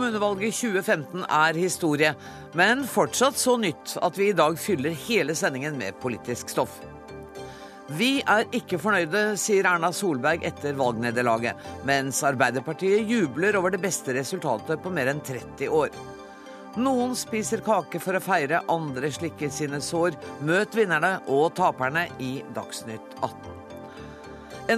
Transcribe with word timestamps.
Kommunevalget 0.00 0.54
2015 0.56 1.24
er 1.28 1.56
historie, 1.60 2.10
men 2.56 2.86
fortsatt 2.88 3.36
så 3.36 3.58
nytt 3.60 3.98
at 4.00 4.16
vi 4.16 4.30
i 4.30 4.36
dag 4.36 4.54
fyller 4.56 4.94
hele 4.96 5.34
sendingen 5.36 5.74
med 5.76 5.98
politisk 6.00 6.48
stoff. 6.48 6.78
Vi 7.98 8.22
er 8.24 8.46
ikke 8.56 8.78
fornøyde, 8.80 9.34
sier 9.36 9.66
Erna 9.68 9.90
Solberg 9.92 10.46
etter 10.48 10.72
valgnederlaget, 10.78 11.60
mens 11.84 12.22
Arbeiderpartiet 12.24 13.12
jubler 13.12 13.58
over 13.60 13.74
det 13.74 13.82
beste 13.82 14.14
resultatet 14.16 14.80
på 14.80 14.92
mer 14.96 15.10
enn 15.12 15.20
30 15.20 15.68
år. 15.68 15.92
Noen 16.80 17.12
spiser 17.12 17.60
kake 17.66 18.00
for 18.00 18.16
å 18.16 18.22
feire, 18.24 18.62
andre 18.72 19.10
slikker 19.12 19.52
sine 19.52 19.82
sår. 19.84 20.16
Møt 20.48 20.78
vinnerne 20.80 21.18
og 21.28 21.50
taperne 21.60 22.06
i 22.24 22.38
Dagsnytt 22.56 23.18
18. 23.20 23.36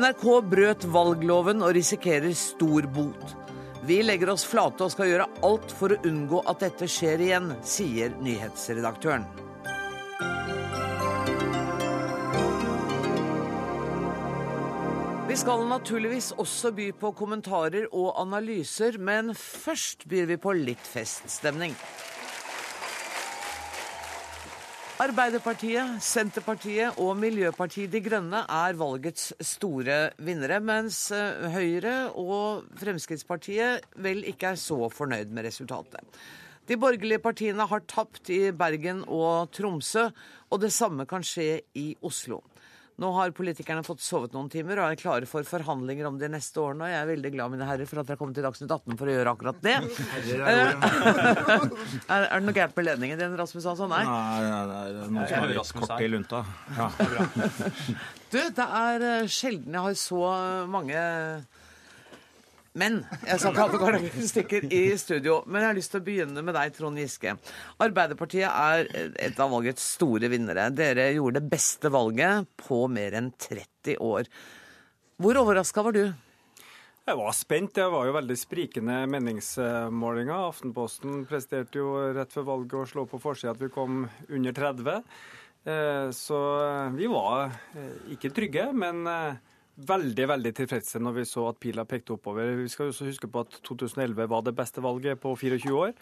NRK 0.02 0.26
brøt 0.50 0.88
valgloven 0.90 1.62
og 1.62 1.76
risikerer 1.78 2.34
stor 2.34 2.90
bot. 2.90 3.36
Vi 3.84 4.02
legger 4.02 4.30
oss 4.30 4.44
flate 4.46 4.84
og 4.86 4.92
skal 4.94 5.08
gjøre 5.10 5.24
alt 5.42 5.72
for 5.74 5.90
å 5.90 5.96
unngå 6.06 6.44
at 6.46 6.60
dette 6.62 6.86
skjer 6.86 7.18
igjen, 7.24 7.48
sier 7.66 8.12
nyhetsredaktøren. 8.22 9.24
Vi 15.26 15.38
skal 15.40 15.66
naturligvis 15.66 16.30
også 16.38 16.70
by 16.76 16.92
på 17.02 17.10
kommentarer 17.18 17.88
og 17.90 18.12
analyser, 18.22 19.00
men 19.02 19.34
først 19.34 20.06
byr 20.06 20.30
vi 20.30 20.38
på 20.38 20.54
litt 20.54 20.86
feststemning. 20.86 21.74
Arbeiderpartiet, 25.02 25.96
Senterpartiet 26.04 26.98
og 27.02 27.16
Miljøpartiet 27.18 27.90
De 27.90 27.98
Grønne 28.04 28.44
er 28.44 28.76
valgets 28.78 29.32
store 29.42 29.96
vinnere, 30.22 30.60
mens 30.62 30.98
eh, 31.16 31.48
Høyre 31.50 31.94
og 32.20 32.68
Fremskrittspartiet 32.78 33.88
vel 34.04 34.20
ikke 34.30 34.52
er 34.52 34.60
så 34.60 34.86
fornøyd 34.92 35.32
med 35.34 35.48
resultatet. 35.48 36.20
De 36.70 36.78
borgerlige 36.78 37.18
partiene 37.24 37.66
har 37.66 37.82
tapt 37.90 38.30
i 38.30 38.52
Bergen 38.54 39.02
og 39.08 39.50
Tromsø, 39.56 40.06
og 40.52 40.62
det 40.62 40.70
samme 40.76 41.08
kan 41.10 41.26
skje 41.26 41.64
i 41.74 41.88
Oslo. 42.06 42.38
Nå 43.02 43.10
har 43.16 43.32
politikerne 43.34 43.82
fått 43.86 44.02
sovet 44.04 44.34
noen 44.36 44.48
timer 44.52 44.78
og 44.78 44.92
er 44.92 44.98
klare 45.00 45.26
for 45.26 45.46
forhandlinger 45.46 46.06
om 46.06 46.20
de 46.20 46.28
neste 46.30 46.60
årene. 46.62 46.86
Og 46.86 46.92
jeg 46.92 47.00
er 47.00 47.08
veldig 47.10 47.32
glad 47.34 47.54
mine 47.54 47.66
herrer, 47.66 47.88
for 47.90 47.98
at 47.98 48.06
dere 48.06 48.14
har 48.14 48.20
kommet 48.20 48.38
til 48.38 48.46
Dagsnytt 48.46 48.70
18 48.70 48.98
for 49.00 49.10
å 49.10 49.16
gjøre 49.16 49.32
akkurat 49.34 49.58
det. 49.64 49.76
er, 52.12 52.26
er 52.28 52.36
det 52.36 52.44
noe 52.46 52.56
gærent 52.56 52.78
med 52.78 52.86
ledningen 52.86 53.18
din, 53.18 53.34
Rasmus 53.40 53.66
Hansson? 53.72 53.90
Nei, 53.90 54.04
nei, 54.06 54.62
nei, 54.70 54.84
det 54.94 55.02
er 55.02 55.10
noen 55.16 55.26
som 55.26 55.42
har 55.42 55.50
litt 55.50 55.74
kort 55.82 55.96
i 55.98 56.10
lunta. 56.12 56.44
Ja. 56.78 56.90
Du, 58.32 58.38
det 58.40 58.64
er 58.64 59.02
eh, 59.04 59.26
sjelden 59.28 59.74
jeg 59.76 59.84
har 59.84 59.96
så 60.00 60.20
mange 60.72 61.00
men 62.78 63.02
jeg 63.26 63.40
sa 63.42 63.50
ikke 63.52 63.66
alle 63.68 64.10
stikker 64.32 64.66
i 64.72 64.82
studio. 65.00 65.42
Men 65.44 65.60
jeg 65.60 65.68
har 65.68 65.76
lyst 65.76 65.92
til 65.92 66.00
å 66.00 66.06
begynne 66.06 66.44
med 66.44 66.56
deg, 66.56 66.72
Trond 66.76 67.00
Giske. 67.00 67.34
Arbeiderpartiet 67.84 68.48
er 68.48 68.88
et 69.20 69.40
av 69.42 69.52
valgets 69.52 69.84
store 69.98 70.30
vinnere. 70.32 70.70
Dere 70.72 71.10
gjorde 71.12 71.42
det 71.42 71.52
beste 71.52 71.92
valget 71.92 72.48
på 72.64 72.86
mer 72.88 73.18
enn 73.20 73.32
30 73.36 74.00
år. 74.00 74.30
Hvor 75.22 75.42
overraska 75.42 75.84
var 75.84 75.98
du? 75.98 76.04
Jeg 77.02 77.18
var 77.18 77.32
spent. 77.34 77.74
Det 77.76 77.84
var 77.92 78.08
jo 78.08 78.16
veldig 78.16 78.38
sprikende 78.38 79.02
meningsmålinger. 79.10 80.48
Aftenposten 80.48 81.24
presterte 81.28 81.82
jo 81.82 81.96
rett 82.16 82.32
før 82.32 82.48
valget 82.54 82.76
å 82.78 82.88
slå 82.88 83.04
på 83.10 83.20
forsida 83.20 83.52
at 83.52 83.60
vi 83.60 83.72
kom 83.74 84.04
under 84.30 84.54
30. 84.54 85.02
Eh, 85.62 86.08
så 86.14 86.38
vi 86.96 87.10
var 87.10 87.52
eh, 87.76 88.14
ikke 88.14 88.32
trygge, 88.34 88.68
men 88.72 89.04
eh, 89.10 89.51
veldig 89.76 90.26
veldig 90.28 90.52
tilfredse 90.56 91.00
når 91.00 91.16
vi 91.16 91.24
så 91.28 91.46
at 91.50 91.60
pila 91.62 91.84
pekte 91.88 92.16
oppover. 92.16 92.54
Vi 92.60 92.68
skal 92.68 92.90
også 92.92 93.08
huske 93.08 93.28
på 93.30 93.44
at 93.46 93.58
2011 93.64 94.28
var 94.28 94.44
det 94.44 94.54
beste 94.56 94.84
valget 94.84 95.20
på 95.20 95.34
24 95.38 95.72
år. 95.76 95.94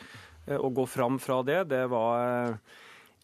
Eh, 0.47 0.59
å 0.59 0.71
gå 0.75 0.87
fram 0.87 1.19
fra 1.23 1.41
det, 1.47 1.63
det 1.71 1.85
var 1.93 2.25
eh, 2.51 2.57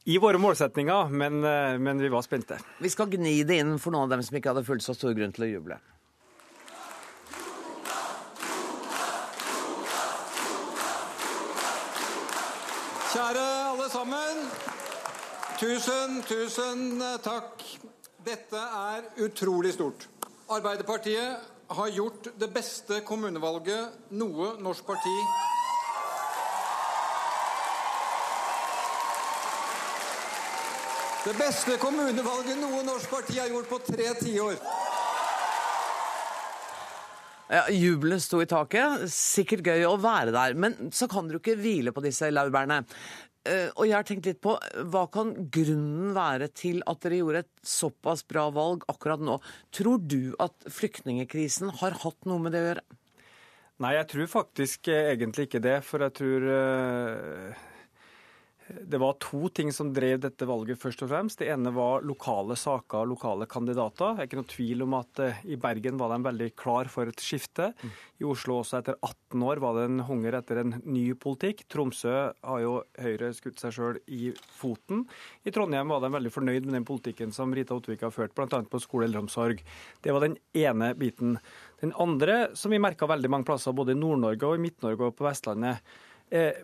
i 0.06 0.18
våre 0.22 0.38
målsetninger, 0.38 1.10
men, 1.10 1.42
eh, 1.44 1.78
men, 1.82 1.98
vi 1.98 2.12
var 2.12 2.22
spente. 2.22 2.58
Vi 2.78 2.92
skal 2.92 3.10
gni 3.10 3.40
det 3.44 3.60
inn 3.62 3.76
for 3.82 3.94
noen 3.94 4.06
av 4.06 4.16
dem 4.16 4.24
som 4.26 4.38
ikke 4.38 4.54
hadde 4.54 4.66
fullt 4.66 4.86
så 4.86 4.94
stor 4.94 5.16
grunn 5.18 5.34
til 5.34 5.48
å 5.48 5.52
juble. 5.56 5.80
Kjære 13.16 13.44
alle 13.72 13.88
sammen. 13.90 14.42
Tusen, 15.56 16.20
tusen 16.28 17.00
takk. 17.24 17.64
Dette 18.26 18.60
er 18.60 19.06
utrolig 19.24 19.72
stort. 19.72 20.04
Arbeiderpartiet 20.46 21.36
har 21.68 21.88
gjort 21.88 22.28
det 22.38 22.46
beste 22.54 23.00
kommunevalget 23.02 24.12
noe 24.14 24.52
norsk 24.62 24.86
parti 24.86 25.14
Det 31.26 31.32
beste 31.34 31.74
kommunevalget 31.82 32.60
noe 32.60 32.84
norsk 32.86 33.10
parti 33.10 33.40
har 33.40 33.50
gjort 33.50 33.66
på 33.66 33.80
tre 33.88 34.12
tiår. 34.20 34.60
Ja, 37.50 37.64
Jubelen 37.70 38.22
sto 38.22 38.38
i 38.42 38.46
taket. 38.46 39.08
Sikkert 39.10 39.66
gøy 39.66 39.82
å 39.88 39.96
være 39.98 40.30
der. 40.34 40.54
Men 40.54 40.92
så 40.94 41.08
kan 41.10 41.26
dere 41.26 41.42
ikke 41.42 41.58
hvile 41.58 41.90
på 41.94 42.04
disse 42.04 42.30
laurbærene. 42.30 42.84
Eh, 43.46 43.68
og 43.74 43.86
jeg 43.86 43.96
har 43.96 44.06
tenkt 44.08 44.26
litt 44.28 44.42
på 44.44 44.56
hva 44.90 45.04
kan 45.12 45.32
grunnen 45.54 46.12
være 46.16 46.50
til 46.56 46.82
at 46.90 47.00
dere 47.04 47.20
gjorde 47.20 47.44
et 47.44 47.52
såpass 47.66 48.24
bra 48.26 48.48
valg 48.54 48.84
akkurat 48.90 49.22
nå? 49.22 49.38
Tror 49.74 50.02
du 50.02 50.34
at 50.42 50.68
flyktningekrisen 50.72 51.72
har 51.82 51.98
hatt 52.02 52.28
noe 52.28 52.42
med 52.42 52.56
det 52.56 52.64
å 52.64 52.68
gjøre? 52.70 52.84
Nei, 53.84 53.92
jeg 53.98 54.08
tror 54.08 54.28
faktisk 54.32 54.88
egentlig 54.88 55.50
ikke 55.50 55.64
det. 55.64 55.78
For 55.84 56.02
jeg 56.06 56.16
tror 56.16 56.46
det 58.66 58.98
var 58.98 59.14
to 59.22 59.48
ting 59.54 59.68
som 59.72 59.92
drev 59.94 60.18
dette 60.24 60.46
valget, 60.48 60.80
først 60.82 61.04
og 61.04 61.10
fremst. 61.12 61.38
Det 61.38 61.50
ene 61.52 61.70
var 61.74 62.02
lokale 62.06 62.56
saker 62.58 63.04
og 63.04 63.12
lokale 63.12 63.46
kandidater. 63.50 64.16
Det 64.16 64.24
er 64.24 64.28
ikke 64.28 64.38
noe 64.40 64.50
tvil 64.50 64.82
om 64.82 64.96
at 64.98 65.20
uh, 65.22 65.44
i 65.46 65.58
Bergen 65.60 66.00
var 66.00 66.10
de 66.10 66.18
veldig 66.26 66.48
klar 66.58 66.90
for 66.90 67.06
et 67.06 67.22
skifte. 67.22 67.68
I 68.18 68.26
Oslo 68.26 68.58
også 68.60 68.80
etter 68.80 68.98
18 68.98 69.44
år 69.46 69.62
var 69.62 69.78
det 69.78 69.84
en 69.86 70.02
hunger 70.08 70.38
etter 70.40 70.62
en 70.64 70.74
ny 70.82 71.04
politikk. 71.22 71.62
Tromsø 71.70 72.14
har 72.32 72.64
jo 72.64 72.80
Høyre 73.02 73.30
skutt 73.36 73.62
seg 73.62 73.76
sjøl 73.76 74.00
i 74.10 74.32
foten. 74.58 75.04
I 75.46 75.54
Trondheim 75.54 75.94
var 75.94 76.02
de 76.02 76.10
veldig 76.16 76.34
fornøyd 76.34 76.66
med 76.66 76.78
den 76.80 76.88
politikken 76.88 77.34
som 77.36 77.54
Rita 77.54 77.76
Ottvik 77.76 78.02
har 78.02 78.14
ført, 78.14 78.34
bl.a. 78.34 78.50
på 78.66 78.82
skole 78.82 79.06
og 79.06 79.12
eldreomsorg. 79.12 79.62
Det 80.02 80.16
var 80.16 80.26
den 80.26 80.36
ene 80.58 80.90
biten. 80.98 81.38
Den 81.84 81.94
andre, 82.02 82.48
som 82.58 82.74
vi 82.74 82.82
merka 82.82 83.06
veldig 83.06 83.30
mange 83.30 83.46
plasser, 83.46 83.76
både 83.76 83.94
i 83.94 84.00
Nord-Norge 84.00 84.50
og 84.50 84.58
i 84.58 84.66
Midt-Norge 84.66 85.12
og 85.12 85.18
på 85.18 85.28
Vestlandet, 85.28 85.84
Eh, 85.84 86.15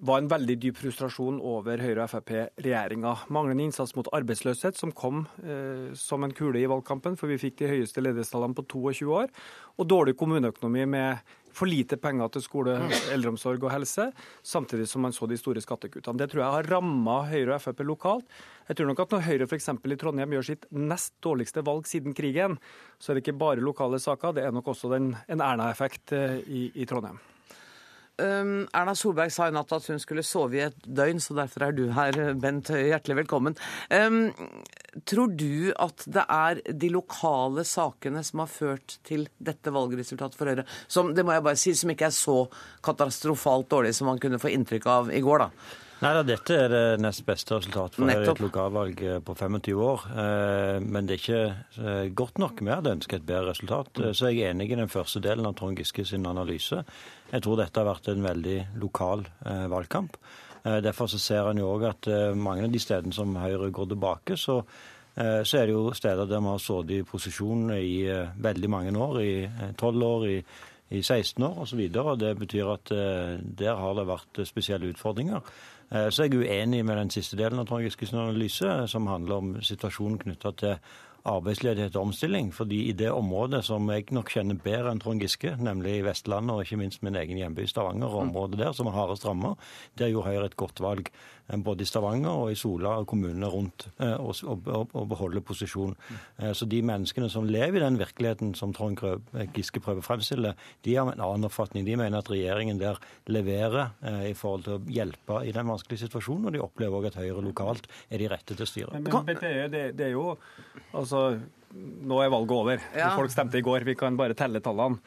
var 0.03 0.19
en 0.19 0.31
veldig 0.31 0.57
dyp 0.59 0.79
frustrasjon 0.81 1.37
over 1.39 1.79
Høyre- 1.79 2.03
og 2.03 2.11
Frp-regjeringa. 2.11 3.13
Manglende 3.31 3.69
innsats 3.69 3.95
mot 3.95 4.09
arbeidsløshet, 4.13 4.75
som 4.79 4.91
kom 4.91 5.27
eh, 5.45 5.93
som 5.95 6.25
en 6.27 6.35
kule 6.35 6.59
i 6.59 6.67
valgkampen, 6.67 7.15
for 7.17 7.31
vi 7.31 7.39
fikk 7.39 7.61
de 7.61 7.71
høyeste 7.71 8.03
ledighetstallene 8.03 8.59
på 8.59 8.67
22 8.67 9.13
år. 9.23 9.31
Og 9.79 9.87
dårlig 9.87 10.17
kommuneøkonomi 10.19 10.89
med 10.91 11.23
for 11.53 11.69
lite 11.69 11.99
penger 12.01 12.31
til 12.33 12.45
skole, 12.45 12.77
eldreomsorg 13.13 13.63
og 13.67 13.73
helse, 13.75 14.09
samtidig 14.47 14.87
som 14.91 15.05
man 15.05 15.15
så 15.15 15.29
de 15.29 15.39
store 15.39 15.63
skattekuttene. 15.63 16.19
Det 16.19 16.31
tror 16.33 16.43
jeg 16.43 16.57
har 16.57 16.71
ramma 16.73 17.19
Høyre 17.29 17.57
og 17.57 17.65
Frp 17.65 17.85
lokalt. 17.87 18.39
Jeg 18.69 18.79
tror 18.79 18.89
nok 18.89 19.05
at 19.05 19.13
når 19.15 19.27
Høyre 19.29 19.49
f.eks. 19.51 19.69
i 19.69 19.99
Trondheim 20.01 20.33
gjør 20.37 20.49
sitt 20.49 20.67
nest 20.73 21.15
dårligste 21.25 21.65
valg 21.67 21.89
siden 21.91 22.17
krigen, 22.17 22.57
så 22.99 23.13
er 23.13 23.19
det 23.19 23.27
ikke 23.27 23.39
bare 23.45 23.65
lokale 23.65 24.01
saker, 24.03 24.35
det 24.37 24.47
er 24.47 24.57
nok 24.57 24.73
også 24.73 24.91
den, 24.95 25.13
en 25.29 25.45
Erna-effekt 25.45 26.17
eh, 26.17 26.41
i, 26.49 26.65
i 26.75 26.89
Trondheim. 26.89 27.21
Um, 28.23 28.53
Erna 28.71 28.95
Solberg 28.99 29.33
sa 29.35 29.49
i 29.49 29.55
natt 29.55 29.73
at 29.75 29.89
hun 29.91 30.01
skulle 30.03 30.25
sove 30.27 30.59
i 30.59 30.65
et 30.69 30.87
døgn, 30.87 31.21
så 31.23 31.35
derfor 31.37 31.67
er 31.67 31.77
du 31.77 31.85
her, 31.97 32.19
Bent 32.39 32.71
Høie. 32.71 32.93
Hjertelig 32.93 33.23
velkommen. 33.25 33.59
Um, 33.91 34.33
tror 35.09 35.33
du 35.35 35.73
at 35.81 36.05
det 36.07 36.25
er 36.31 36.61
de 36.85 36.91
lokale 36.93 37.65
sakene 37.67 38.23
som 38.27 38.45
har 38.45 38.51
ført 38.53 38.99
til 39.09 39.27
dette 39.43 39.73
valgresultatet 39.75 40.39
for 40.39 40.53
Høyre, 40.53 40.67
som 40.87 41.15
det 41.17 41.27
må 41.27 41.35
jeg 41.35 41.47
bare 41.49 41.61
si, 41.61 41.75
som 41.79 41.93
ikke 41.93 42.11
er 42.11 42.17
så 42.17 42.37
katastrofalt 42.85 43.71
dårlig 43.73 43.97
som 43.99 44.13
man 44.13 44.21
kunne 44.23 44.41
få 44.43 44.53
inntrykk 44.53 44.93
av 44.93 45.15
i 45.15 45.25
går, 45.25 45.47
da? 45.47 45.81
Nei, 46.03 46.11
da, 46.17 46.23
Dette 46.27 46.55
er 46.59 46.73
det 46.73 46.87
nest 46.99 47.23
beste 47.23 47.55
resultatet 47.55 48.01
for 48.01 48.09
Nettopp. 48.09 48.41
et 48.41 48.43
lokalvalg 48.43 49.03
eh, 49.07 49.21
på 49.23 49.37
25 49.39 49.83
år. 49.87 50.07
Eh, 50.11 50.79
men 50.83 51.07
det 51.07 51.15
er 51.15 51.21
ikke 51.21 51.43
eh, 51.79 52.09
godt 52.19 52.41
nok. 52.43 52.59
Vi 52.59 52.73
hadde 52.73 52.95
ønsket 52.97 53.21
et 53.21 53.29
bedre 53.29 53.53
resultat. 53.53 54.01
Så 54.11 54.33
jeg 54.33 54.43
er 54.43 54.51
enig 54.51 54.73
i 54.73 54.81
den 54.81 54.91
første 54.91 55.23
delen 55.23 55.47
av 55.47 55.55
Trond 55.59 55.79
Giske 55.79 56.03
sin 56.09 56.27
analyse. 56.27 56.81
Jeg 57.33 57.45
tror 57.45 57.61
dette 57.61 57.81
har 57.81 57.89
vært 57.89 58.11
en 58.13 58.25
veldig 58.25 58.57
lokal 58.81 59.25
valgkamp. 59.73 60.17
Derfor 60.63 61.09
så 61.11 61.19
ser 61.19 61.49
en 61.51 61.59
jo 61.59 61.71
òg 61.73 61.87
at 61.89 62.09
mange 62.39 62.67
av 62.67 62.75
de 62.75 62.81
stedene 62.83 63.15
som 63.17 63.33
Høyre 63.41 63.71
går 63.75 63.89
tilbake, 63.95 64.37
så, 64.39 64.61
så 65.17 65.59
er 65.59 65.67
det 65.67 65.75
jo 65.75 65.95
steder 65.97 66.29
der 66.29 66.45
vi 66.45 66.53
har 66.53 66.61
sittet 66.63 66.93
i 66.95 67.07
posisjon 67.09 67.73
i 67.75 68.05
veldig 68.47 68.71
mange 68.71 68.93
år, 68.95 69.19
i 69.25 69.73
12 69.81 70.07
år, 70.07 70.27
i, 70.29 70.37
i 70.93 71.03
16 71.03 71.49
år 71.49 71.65
osv. 71.65 71.83
Det 72.21 72.35
betyr 72.45 72.71
at 72.77 72.93
der 73.59 73.81
har 73.81 73.97
det 73.99 74.07
vært 74.13 74.43
spesielle 74.47 74.93
utfordringer. 74.93 75.41
Så 75.93 76.23
er 76.23 76.31
jeg 76.31 76.45
uenig 76.45 76.85
med 76.89 76.97
den 76.97 77.11
siste 77.13 77.37
delen 77.37 77.61
av 77.61 77.67
Trond 77.69 77.85
Giskes 77.85 78.15
analyse, 78.15 78.77
som 78.89 79.11
handler 79.11 79.41
om 79.43 79.57
situasjonen 79.61 80.21
knytta 80.23 80.53
til 80.57 80.79
arbeidsledighet 81.29 81.97
og 81.97 82.09
omstilling. 82.09 82.53
fordi 82.55 82.89
i 82.89 82.93
det 82.93 83.11
området 83.11 83.65
som 83.65 83.91
jeg 83.91 84.11
nok 84.11 84.31
kjenner 84.31 84.55
bedre 84.55 84.91
enn 84.91 85.01
Trond 85.01 85.21
Giske, 85.21 85.57
nemlig 85.59 86.05
Vestlandet 86.05 86.55
og 86.55 86.63
ikke 86.65 86.81
minst 86.81 87.03
min 87.03 87.17
egen 87.17 87.39
hjemby 87.39 87.67
Stavanger, 87.67 88.09
og 88.09 88.27
området 88.27 88.59
der 88.59 88.73
som 88.73 88.87
er 88.87 88.97
hardest 88.97 89.27
rammet, 89.27 89.59
der 89.99 90.11
gjorde 90.11 90.31
Høyre 90.31 90.47
et 90.51 90.57
godt 90.57 90.81
valg. 90.81 91.11
Eh, 91.53 91.61
både 91.63 91.85
i 91.85 91.89
Stavanger 91.89 92.33
og 92.45 92.53
i 92.53 92.59
Sola 92.59 92.97
og 93.03 93.07
kommunene 93.13 93.51
rundt, 93.53 93.87
å 94.01 95.05
beholde 95.09 95.43
posisjon. 95.45 95.95
Så 96.57 96.67
de 96.71 96.81
menneskene 96.87 97.29
som 97.33 97.47
lever 97.49 97.81
i 97.81 97.85
den 97.85 97.99
virkeligheten 98.01 98.55
som 98.59 98.73
Trond 98.75 99.01
Giske 99.55 99.83
prøver 99.85 100.03
å 100.03 100.07
fremstille, 100.07 100.55
de 100.87 100.97
har 100.97 101.11
en 101.13 101.21
annen 101.21 101.49
oppfatning. 101.49 101.85
De 101.87 101.97
mener 102.01 102.19
at 102.19 102.31
regjeringen 102.33 102.81
der 102.81 103.01
leverer 103.31 103.93
i 104.29 104.35
forhold 104.39 104.67
til 104.67 104.77
å 104.79 104.95
hjelpe 104.97 105.41
i 105.47 105.55
den 105.55 105.69
vanskelige 105.71 106.07
situasjonen, 106.07 106.49
og 106.49 106.57
de 106.57 106.63
opplever 106.65 106.99
òg 106.99 107.11
at 107.11 107.19
Høyre 107.21 107.45
lokalt 107.45 107.89
er 108.09 108.23
de 108.23 108.31
rette 108.33 108.57
til 108.57 108.67
å 108.67 108.71
styre. 108.71 108.95
Men, 108.97 109.11
men 109.13 109.43
det, 109.43 109.51
er, 109.51 109.69
det, 109.73 109.85
det, 109.99 110.09
er, 110.09 110.17
jo 110.17 110.37
Altså, 110.97 111.39
nå 111.73 112.23
er 112.23 112.33
valget 112.33 112.57
over. 112.57 112.87
Ja. 112.97 113.13
Folk 113.17 113.33
stemte 113.33 113.61
i 113.61 113.65
går. 113.65 113.87
Vi 113.89 113.97
kan 113.99 114.17
bare 114.19 114.37
telle 114.39 114.63
tallene. 114.65 115.01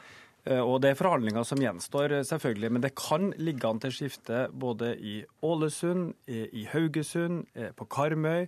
Eh, 0.46 0.62
og 0.62 0.80
Det 0.82 0.92
er 0.92 0.98
forhandlinger 0.98 1.44
som 1.44 1.58
gjenstår, 1.62 2.16
selvfølgelig, 2.30 2.72
men 2.72 2.84
det 2.84 2.94
kan 2.94 3.32
ligge 3.36 3.68
an 3.68 3.82
til 3.82 3.94
skifte 3.94 4.46
både 4.52 4.94
i 4.98 5.18
Ålesund, 5.42 6.14
i 6.28 6.66
Haugesund, 6.72 7.46
på 7.76 7.88
Karmøy, 7.90 8.46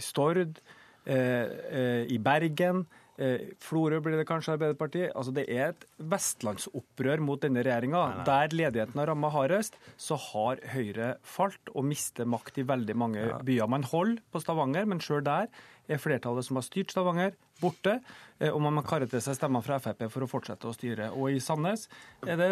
Stord, 0.00 0.60
i 1.06 2.18
Bergen. 2.18 2.86
Eh, 3.16 3.52
Florø 3.64 4.02
blir 4.04 4.18
det 4.18 4.26
kanskje 4.28 4.54
Arbeiderpartiet. 4.56 5.12
Altså 5.16 5.32
Det 5.32 5.46
er 5.48 5.72
et 5.72 5.86
vestlandsopprør 5.96 7.22
mot 7.24 7.40
denne 7.40 7.64
regjeringa. 7.64 8.24
Der 8.28 8.52
ledigheten 8.52 9.00
har 9.00 9.08
ramma 9.08 9.30
hardest, 9.32 9.78
så 9.96 10.18
har 10.20 10.60
Høyre 10.74 11.16
falt 11.24 11.72
og 11.74 11.84
mister 11.88 12.28
makt 12.28 12.60
i 12.60 12.66
veldig 12.68 12.96
mange 12.96 13.24
byer. 13.44 13.68
Man 13.68 13.84
holder 13.88 14.20
på 14.32 14.42
Stavanger, 14.44 14.84
men 14.84 15.00
sjøl 15.00 15.24
der 15.24 15.48
er 15.88 16.02
flertallet 16.02 16.44
som 16.44 16.60
har 16.60 16.66
styrt 16.66 16.92
Stavanger, 16.92 17.32
borte. 17.60 18.00
Eh, 18.38 18.52
og 18.52 18.60
man 18.60 18.74
må 18.76 18.82
karre 18.84 19.08
til 19.08 19.22
seg 19.24 19.36
stemmer 19.38 19.64
fra 19.64 19.78
Frp 19.80 20.04
for 20.12 20.26
å 20.26 20.28
fortsette 20.28 20.68
å 20.68 20.74
styre. 20.76 21.08
Og 21.16 21.32
i 21.32 21.40
Sandnes 21.40 21.86
er 22.26 22.36
det 22.40 22.50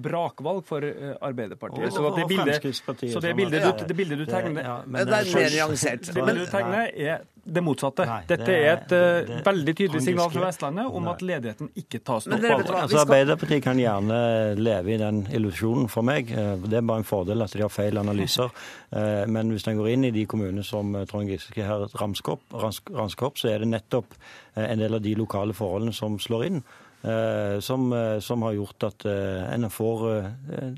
brakvalg 0.00 0.62
for 0.68 0.86
eh, 0.88 1.12
Arbeiderpartiet. 1.20 1.92
Så 1.92 2.14
det 2.16 2.24
bildet, 2.30 2.64
så 3.12 3.20
det 3.20 3.34
bildet, 3.36 3.66
du, 3.66 3.84
det 3.90 3.98
bildet 3.98 4.22
du 4.22 4.24
tegner, 4.30 4.86
det, 4.88 5.04
er 5.04 5.28
mer 5.36 5.52
nyansert. 5.58 6.08
Det 6.08 6.16
bildet 6.16 6.46
du 6.46 6.52
tegner, 6.52 6.88
er 6.96 7.28
det 7.42 7.60
motsatte. 7.64 8.06
Nei, 8.06 8.20
det, 8.22 8.38
Dette 8.38 8.54
er 8.54 8.68
et 8.70 8.92
uh, 8.94 9.30
veldig 9.42 9.72
tydelig 9.74 10.02
signal 10.04 10.30
fra 10.30 10.44
Vestlandet 10.46 10.96
om 10.96 11.08
at 11.10 11.24
ledigheten 11.26 11.72
ikke 11.80 11.98
tas 12.06 12.28
nok 12.30 12.38
på 12.38 12.52
alvor. 12.54 12.76
Altså, 12.78 13.00
Arbeiderpartiet 13.02 13.64
kan 13.64 13.80
gjerne 13.82 14.18
leve 14.60 14.94
i 14.94 14.98
den 15.00 15.24
illusjonen 15.26 15.90
for 15.90 16.06
meg. 16.06 16.30
Det 16.30 16.78
er 16.78 16.86
bare 16.86 17.02
en 17.02 17.08
fordel 17.08 17.42
at 17.42 17.56
de 17.56 17.64
har 17.64 17.72
feil 17.74 17.98
analyser. 17.98 18.54
Men 19.34 19.50
hvis 19.50 19.66
en 19.66 19.80
går 19.80 19.90
inn 19.90 20.06
i 20.06 20.12
de 20.14 20.22
kommunene 20.30 20.62
som 20.64 20.94
Trond 21.10 21.34
Giske 21.34 21.66
her 21.66 21.88
ramsker 21.98 22.38
opp, 22.38 23.42
så 23.42 23.50
er 23.50 23.64
det 23.64 23.72
nettopp 23.74 24.14
en 24.54 24.82
del 24.82 24.98
av 24.98 25.04
de 25.04 25.14
lokale 25.18 25.56
forholdene 25.56 25.94
som 25.96 26.18
slår 26.20 26.48
inn. 26.48 26.62
Eh, 27.02 27.60
som, 27.60 27.92
eh, 27.92 28.18
som, 28.18 28.42
har 28.42 28.52
gjort 28.52 28.84
at 28.86 29.04
eh, 29.10 29.54
en 29.54 29.66
får 29.70 30.04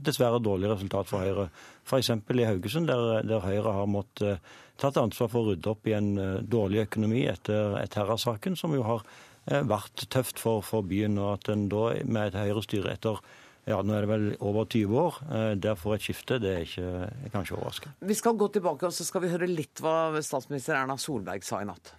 dessverre 0.00 0.40
dårlig 0.40 0.70
resultat 0.70 1.10
for 1.10 1.20
Høyre. 1.20 1.50
F.eks. 1.84 2.10
i 2.10 2.46
Haugesund, 2.48 2.88
der, 2.88 3.20
der, 3.28 3.44
Høyre 3.44 3.74
har 3.76 3.90
måttet 3.90 4.40
tatt 4.80 4.96
ansvar 4.96 5.28
for 5.28 5.44
å 5.44 5.52
rydde 5.52 5.70
opp 5.70 5.86
i 5.86 5.92
en 5.94 6.14
dårlig 6.48 6.86
økonomi 6.86 7.26
etter 7.28 7.76
Terra-saken, 7.92 8.56
som 8.56 8.72
jo 8.74 8.86
har 8.88 9.04
vært 9.44 10.06
tøft 10.10 10.40
for, 10.40 10.64
for, 10.64 10.86
byen. 10.88 11.20
Og 11.20 11.34
at 11.36 11.50
en 11.52 11.68
da 11.68 11.90
med 12.08 12.32
et 12.32 12.40
Høyre-styre 12.40 12.96
etter 12.96 13.20
ja, 13.68 13.78
nå 13.80 13.94
er 13.96 14.04
det 14.04 14.10
vel 14.10 14.26
over 14.44 14.66
20 14.68 14.96
år. 15.00 15.20
Der 15.60 15.76
får 15.78 15.94
et 15.98 16.06
skifte, 16.08 16.40
det 16.40 16.50
er 16.54 16.64
ikke, 16.66 16.88
er 17.28 17.36
kanskje 17.36 17.58
overraskende. 17.58 18.08
Vi 18.08 18.16
skal 18.16 18.40
gå 18.40 18.48
tilbake 18.56 18.88
og 18.88 18.96
så 18.96 19.06
skal 19.06 19.24
vi 19.24 19.32
høre 19.32 19.48
litt 19.48 19.84
hva 19.84 20.24
statsminister 20.24 20.80
Erna 20.80 20.98
Solberg 21.00 21.44
sa 21.46 21.60
i 21.60 21.68
natt. 21.68 21.94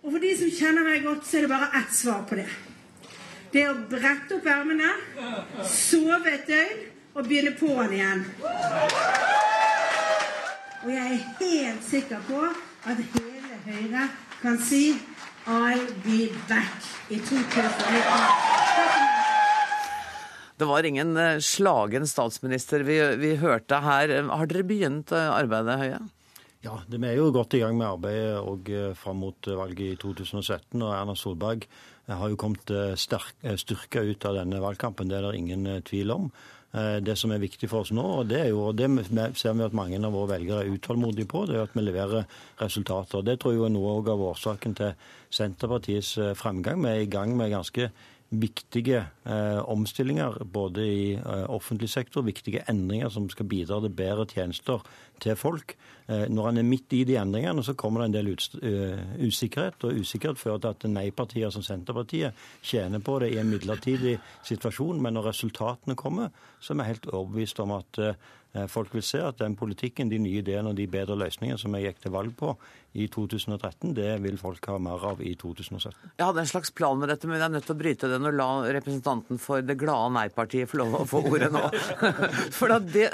Og 0.00 0.14
for 0.14 0.20
de 0.22 0.30
som 0.38 0.48
kjenner 0.56 0.82
meg 0.86 1.02
godt, 1.04 1.26
så 1.28 1.36
er 1.38 1.42
det 1.44 1.50
bare 1.52 1.68
ett 1.82 1.92
svar 1.92 2.22
på 2.28 2.34
det. 2.38 2.48
Det 3.52 3.60
er 3.64 3.70
å 3.72 3.82
brette 3.90 4.36
opp 4.38 4.46
ermene, 4.48 4.90
sove 5.66 6.30
et 6.30 6.46
døgn 6.48 6.78
og 7.18 7.26
begynne 7.26 7.52
på'n 7.58 7.92
igjen. 7.96 8.22
Og 10.80 10.88
jeg 10.94 11.04
er 11.04 11.16
helt 11.42 11.84
sikker 11.84 12.20
på 12.30 12.40
at 12.88 12.96
hele 13.16 13.56
Høyre 13.66 14.04
kan 14.40 14.56
si 14.64 14.84
I'll 15.50 15.90
be 16.04 16.28
back 16.48 16.76
i 17.10 17.18
2019. 17.18 19.10
Det 20.60 20.66
var 20.68 20.84
ingen 20.84 21.16
eh, 21.16 21.38
slagen 21.40 22.04
statsminister 22.08 22.80
vi, 22.84 22.98
vi 23.20 23.34
hørte 23.40 23.78
her. 23.84 24.12
Har 24.28 24.46
dere 24.48 24.64
begynt 24.68 25.12
eh, 25.16 25.28
arbeidet, 25.32 25.78
Høie? 25.80 26.00
Ja, 26.60 26.74
Vi 26.92 26.98
er 27.08 27.16
jo 27.16 27.30
godt 27.32 27.54
i 27.56 27.62
gang 27.62 27.78
med 27.78 27.86
arbeidet 27.88 28.36
og 28.44 28.66
eh, 28.68 28.92
fram 28.92 29.22
mot 29.22 29.46
eh, 29.48 29.56
valget 29.56 29.94
i 29.94 29.96
2017. 29.96 30.82
og 30.82 30.90
Erna 30.92 31.14
Solberg 31.16 31.62
eh, 31.64 32.12
har 32.12 32.28
jo 32.28 32.36
kommet 32.36 32.68
styrka 33.00 34.02
ut 34.04 34.26
av 34.28 34.36
denne 34.42 34.60
valgkampen. 34.60 35.08
Det 35.08 35.16
er 35.16 35.24
det 35.24 35.38
ingen 35.40 35.70
tvil 35.88 36.12
om. 36.12 36.32
Det 36.70 37.16
som 37.18 37.32
er 37.34 37.40
viktig 37.42 37.66
for 37.66 37.82
oss 37.82 37.90
nå, 37.90 38.02
og 38.20 38.28
det, 38.30 38.44
jo, 38.52 38.68
det 38.70 38.86
ser 39.34 39.56
vi 39.58 39.64
at 39.64 39.72
mange 39.74 39.98
av 39.98 40.12
våre 40.14 40.36
velgere 40.36 40.62
er 40.62 40.76
utålmodige 40.76 41.26
på, 41.26 41.40
det 41.48 41.56
er 41.56 41.64
at 41.64 41.72
vi 41.74 41.82
leverer 41.82 42.28
resultater. 42.60 43.24
Det 43.26 43.40
tror 43.42 43.56
jeg 43.56 43.64
er 43.66 43.72
noe 43.74 43.96
av 43.98 44.22
årsaken 44.28 44.76
til 44.78 44.92
Senterpartiets 45.34 46.12
fremgang. 46.38 46.78
Vi 46.84 46.92
er 46.92 47.02
i 47.02 47.10
gang 47.10 47.34
med 47.34 47.50
ganske 47.56 47.88
viktige 48.30 49.00
eh, 49.26 49.60
omstillinger 49.68 50.44
både 50.44 50.84
i 50.86 51.12
eh, 51.14 51.46
offentlig 51.50 51.88
sektor, 51.90 52.22
viktige 52.22 52.62
endringer 52.70 53.10
som 53.10 53.26
skal 53.30 53.48
bidra 53.50 53.80
til 53.82 53.94
bedre 53.98 54.26
tjenester 54.30 54.84
til 55.20 55.36
folk. 55.36 55.74
Eh, 56.06 56.28
når 56.30 56.46
han 56.46 56.60
er 56.62 56.68
midt 56.68 56.94
i 56.94 57.02
de 57.04 57.16
endringene, 57.18 57.64
så 57.66 57.74
kommer 57.74 58.00
det 58.00 58.08
en 58.08 58.14
del 58.14 58.30
uh, 58.30 59.26
usikkerhet. 59.26 59.82
Og 59.84 60.02
usikkerhet 60.02 60.38
fører 60.38 60.62
til 60.62 60.70
at 60.70 60.86
nei-partier 60.90 61.50
som 61.50 61.62
Senterpartiet 61.62 62.38
tjener 62.62 63.02
på 63.02 63.18
det 63.18 63.32
i 63.34 63.40
en 63.42 63.50
midlertidig 63.50 64.16
situasjon. 64.46 65.02
Men 65.02 65.18
når 65.18 65.32
resultatene 65.32 65.98
kommer, 65.98 66.30
så 66.60 66.72
er 66.72 66.80
vi 66.80 66.90
helt 66.92 67.10
overbevist 67.10 67.60
om 67.62 67.74
at 67.78 68.02
uh, 68.02 68.14
folk 68.70 68.94
vil 68.96 69.04
se 69.06 69.20
at 69.22 69.38
den 69.38 69.54
politikken, 69.58 70.10
de 70.10 70.18
nye 70.18 70.40
ideene 70.42 70.72
og 70.72 70.78
de 70.78 70.88
bedre 70.90 71.14
løsningene 71.18 71.58
som 71.60 71.74
jeg 71.76 71.90
gikk 71.90 72.00
til 72.04 72.14
valg 72.14 72.32
på 72.38 72.54
i 72.98 73.06
2013, 73.06 73.92
det 73.94 74.08
vil 74.24 74.38
folk 74.40 74.64
ha 74.66 74.76
mer 74.82 75.04
av 75.12 75.20
i 75.22 75.36
2017. 75.38 75.94
Jeg 76.18 76.26
hadde 76.26 76.42
en 76.42 76.50
slags 76.50 76.72
plan 76.74 76.98
med 76.98 77.12
dette, 77.12 77.28
men 77.30 77.38
jeg 77.38 77.46
er 77.46 77.52
nødt 77.54 77.68
til 77.68 77.76
å 77.76 77.78
bryte 77.78 78.10
den 78.10 78.26
og 78.26 78.34
la 78.34 78.48
representanten 78.78 79.38
for 79.38 79.62
det 79.62 79.76
glade 79.78 80.10
nei-partiet 80.16 80.70
få 80.70 80.80
lov 80.80 80.96
å 80.98 81.04
få 81.08 81.22
ordet 81.30 81.52
nå. 81.54 81.62
For 82.58 82.72
det, 82.82 83.06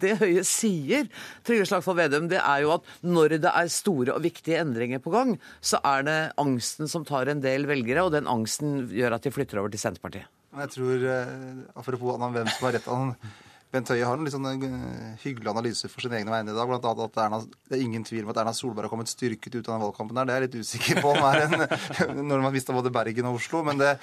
det 0.00 0.14
Høie 0.20 0.44
sier, 0.46 1.08
Trygve 1.46 1.66
Slagsvold 1.66 1.98
Vedum, 1.98 2.28
det 2.30 2.38
er 2.38 2.62
jo 2.62 2.76
at 2.76 2.86
når 3.02 3.38
det 3.42 3.50
er 3.50 3.72
store 3.72 4.14
og 4.14 4.22
viktige 4.24 4.60
endringer 4.62 5.02
på 5.02 5.12
gang, 5.14 5.34
så 5.58 5.80
er 5.82 6.06
det 6.06 6.18
angsten 6.40 6.90
som 6.90 7.06
tar 7.06 7.32
en 7.32 7.42
del 7.42 7.66
velgere, 7.68 8.06
og 8.06 8.14
den 8.14 8.30
angsten 8.30 8.84
gjør 8.94 9.18
at 9.18 9.26
de 9.26 9.34
flytter 9.34 9.60
over 9.62 9.74
til 9.74 9.82
Senterpartiet. 9.82 10.30
Jeg 10.54 10.70
tror, 10.70 11.02
eh, 11.10 11.34
Apropos 11.74 12.18
hvem 12.20 12.46
som 12.46 12.66
har 12.68 12.76
rett. 12.76 12.86
Han 12.86 13.16
Bent 13.74 13.90
Høie 13.90 14.06
har 14.06 14.14
en 14.14 14.22
litt 14.22 14.34
sånn 14.34 14.46
eh, 14.46 15.14
hyggelig 15.24 15.50
analyse 15.50 15.88
for 15.90 16.04
sine 16.04 16.20
egne 16.20 16.30
vegne 16.30 16.52
i 16.52 16.54
dag. 16.54 16.68
Blant 16.70 16.84
annet 16.86 17.08
at 17.08 17.16
Erna, 17.24 17.40
Det 17.66 17.74
er 17.74 17.82
ingen 17.82 18.04
tvil 18.06 18.22
om 18.22 18.30
at 18.30 18.38
Erna 18.44 18.52
Solberg 18.54 18.86
har 18.86 18.92
kommet 18.92 19.10
styrket 19.10 19.56
ut 19.56 19.66
av 19.66 19.72
den 19.72 19.82
valgkampen 19.82 20.20
der. 20.20 20.28
Det 20.28 20.34
er 20.34 20.44
jeg 20.44 20.46
litt 20.46 20.68
usikker 20.68 21.00
på 21.02 21.10
om 21.10 21.26
er 21.26 21.42
en, 21.42 21.64
når 22.30 22.44
man 22.44 22.54
visste 22.54 22.76
både 22.76 22.92
Bergen 22.94 23.26
og 23.32 23.40
Oslo. 23.40 23.64
Men 23.66 23.82
det, 23.82 23.96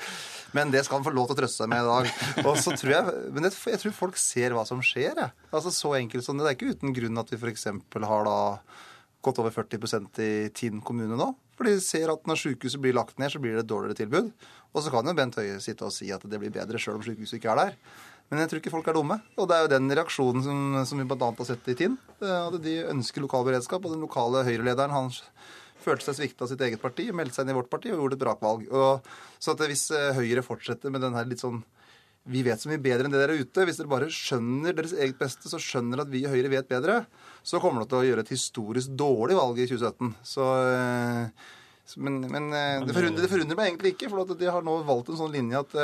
men 0.57 0.73
det 0.75 0.83
skal 0.83 0.99
han 0.99 1.07
få 1.07 1.15
lov 1.15 1.29
til 1.29 1.37
å 1.37 1.39
trøste 1.39 1.63
seg 1.63 1.71
med 1.71 1.85
i 1.85 1.87
dag. 1.87 2.11
Og 2.43 2.59
så 2.59 2.75
tror 2.75 2.95
jeg, 2.97 3.17
Men 3.31 3.47
det, 3.47 3.53
jeg 3.71 3.83
tror 3.85 3.95
folk 4.01 4.19
ser 4.19 4.57
hva 4.57 4.67
som 4.67 4.83
skjer. 4.83 5.15
Jeg. 5.23 5.47
Altså 5.53 5.71
Så 5.71 5.95
enkelt 6.01 6.27
som 6.27 6.35
det. 6.35 6.49
Det 6.49 6.51
er 6.51 6.59
ikke 6.59 6.75
uten 6.75 6.97
grunn 6.99 7.23
at 7.23 7.31
vi 7.31 7.39
f.eks. 7.39 7.69
har 8.11 8.27
da 8.27 8.37
gått 9.21 9.39
over 9.39 9.53
40% 9.55 10.19
i 10.25 10.31
Tinn 10.57 10.83
kommune 10.83 11.15
nå. 11.15 11.31
For 11.55 11.69
de 11.69 11.77
ser 11.83 12.11
at 12.11 12.27
når 12.27 12.39
sykehuset 12.41 12.81
blir 12.81 12.95
lagt 12.97 13.21
ned, 13.21 13.31
så 13.31 13.39
blir 13.39 13.53
det 13.55 13.63
et 13.63 13.71
dårligere 13.71 14.01
tilbud. 14.03 14.31
Og 14.71 14.83
så 14.83 14.91
kan 14.91 15.07
jo 15.07 15.15
Bent 15.15 15.37
Høie 15.39 15.59
sitte 15.63 15.87
og 15.87 15.93
si 15.95 16.09
at 16.11 16.23
det 16.27 16.39
blir 16.41 16.51
bedre 16.53 16.79
sjøl 16.81 16.97
om 16.97 17.05
sykehuset 17.05 17.37
ikke 17.37 17.53
er 17.53 17.61
der. 17.61 17.77
Men 18.31 18.45
jeg 18.45 18.51
tror 18.51 18.61
ikke 18.61 18.71
folk 18.71 18.87
er 18.87 18.95
dumme. 18.95 19.17
Og 19.35 19.47
det 19.49 19.57
er 19.57 19.65
jo 19.65 19.71
den 19.73 19.91
reaksjonen 19.91 20.45
som, 20.45 20.59
som 20.87 21.01
vi 21.01 21.07
bl.a. 21.07 21.31
har 21.35 21.47
sett 21.49 21.67
i 21.67 21.75
Tinn. 21.75 21.97
At 22.23 22.55
de 22.63 22.77
ønsker 22.93 23.23
lokal 23.25 23.43
beredskap. 23.49 23.83
Og 23.83 23.91
den 23.91 24.05
lokale 24.05 24.45
Høyre-lederen 24.47 24.95
han 24.95 25.11
følte 25.81 26.07
seg 26.07 26.19
svikta 26.19 26.45
av 26.45 26.51
sitt 26.51 26.63
eget 26.63 26.81
parti, 26.81 27.07
meldte 27.15 27.39
seg 27.39 27.47
inn 27.47 27.55
i 27.55 27.57
vårt 27.57 27.71
parti 27.71 27.91
og 27.91 28.03
gjorde 28.03 28.17
et 28.17 28.23
brakvalg. 28.23 28.65
Og, 28.69 29.13
så 29.41 29.55
at 29.55 29.63
hvis 29.67 29.87
eh, 29.97 30.11
Høyre 30.15 30.45
fortsetter 30.45 30.93
med 30.93 31.03
den 31.03 31.17
her 31.17 31.27
litt 31.27 31.43
sånn 31.43 31.63
vi 32.29 32.43
vet 32.45 32.61
så 32.61 32.69
mye 32.69 32.77
bedre 32.77 33.07
enn 33.07 33.13
det 33.13 33.17
dere 33.17 33.33
er 33.33 33.41
ute. 33.47 33.63
Hvis 33.65 33.79
dere 33.79 33.89
bare 33.89 34.07
skjønner 34.13 34.75
deres 34.77 34.93
eget 34.93 35.17
beste, 35.17 35.49
så 35.49 35.57
skjønner 35.61 36.03
at 36.03 36.11
vi 36.11 36.21
i 36.21 36.29
Høyre 36.29 36.51
vet 36.53 36.69
bedre, 36.69 36.99
så 37.41 37.57
kommer 37.59 37.81
dere 37.81 37.89
til 37.89 37.97
å 37.97 38.07
gjøre 38.11 38.25
et 38.27 38.33
historisk 38.35 38.93
dårlig 38.93 39.39
valg 39.39 39.57
i 39.57 39.65
2017. 39.65 40.11
Så, 40.31 40.49
eh, 40.69 41.95
men, 41.97 42.19
men 42.29 42.51
eh, 42.53 42.85
det, 42.85 42.93
forundrer, 42.93 43.25
det, 43.25 43.31
forundrer, 43.31 43.57
meg 43.57 43.71
egentlig 43.71 43.95
ikke, 43.95 44.11
for 44.13 44.35
de 44.37 44.51
har 44.53 44.67
nå 44.67 44.77
valgt 44.85 45.09
en 45.09 45.19
sånn 45.23 45.33
linje 45.33 45.65
at 45.65 45.79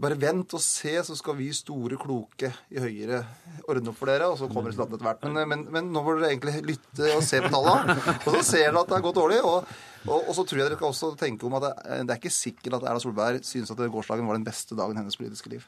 bare 0.00 0.18
vent 0.20 0.54
og 0.56 0.62
se, 0.62 0.92
så 1.06 1.16
skal 1.16 1.36
vi 1.38 1.48
store, 1.56 1.98
kloke 2.00 2.50
i 2.72 2.80
Høyre 2.82 3.22
ordne 3.66 3.92
opp 3.92 3.98
for 3.98 4.10
dere. 4.10 4.28
Og 4.30 4.38
så 4.40 4.48
kommer 4.50 4.72
resultatene 4.72 4.98
etter 4.98 5.08
hvert. 5.08 5.26
Men, 5.26 5.50
men, 5.50 5.66
men, 5.72 5.90
nå 5.94 6.02
må 6.04 6.16
dere 6.16 6.32
egentlig 6.34 6.62
lytte 6.74 7.12
og 7.16 7.24
se 7.26 7.42
på 7.44 7.52
tallene. 7.52 7.96
Og 8.26 8.30
så 8.38 8.42
ser 8.44 8.66
dere 8.68 8.82
at 8.82 8.90
det 8.90 8.98
har 8.98 9.06
gått 9.06 9.18
dårlig. 9.18 9.40
Og, 9.46 9.76
og, 10.06 10.18
og, 10.20 10.32
så 10.36 10.44
tror 10.44 10.62
jeg 10.62 10.70
dere 10.70 10.80
kan 10.80 10.92
også 10.92 11.12
tenke 11.20 11.48
om 11.48 11.58
at 11.58 11.68
det, 11.68 11.74
det 12.06 12.14
er 12.14 12.20
ikke 12.20 12.34
sikkert 12.34 12.78
at 12.78 12.88
Erna 12.90 13.02
Solberg 13.02 13.46
syns 13.46 13.72
at 13.72 13.82
gårsdagen 13.82 14.28
var 14.28 14.38
den 14.38 14.46
beste 14.46 14.78
dagen 14.78 15.00
hennes 15.00 15.18
politiske 15.18 15.52
liv. 15.52 15.66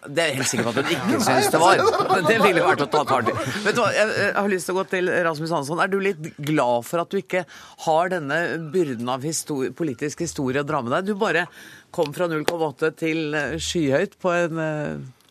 Det 0.00 0.22
er 0.22 0.30
jeg 0.30 0.38
helt 0.38 0.48
sikker 0.48 0.66
på 0.66 0.72
at 0.72 0.78
hun 0.80 0.92
ikke 0.94 1.18
syns 1.26 1.50
det 1.52 1.60
var. 1.60 1.82
Det 2.24 2.36
ville 2.40 2.64
vært 2.64 2.84
å 2.86 2.88
ta 2.88 3.18
i. 3.20 3.34
Vet 3.66 3.76
du 3.76 3.82
hva, 3.82 3.90
jeg 3.92 4.32
har 4.38 4.48
lyst 4.48 4.70
til 4.70 4.74
å 4.74 4.80
gå 4.80 4.84
til 4.94 5.12
Rasmus 5.26 5.52
Hansson. 5.52 5.82
Er 5.84 5.92
du 5.92 5.98
litt 6.00 6.30
glad 6.40 6.88
for 6.88 7.02
at 7.02 7.12
du 7.12 7.18
ikke 7.20 7.44
har 7.84 8.12
denne 8.14 8.40
byrden 8.72 9.12
av 9.12 9.26
historie, 9.28 9.74
politisk 9.76 10.24
historie 10.24 10.64
å 10.64 10.68
dra 10.68 10.80
med 10.84 10.94
deg? 10.96 11.10
Du 11.12 11.20
bare 11.20 11.46
kom 11.92 12.14
fra 12.16 12.30
0,8 12.32 12.92
til 13.00 13.36
skyhøyt 13.60 14.16
på 14.22 14.32
en 14.38 14.62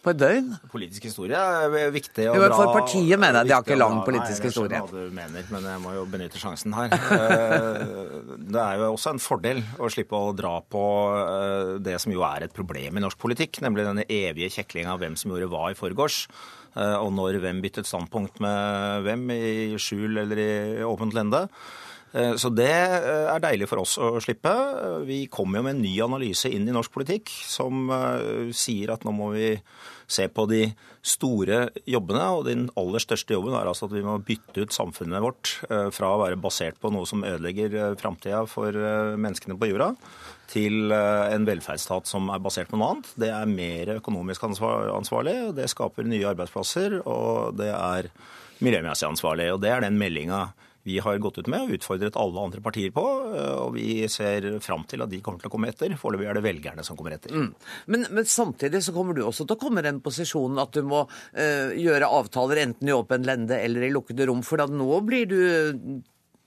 på 0.10 0.16
et 0.16 0.20
døgn? 0.20 0.50
Politisk 0.72 1.06
historie 1.10 1.38
er 1.38 1.94
viktig 1.94 2.28
å 2.32 2.36
dra 2.40 2.50
For 2.56 2.74
partiet 2.80 3.22
mener 3.22 3.42
jeg 3.42 3.50
de 3.50 3.56
har 3.56 3.66
ikke 3.66 3.78
lang 3.78 4.02
politisk 4.08 4.48
historie. 4.50 4.80
Jeg 4.80 4.90
skjønner 4.90 5.06
hva 5.06 5.10
du 5.10 5.18
mener, 5.20 5.48
men 5.54 5.68
jeg 5.70 5.82
må 5.84 5.96
jo 5.96 6.06
benytte 6.10 6.42
sjansen 6.42 6.76
her. 6.78 6.94
Eh, 7.20 7.82
det 8.50 8.62
er 8.62 8.80
jo 8.80 8.94
også 8.94 9.14
en 9.14 9.22
fordel 9.22 9.62
å 9.78 9.90
slippe 9.92 10.18
å 10.18 10.32
dra 10.38 10.56
på 10.66 10.84
eh, 11.18 11.74
det 11.84 11.98
som 12.02 12.14
jo 12.14 12.24
er 12.26 12.48
et 12.48 12.56
problem 12.56 12.98
i 12.98 13.04
norsk 13.04 13.20
politikk, 13.22 13.62
nemlig 13.66 13.86
denne 13.88 14.08
evige 14.08 14.52
kjeklinga 14.58 14.96
av 14.96 15.04
hvem 15.04 15.18
som 15.20 15.34
gjorde 15.34 15.52
hva 15.52 15.70
i 15.74 15.78
forgårs. 15.78 16.24
Eh, 16.76 16.96
og 16.98 17.12
når 17.18 17.42
hvem 17.44 17.62
byttet 17.66 17.90
standpunkt 17.90 18.42
med 18.44 19.06
hvem, 19.06 19.30
i 19.36 19.78
skjul 19.82 20.24
eller 20.24 20.42
i 20.42 20.50
åpent 20.88 21.18
lende. 21.18 21.46
Så 22.10 22.50
det 22.50 22.66
er 22.66 23.38
deilig 23.44 23.68
for 23.70 23.84
oss 23.84 23.92
å 24.02 24.16
slippe. 24.18 24.50
Vi 25.06 25.20
kommer 25.30 25.60
jo 25.60 25.66
med 25.68 25.76
en 25.76 25.84
ny 25.84 25.92
analyse 26.02 26.50
inn 26.50 26.66
i 26.66 26.74
norsk 26.74 26.90
politikk 26.96 27.30
som 27.30 27.86
sier 28.50 28.96
at 28.96 29.06
nå 29.06 29.14
må 29.14 29.28
vi 29.36 29.52
se 30.10 30.26
på 30.32 30.46
de 30.50 30.64
store 31.06 31.62
jobbene. 31.90 32.26
Og 32.38 32.48
den 32.50 32.66
aller 32.80 33.04
største 33.04 33.36
jobben 33.36 33.56
er 33.56 33.70
altså 33.70 33.88
at 33.88 33.96
vi 33.96 34.04
må 34.06 34.18
bytte 34.26 34.66
ut 34.66 34.76
samfunnet 34.76 35.24
vårt 35.24 35.54
eh, 35.70 35.88
fra 35.96 36.14
å 36.14 36.22
være 36.24 36.40
basert 36.42 36.80
på 36.82 36.92
noe 36.94 37.08
som 37.10 37.24
ødelegger 37.26 37.78
eh, 37.78 37.96
framtida 38.00 38.44
for 38.50 38.76
eh, 38.76 39.16
menneskene 39.20 39.58
på 39.60 39.72
jorda, 39.72 39.94
til 40.50 40.90
en 40.90 41.44
velferdsstat 41.46 42.10
som 42.10 42.32
er 42.34 42.42
basert 42.42 42.72
på 42.72 42.78
noe 42.80 42.96
annet. 42.96 43.10
Det 43.22 43.28
er 43.30 43.52
mer 43.52 43.92
økonomisk 44.00 44.48
ansvarlig, 44.48 45.36
og 45.46 45.52
det 45.60 45.68
skaper 45.70 46.08
nye 46.10 46.26
arbeidsplasser, 46.32 46.96
og 47.06 47.60
det 47.60 47.70
er 47.70 48.10
miljømessig 48.66 49.12
ansvarlig. 49.12 49.52
Og 49.54 49.62
det 49.62 49.70
er 49.76 49.86
den 49.86 50.00
meldinga 50.02 50.48
vi 50.90 51.00
har 51.00 51.18
gått 51.22 51.38
ut 51.42 51.50
med 51.52 51.68
og 51.68 51.76
utfordret 51.78 52.18
alle 52.20 52.46
andre 52.48 52.62
partier 52.66 52.94
på. 52.96 53.06
Eh, 53.36 53.56
og 53.64 53.76
vi 53.78 54.08
ser 54.12 54.48
fram 54.66 54.86
til 54.90 55.06
at 55.06 55.12
de 55.12 55.22
kommer 55.26 55.42
til 55.42 55.52
å 55.52 55.54
komme 55.54 55.72
etter. 55.72 55.94
Foreløpig 56.00 56.30
er 56.32 56.40
det 56.40 56.46
velgerne 56.46 56.86
som 56.86 56.98
kommer 57.00 57.16
etter. 57.18 57.36
Mm. 57.36 57.50
Men, 57.94 58.08
men, 58.10 58.30
samtidig 58.30 58.82
så 58.86 58.96
kommer 58.96 59.18
du 59.18 59.24
også 59.26 59.46
til 59.46 59.58
å 59.58 59.62
komme 59.62 59.84
i 59.84 59.88
den 59.90 60.02
posisjonen 60.06 60.62
at 60.62 60.74
du 60.76 60.86
må 60.88 61.06
uh, 61.06 61.74
gjøre 61.78 62.10
avtaler 62.20 62.64
enten 62.66 62.90
i 62.90 62.96
åpen 62.96 63.28
lende 63.28 63.60
eller 63.60 63.86
i 63.86 63.92
lukkede 63.94 64.30
rom. 64.30 64.42
For 64.46 64.62
da 64.62 64.70
nå 64.70 65.02
blir 65.06 65.30
du 65.30 65.40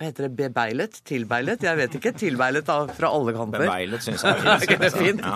hva 0.03 0.09
heter 0.09 0.27
det, 0.27 0.33
bebeilet? 0.35 0.97
Tilbeilet? 1.07 1.63
Jeg 1.63 1.79
vet 1.79 1.93
ikke. 1.99 2.11
Tilbeilet 2.19 2.67
da, 2.67 2.81
fra 2.97 3.13
alle 3.15 3.35
kanter. 3.37 3.63
Bebeilet 3.63 4.03
syns 4.03 4.25
jeg 4.27 4.35
er 4.35 4.65
fint. 4.65 4.83
er 4.89 4.95
fint? 4.99 5.23
Ja. 5.23 5.33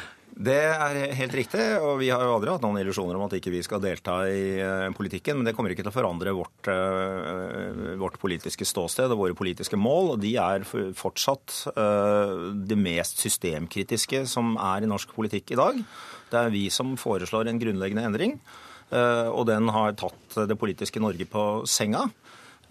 Det 0.42 0.58
er 0.58 1.12
helt 1.14 1.34
riktig, 1.36 1.60
og 1.78 2.00
vi 2.00 2.08
har 2.10 2.22
jo 2.26 2.32
aldri 2.34 2.50
hatt 2.50 2.64
noen 2.64 2.80
illusjoner 2.80 3.14
om 3.14 3.26
at 3.28 3.36
ikke 3.36 3.52
vi 3.52 3.60
skal 3.62 3.82
delta 3.82 4.16
i 4.26 4.56
uh, 4.58 4.88
politikken. 4.96 5.38
Men 5.38 5.46
det 5.46 5.52
kommer 5.54 5.70
ikke 5.70 5.84
til 5.84 5.92
å 5.92 5.94
forandre 5.94 6.32
vårt, 6.34 6.70
uh, 6.72 7.92
vårt, 8.00 8.18
politiske 8.22 8.66
ståsted 8.66 9.12
og 9.12 9.20
våre 9.20 9.36
politiske 9.38 9.78
mål. 9.78 10.16
Og 10.16 10.24
de 10.24 10.32
er 10.42 10.66
fortsatt 10.98 11.60
uh, 11.76 12.50
det 12.58 12.78
mest 12.80 13.22
systemkritiske 13.22 14.24
som 14.32 14.56
er 14.56 14.82
i 14.82 14.90
norsk 14.90 15.14
politikk 15.14 15.54
i 15.54 15.60
dag. 15.60 15.78
Det 16.32 16.40
er 16.40 16.54
vi 16.54 16.66
som 16.74 16.96
foreslår 16.98 17.50
en 17.50 17.62
grunnleggende 17.62 18.08
endring. 18.08 18.36
Og 18.92 19.46
den 19.48 19.70
har 19.72 19.94
tatt 19.96 20.34
det 20.50 20.56
politiske 20.60 21.00
Norge 21.00 21.24
på 21.24 21.42
senga. 21.64 22.02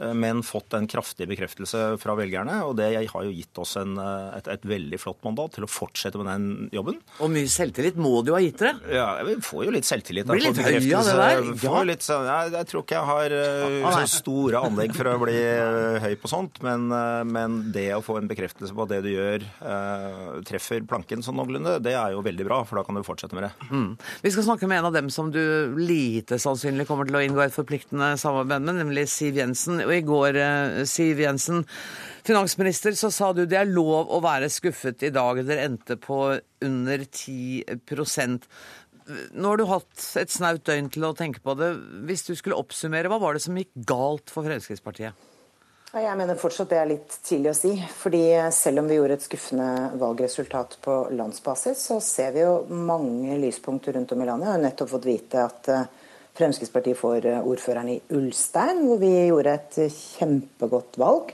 Eh, 0.02 0.14
men 0.14 0.44
fått 0.44 0.74
en 0.74 0.88
kraftig 0.88 1.28
bekreftelse 1.30 1.84
fra 2.02 2.16
velgerne. 2.18 2.62
Og 2.68 2.76
det 2.80 2.90
har 2.96 3.26
jo 3.28 3.34
gitt 3.34 3.62
oss 3.62 3.76
en, 3.80 3.98
eh, 4.02 4.38
et, 4.40 4.50
et, 4.56 4.68
veldig 4.72 5.00
flott 5.02 5.22
mandat 5.26 5.58
til 5.58 5.66
å 5.66 5.70
fortsette 5.70 6.20
med 6.22 6.30
den 6.32 6.70
jobben. 6.74 7.00
Og 7.22 7.32
mye 7.34 7.50
selvtillit 7.52 7.98
må 8.02 8.22
du 8.26 8.34
ha 8.36 8.42
gitt 8.44 8.62
dere? 8.62 8.76
Ja, 8.94 9.10
vi 9.28 9.38
får 9.44 9.66
jo 9.68 9.76
litt 9.76 9.88
selvtillit. 9.88 10.30
Blir 10.30 10.46
litt 10.48 10.62
høy 10.62 10.78
av 10.98 11.08
det 11.08 11.18
der? 11.20 11.44
Ja. 11.62 11.84
Litt, 11.88 12.06
jeg, 12.08 12.54
jeg, 12.56 12.70
tror 12.70 12.86
ikke 12.86 12.98
jeg 12.98 13.10
har 13.10 13.36
uh, 13.36 13.88
så 13.98 14.22
store 14.22 14.62
anlegg 14.68 14.94
for 14.96 15.10
å 15.10 15.16
bli 15.22 15.38
høy 16.04 16.14
på 16.22 16.30
sånt, 16.32 16.62
men, 16.66 16.88
men, 17.28 17.58
det 17.74 17.88
å 17.96 18.02
få 18.06 18.18
en 18.20 18.30
bekreftelse 18.30 18.76
på 18.76 18.86
at 18.86 18.92
det 18.94 19.00
du 19.06 19.10
gjør, 19.12 19.44
treffer 20.48 20.86
planken 20.88 21.24
sånn 21.26 21.38
noenlunde, 21.40 21.78
det 21.84 21.96
er 21.98 22.16
jo 22.16 22.24
veldig 22.26 22.46
bra, 22.48 22.62
for 22.68 22.80
da 22.80 22.86
kan 22.88 22.98
du 22.98 23.04
fortsette 23.06 23.38
med 23.38 23.48
det. 23.48 23.52
Mm. 23.72 23.90
Vi 24.24 24.34
skal 24.34 24.48
snakke 24.48 24.70
med 24.70 24.82
en 24.82 24.90
av 24.92 24.96
dem 24.96 25.10
som 25.14 25.32
du 25.34 25.42
lite 25.80 26.40
sannsynlig 26.42 26.88
kommer 26.90 27.10
til 27.10 27.18
å 27.18 27.24
inngå 27.26 27.44
et 27.44 27.56
forpliktende 27.56 28.14
samarbeid 28.22 28.66
med, 28.68 28.82
nemlig 28.84 29.08
Siv 29.12 29.40
Jensen. 29.42 29.82
Og 29.92 29.98
i 29.98 30.06
går, 30.08 30.38
eh, 30.40 30.84
Siv 30.88 31.20
Jensen, 31.20 31.66
finansminister, 32.24 32.96
så 32.96 33.12
sa 33.12 33.34
du 33.34 33.46
det 33.46 33.60
er 33.60 33.68
lov 33.68 34.08
å 34.08 34.22
være 34.24 34.48
skuffet 34.48 35.04
i 35.04 35.12
dag. 35.12 35.44
Dere 35.44 35.68
endte 35.68 35.98
på 36.00 36.40
under 36.64 37.04
10 37.04 37.66
Nå 39.34 39.50
har 39.50 39.58
du 39.58 39.66
hatt 39.66 40.04
et 40.22 40.32
snaut 40.32 40.64
døgn 40.64 40.88
til 40.94 41.04
å 41.04 41.16
tenke 41.18 41.42
på 41.44 41.58
det. 41.60 41.74
Hvis 42.08 42.24
du 42.24 42.36
skulle 42.38 42.56
oppsummere, 42.56 43.10
hva 43.12 43.20
var 43.20 43.36
det 43.36 43.42
som 43.44 43.58
gikk 43.58 43.74
galt 43.84 44.32
for 44.32 44.46
Fremskrittspartiet? 44.48 45.28
Jeg 45.92 46.16
mener 46.16 46.40
fortsatt 46.40 46.70
det 46.72 46.78
er 46.80 46.88
litt 46.88 47.18
tidlig 47.26 47.52
å 47.52 47.58
si. 47.58 47.72
fordi 48.00 48.24
Selv 48.56 48.80
om 48.80 48.88
vi 48.88 48.96
gjorde 48.96 49.18
et 49.18 49.26
skuffende 49.26 49.90
valgresultat 50.00 50.78
på 50.86 50.96
landsbasis, 51.18 51.82
så 51.90 52.00
ser 52.00 52.32
vi 52.38 52.46
jo 52.46 52.62
mange 52.72 53.36
lyspunkter 53.42 53.98
rundt 53.98 54.14
om 54.16 54.22
i 54.22 54.30
landet. 54.30 54.48
Jeg 54.48 54.56
har 54.56 54.64
nettopp 54.70 54.94
fått 54.94 55.10
vite 55.10 55.44
at 55.44 55.68
eh, 55.68 55.90
Fremskrittspartiet 56.34 56.98
får 56.98 57.26
eh, 57.26 57.48
ordføreren 57.48 57.90
i 57.92 58.00
Ulstein, 58.16 58.86
hvor 58.88 59.00
vi 59.02 59.12
gjorde 59.28 59.56
et 59.58 59.80
kjempegodt 59.92 61.00
valg. 61.02 61.34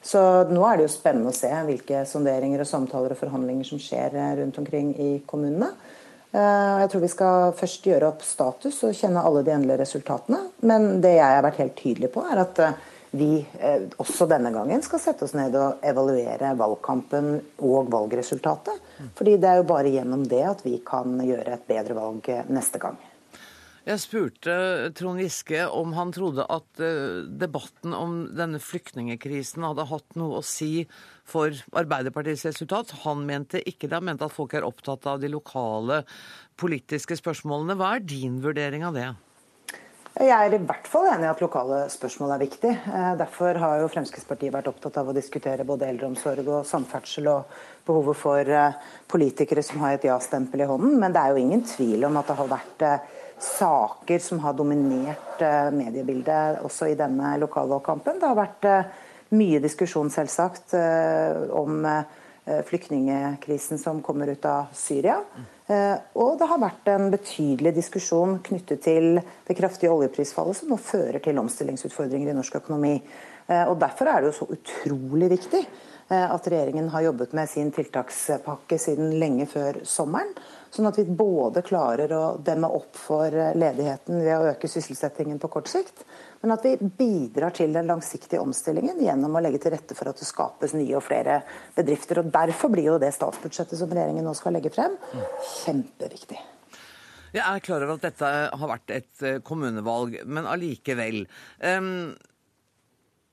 Så 0.00 0.20
nå 0.48 0.62
er 0.64 0.78
det 0.78 0.86
jo 0.86 0.92
spennende 0.94 1.32
å 1.32 1.36
se 1.36 1.50
hvilke 1.66 2.06
sonderinger 2.08 2.62
og 2.62 2.68
samtaler 2.68 3.12
og 3.12 3.20
forhandlinger 3.20 3.68
som 3.68 3.80
skjer 3.82 4.16
eh, 4.16 4.36
rundt 4.40 4.60
omkring 4.62 4.94
i 4.96 5.10
kommunene. 5.28 5.74
Eh, 6.32 6.76
jeg 6.84 6.92
tror 6.92 7.04
vi 7.04 7.10
skal 7.12 7.52
først 7.58 7.90
gjøre 7.90 8.08
opp 8.14 8.24
status 8.24 8.80
og 8.88 8.96
kjenne 8.96 9.26
alle 9.26 9.44
de 9.44 9.52
endelige 9.58 9.82
resultatene. 9.82 10.40
Men 10.64 10.88
det 11.04 11.18
jeg 11.18 11.36
har 11.36 11.44
vært 11.44 11.60
helt 11.60 11.76
tydelig 11.82 12.12
på, 12.16 12.24
er 12.24 12.40
at 12.46 12.64
vi 13.10 13.42
også 13.98 14.28
denne 14.30 14.52
gangen 14.54 14.84
skal 14.86 15.00
sette 15.02 15.26
oss 15.26 15.34
ned 15.34 15.56
og 15.58 15.82
evaluere 15.82 16.52
valgkampen 16.54 17.32
og 17.66 17.90
valgresultatet. 17.90 18.78
Fordi 19.18 19.34
det 19.42 19.50
er 19.50 19.58
jo 19.58 19.66
bare 19.66 19.90
gjennom 19.90 20.22
det 20.30 20.44
at 20.46 20.62
vi 20.62 20.76
kan 20.86 21.18
gjøre 21.18 21.58
et 21.58 21.66
bedre 21.66 21.98
valg 21.98 22.30
neste 22.54 22.78
gang. 22.78 23.00
Jeg 23.90 23.98
spurte 24.04 24.52
Trond 24.94 25.18
Giske 25.18 25.64
om 25.74 25.96
han 25.96 26.12
trodde 26.14 26.44
at 26.46 26.82
eh, 26.84 27.24
debatten 27.26 27.94
om 27.96 28.20
denne 28.38 28.60
flyktningekrisen 28.62 29.64
hadde 29.66 29.88
hatt 29.90 30.18
noe 30.20 30.38
å 30.38 30.44
si 30.46 30.84
for 31.26 31.50
Arbeiderpartiets 31.74 32.44
resultat. 32.46 32.92
Han 33.02 33.24
mente 33.26 33.58
ikke 33.66 33.88
det. 33.88 33.96
Han 33.98 34.06
mente 34.06 34.28
at 34.28 34.36
folk 34.36 34.54
er 34.54 34.66
opptatt 34.68 35.08
av 35.10 35.18
de 35.22 35.32
lokale 35.32 36.04
politiske 36.60 37.18
spørsmålene. 37.18 37.74
Hva 37.80 37.96
er 37.96 38.06
din 38.06 38.38
vurdering 38.44 38.86
av 38.86 38.94
det? 38.94 39.08
Jeg 40.20 40.34
er 40.36 40.54
i 40.54 40.62
hvert 40.68 40.88
fall 40.90 41.08
enig 41.10 41.26
i 41.26 41.30
at 41.32 41.42
lokale 41.42 41.84
spørsmål 41.90 42.36
er 42.36 42.42
viktig. 42.44 42.70
Eh, 42.70 43.12
derfor 43.18 43.58
har 43.58 43.82
jo 43.82 43.90
Fremskrittspartiet 43.90 44.54
vært 44.54 44.70
opptatt 44.70 45.00
av 45.02 45.10
å 45.10 45.16
diskutere 45.16 45.66
både 45.66 45.88
eldreomsorg 45.90 46.46
og 46.46 46.68
samferdsel 46.68 47.26
og 47.32 47.62
behovet 47.90 48.18
for 48.22 48.54
eh, 48.54 48.78
politikere 49.10 49.66
som 49.66 49.82
har 49.82 49.98
et 49.98 50.06
ja-stempel 50.06 50.62
i 50.62 50.70
hånden. 50.70 50.94
Men 51.02 51.16
det 51.16 51.24
er 51.24 51.34
jo 51.34 51.42
ingen 51.42 51.66
tvil 51.66 52.06
om 52.06 52.22
at 52.22 52.30
det 52.30 52.38
har 52.38 52.54
vært 52.54 52.86
saker 53.42 54.18
som 54.18 54.40
har 54.44 54.56
dominert 54.56 55.42
eh, 55.42 55.68
mediebildet 55.72 56.60
også 56.64 56.90
i 56.90 56.96
denne 56.98 57.34
lokalvalgkampen. 57.40 58.18
Det 58.20 58.28
har 58.28 58.38
vært 58.38 58.66
eh, 58.68 58.90
mye 59.36 59.60
diskusjon, 59.62 60.10
selvsagt, 60.12 60.74
eh, 60.78 61.46
om 61.54 61.86
flyktningekrisen 62.66 63.78
som 63.78 64.00
kommer 64.02 64.32
ut 64.32 64.46
av 64.48 64.72
Syria. 64.74 65.20
Og 66.18 66.30
det 66.40 66.46
har 66.50 66.58
vært 66.58 66.88
en 66.90 67.04
betydelig 67.12 67.70
diskusjon 67.76 68.32
knyttet 68.42 68.80
til 68.82 69.20
det 69.46 69.54
kraftige 69.54 69.92
oljeprisfallet 69.92 70.58
som 70.58 70.72
nå 70.72 70.78
fører 70.82 71.20
til 71.22 71.38
omstillingsutfordringer 71.38 72.32
i 72.32 72.34
norsk 72.34 72.56
økonomi. 72.58 72.96
Og 73.68 73.76
Derfor 73.78 74.10
er 74.10 74.24
det 74.24 74.32
jo 74.32 74.38
så 74.40 74.48
utrolig 74.56 75.28
viktig 75.36 75.60
at 76.16 76.48
regjeringen 76.50 76.88
har 76.90 77.04
jobbet 77.06 77.36
med 77.38 77.52
sin 77.52 77.70
tiltakspakke 77.76 78.80
siden 78.82 79.14
lenge 79.20 79.46
før 79.52 79.84
sommeren. 79.86 80.34
Sånn 80.70 80.86
at 80.86 80.98
vi 81.00 81.04
både 81.04 81.64
klarer 81.66 82.12
å 82.14 82.24
demme 82.46 82.68
opp 82.70 82.94
for 82.94 83.34
ledigheten 83.58 84.20
ved 84.22 84.36
å 84.36 84.52
øke 84.52 84.70
sysselsettingen 84.70 85.40
på 85.42 85.50
kort 85.50 85.70
sikt, 85.70 86.04
men 86.40 86.54
at 86.54 86.64
vi 86.64 86.76
bidrar 86.78 87.52
til 87.56 87.74
den 87.74 87.90
langsiktige 87.90 88.40
omstillingen 88.40 89.02
gjennom 89.02 89.34
å 89.34 89.42
legge 89.42 89.60
til 89.64 89.74
rette 89.74 89.96
for 89.98 90.12
at 90.12 90.22
det 90.22 90.28
skapes 90.28 90.76
nye 90.78 90.94
og 90.96 91.04
flere 91.04 91.40
bedrifter. 91.76 92.22
Og 92.22 92.30
Derfor 92.32 92.72
blir 92.72 92.92
jo 92.92 93.00
det 93.02 93.10
statsbudsjettet 93.18 93.82
som 93.82 93.90
regjeringen 93.90 94.24
nå 94.24 94.36
skal 94.38 94.56
legge 94.56 94.72
frem, 94.72 94.94
kjempeviktig. 95.64 96.38
Jeg 97.30 97.46
er 97.46 97.62
klar 97.62 97.84
over 97.84 97.98
at 97.98 98.06
dette 98.08 98.30
har 98.58 98.70
vært 98.72 98.90
et 98.94 99.22
eh, 99.26 99.38
kommunevalg, 99.46 100.16
men 100.26 100.48
allikevel. 100.50 101.22
Um, 101.62 102.16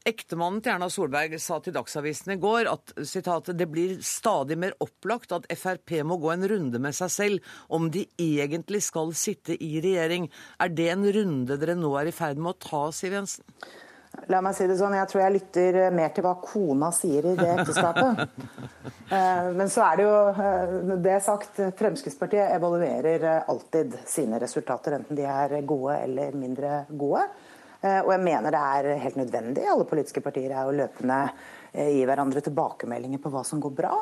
Ektemannen 0.08 0.62
til 0.64 0.72
Erna 0.72 0.88
Solberg 0.88 1.34
sa 1.44 1.58
til 1.60 1.74
Dagsavisen 1.76 2.32
i 2.32 2.40
går 2.40 2.70
at 2.72 2.94
citat, 3.10 3.50
det 3.60 3.66
blir 3.68 3.98
stadig 4.06 4.56
mer 4.60 4.76
opplagt 4.84 5.34
at 5.36 5.50
Frp 5.52 5.98
må 6.08 6.16
gå 6.22 6.32
en 6.32 6.46
runde 6.48 6.80
med 6.80 6.96
seg 6.96 7.12
selv 7.12 7.50
om 7.76 7.90
de 7.92 8.06
egentlig 8.16 8.86
skal 8.86 9.12
sitte 9.20 9.58
i 9.60 9.82
regjering. 9.84 10.30
Er 10.64 10.72
det 10.72 10.88
en 10.94 11.04
runde 11.18 11.58
dere 11.60 11.76
nå 11.76 11.92
er 12.00 12.08
i 12.08 12.16
ferd 12.16 12.40
med 12.40 12.54
å 12.54 12.62
ta, 12.70 12.86
Siv 12.96 13.18
Jensen? 13.18 13.44
La 14.32 14.40
meg 14.42 14.56
si 14.56 14.66
det 14.66 14.78
sånn, 14.80 14.96
Jeg 14.96 15.12
tror 15.12 15.22
jeg 15.22 15.34
lytter 15.36 15.78
mer 15.94 16.16
til 16.16 16.24
hva 16.26 16.38
kona 16.42 16.88
sier 16.96 17.28
i 17.28 17.36
det 17.38 17.52
ekteskapet. 17.58 18.24
Eh, 19.08 19.46
men 19.56 19.70
så 19.72 19.86
er 19.86 19.94
det 19.96 20.04
jo 20.04 20.16
eh, 20.44 20.72
det 21.00 21.14
sagt, 21.24 21.62
Fremskrittspartiet 21.80 22.50
evaluerer 22.58 23.46
alltid 23.48 23.94
sine 24.04 24.36
resultater, 24.44 24.98
enten 24.98 25.16
de 25.16 25.24
er 25.24 25.54
gode 25.64 25.94
eller 26.04 26.36
mindre 26.36 26.82
gode. 26.90 27.22
Og 28.04 28.12
jeg 28.14 28.24
mener 28.24 28.54
det 28.54 28.62
er 28.62 29.02
helt 29.04 29.20
nødvendig 29.20 29.68
alle 29.70 29.88
politiske 29.88 30.24
partier 30.26 30.52
er 30.52 30.68
jo 30.68 30.76
løpende 30.78 31.20
gi 31.78 32.06
hverandre 32.08 32.42
tilbakemeldinger 32.46 33.22
på 33.22 33.32
hva 33.34 33.44
som 33.46 33.62
går 33.62 33.74
bra, 33.78 33.94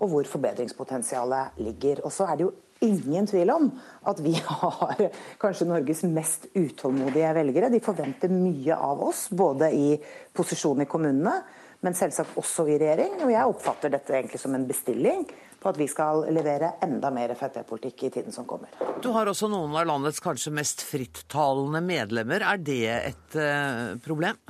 og 0.00 0.10
hvor 0.10 0.28
forbedringspotensialet 0.28 1.60
ligger. 1.62 2.02
Og 2.04 2.12
så 2.14 2.26
er 2.26 2.38
det 2.38 2.46
jo 2.46 2.54
ingen 2.86 3.28
tvil 3.28 3.52
om 3.52 3.68
at 4.08 4.20
vi 4.24 4.34
har 4.48 5.02
kanskje 5.40 5.68
Norges 5.68 6.02
mest 6.08 6.48
utålmodige 6.54 7.34
velgere. 7.36 7.72
De 7.72 7.82
forventer 7.84 8.32
mye 8.32 8.76
av 8.76 9.02
oss, 9.10 9.28
både 9.30 9.70
i 9.76 9.90
posisjon 10.36 10.84
i 10.84 10.88
kommunene, 10.90 11.36
men 11.80 11.96
selvsagt 11.96 12.38
også 12.40 12.66
i 12.68 12.78
regjering. 12.80 13.20
Og 13.24 13.32
jeg 13.32 13.52
oppfatter 13.54 13.92
dette 13.92 14.16
egentlig 14.16 14.40
som 14.42 14.56
en 14.56 14.66
bestilling 14.68 15.24
på 15.60 15.70
at 15.70 15.80
vi 15.80 15.88
skal 15.90 16.24
levere 16.32 16.74
enda 16.84 17.10
mer 17.14 17.34
Frp-politikk 17.38 18.06
i 18.08 18.12
tiden 18.16 18.34
som 18.34 18.46
kommer. 18.48 18.72
Du 19.04 19.10
har 19.14 19.28
også 19.30 19.50
noen 19.52 19.76
av 19.76 19.88
landets 19.88 20.22
kanskje 20.24 20.54
mest 20.56 20.84
frittalende 20.86 21.82
medlemmer. 21.84 22.46
Er 22.54 22.64
det 22.64 22.80
et 22.94 23.36
uh, 23.36 23.98
problem? 24.04 24.40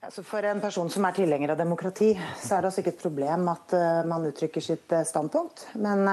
Altså 0.00 0.24
for 0.26 0.44
en 0.48 0.62
person 0.62 0.90
som 0.90 1.04
er 1.06 1.16
tilhenger 1.18 1.52
av 1.52 1.60
demokrati, 1.60 2.10
så 2.40 2.56
er 2.56 2.64
det 2.64 2.70
altså 2.70 2.82
ikke 2.82 2.94
et 2.96 3.06
problem 3.06 3.48
at 3.52 3.76
uh, 3.76 4.02
man 4.10 4.26
uttrykker 4.30 4.64
sitt 4.64 4.92
uh, 4.96 5.04
standpunkt. 5.06 5.68
Men 5.78 6.06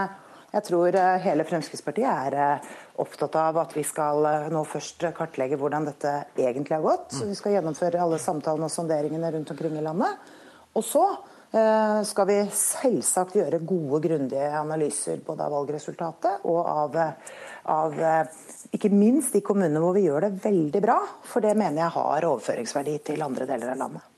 jeg 0.57 0.63
tror 0.63 0.95
eh, 0.95 1.19
hele 1.25 1.45
Fremskrittspartiet 1.47 2.07
er 2.07 2.35
eh, 2.39 2.67
opptatt 3.03 3.35
av 3.37 3.57
at 3.61 3.73
vi 3.75 3.83
skal 3.85 4.25
eh, 4.29 4.45
nå 4.53 4.63
først 4.67 5.03
kartlegge 5.17 5.59
hvordan 5.59 5.89
dette 5.89 6.13
egentlig 6.39 6.77
har 6.77 6.85
gått. 6.85 7.11
Så 7.17 7.27
vi 7.27 7.35
skal 7.37 7.57
gjennomføre 7.57 7.99
alle 8.01 8.19
samtalene 8.21 8.69
og 8.69 8.73
sonderingene 8.73 9.31
rundt 9.35 9.51
omkring 9.51 9.75
i 9.77 9.83
landet. 9.83 10.31
Og 10.77 10.85
så 10.87 11.03
skal 11.47 12.27
vi 12.27 12.37
selvsagt 12.51 13.37
gjøre 13.37 13.61
gode, 13.63 14.01
grundige 14.03 14.49
analyser 14.59 15.21
både 15.25 15.45
av 15.45 15.53
valgresultatet 15.55 16.43
og 16.49 16.59
av, 16.67 16.97
av 17.71 17.95
ikke 18.75 18.91
minst 18.91 19.37
de 19.37 19.41
kommunene 19.45 19.79
hvor 19.81 19.95
vi 19.95 20.03
gjør 20.09 20.27
det 20.27 20.33
veldig 20.43 20.83
bra. 20.83 20.99
For 21.23 21.45
det 21.45 21.55
mener 21.55 21.85
jeg 21.85 21.95
har 21.95 22.29
overføringsverdi 22.33 22.99
til 23.11 23.23
andre 23.23 23.47
deler 23.47 23.73
av 23.73 23.83
landet. 23.85 24.13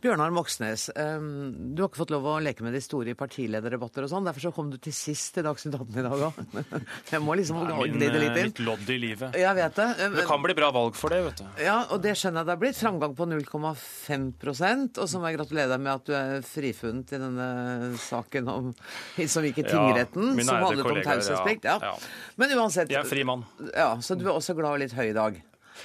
Bjørnar 0.00 0.32
Moxnes, 0.32 0.86
du 0.96 1.80
har 1.82 1.88
ikke 1.90 2.00
fått 2.00 2.12
lov 2.14 2.24
å 2.24 2.34
leke 2.40 2.64
med 2.64 2.72
de 2.72 2.80
store 2.80 3.12
i 3.12 3.16
partilederdebatter 3.18 4.06
og 4.06 4.08
sånn. 4.08 4.24
Derfor 4.24 4.46
så 4.46 4.52
kom 4.56 4.70
du 4.72 4.78
til 4.80 4.94
sist 4.96 5.36
i 5.36 5.44
Dagsnytt 5.44 5.76
18 5.76 5.98
i 6.00 6.04
dag 6.06 6.22
òg. 6.30 6.38
Jeg 7.12 7.20
må 7.20 7.36
liksom 7.36 7.58
glide 7.68 8.22
litt 8.22 8.38
inn. 8.40 8.48
Mitt 8.48 8.62
lodd 8.64 8.88
i 8.88 8.96
livet. 9.02 9.36
Jeg 9.36 9.58
vet 9.58 9.76
det. 9.76 9.88
Det 10.16 10.24
kan 10.30 10.40
bli 10.44 10.56
bra 10.56 10.70
valg 10.72 10.96
for 10.96 11.12
det, 11.12 11.18
vet 11.26 11.42
du. 11.42 11.44
Ja, 11.66 11.76
og 11.92 12.00
det 12.04 12.14
skjønner 12.16 12.40
jeg 12.40 12.48
det 12.48 12.54
har 12.54 12.62
blitt. 12.62 12.78
Framgang 12.80 13.16
på 13.18 13.26
0,5% 13.28 15.02
Og 15.02 15.10
så 15.10 15.20
må 15.20 15.28
jeg 15.28 15.38
gratulere 15.40 15.72
deg 15.74 15.84
med 15.84 15.92
at 15.92 16.08
du 16.08 16.14
er 16.16 16.46
frifunnet 16.48 17.12
i 17.12 17.20
denne 17.20 17.50
saken 18.00 18.48
om, 18.54 18.72
som 19.20 19.46
gikk 19.50 19.60
i 19.60 19.66
tingretten, 19.68 20.32
ja, 20.32 20.46
som 20.48 20.64
handlet 20.64 20.90
om 20.94 21.02
taushetsplikt. 21.10 21.68
Ja. 21.68 21.76
Ja. 21.84 21.92
Men 22.40 22.56
uansett 22.56 22.92
Jeg 22.92 23.02
er 23.02 23.10
fri 23.10 23.26
mann. 23.28 23.44
Ja, 23.74 23.92
Så 24.00 24.16
du 24.16 24.24
er 24.30 24.32
også 24.38 24.56
glad 24.56 24.78
og 24.78 24.82
litt 24.86 24.96
høy 24.96 25.10
i 25.10 25.16
dag. 25.16 25.36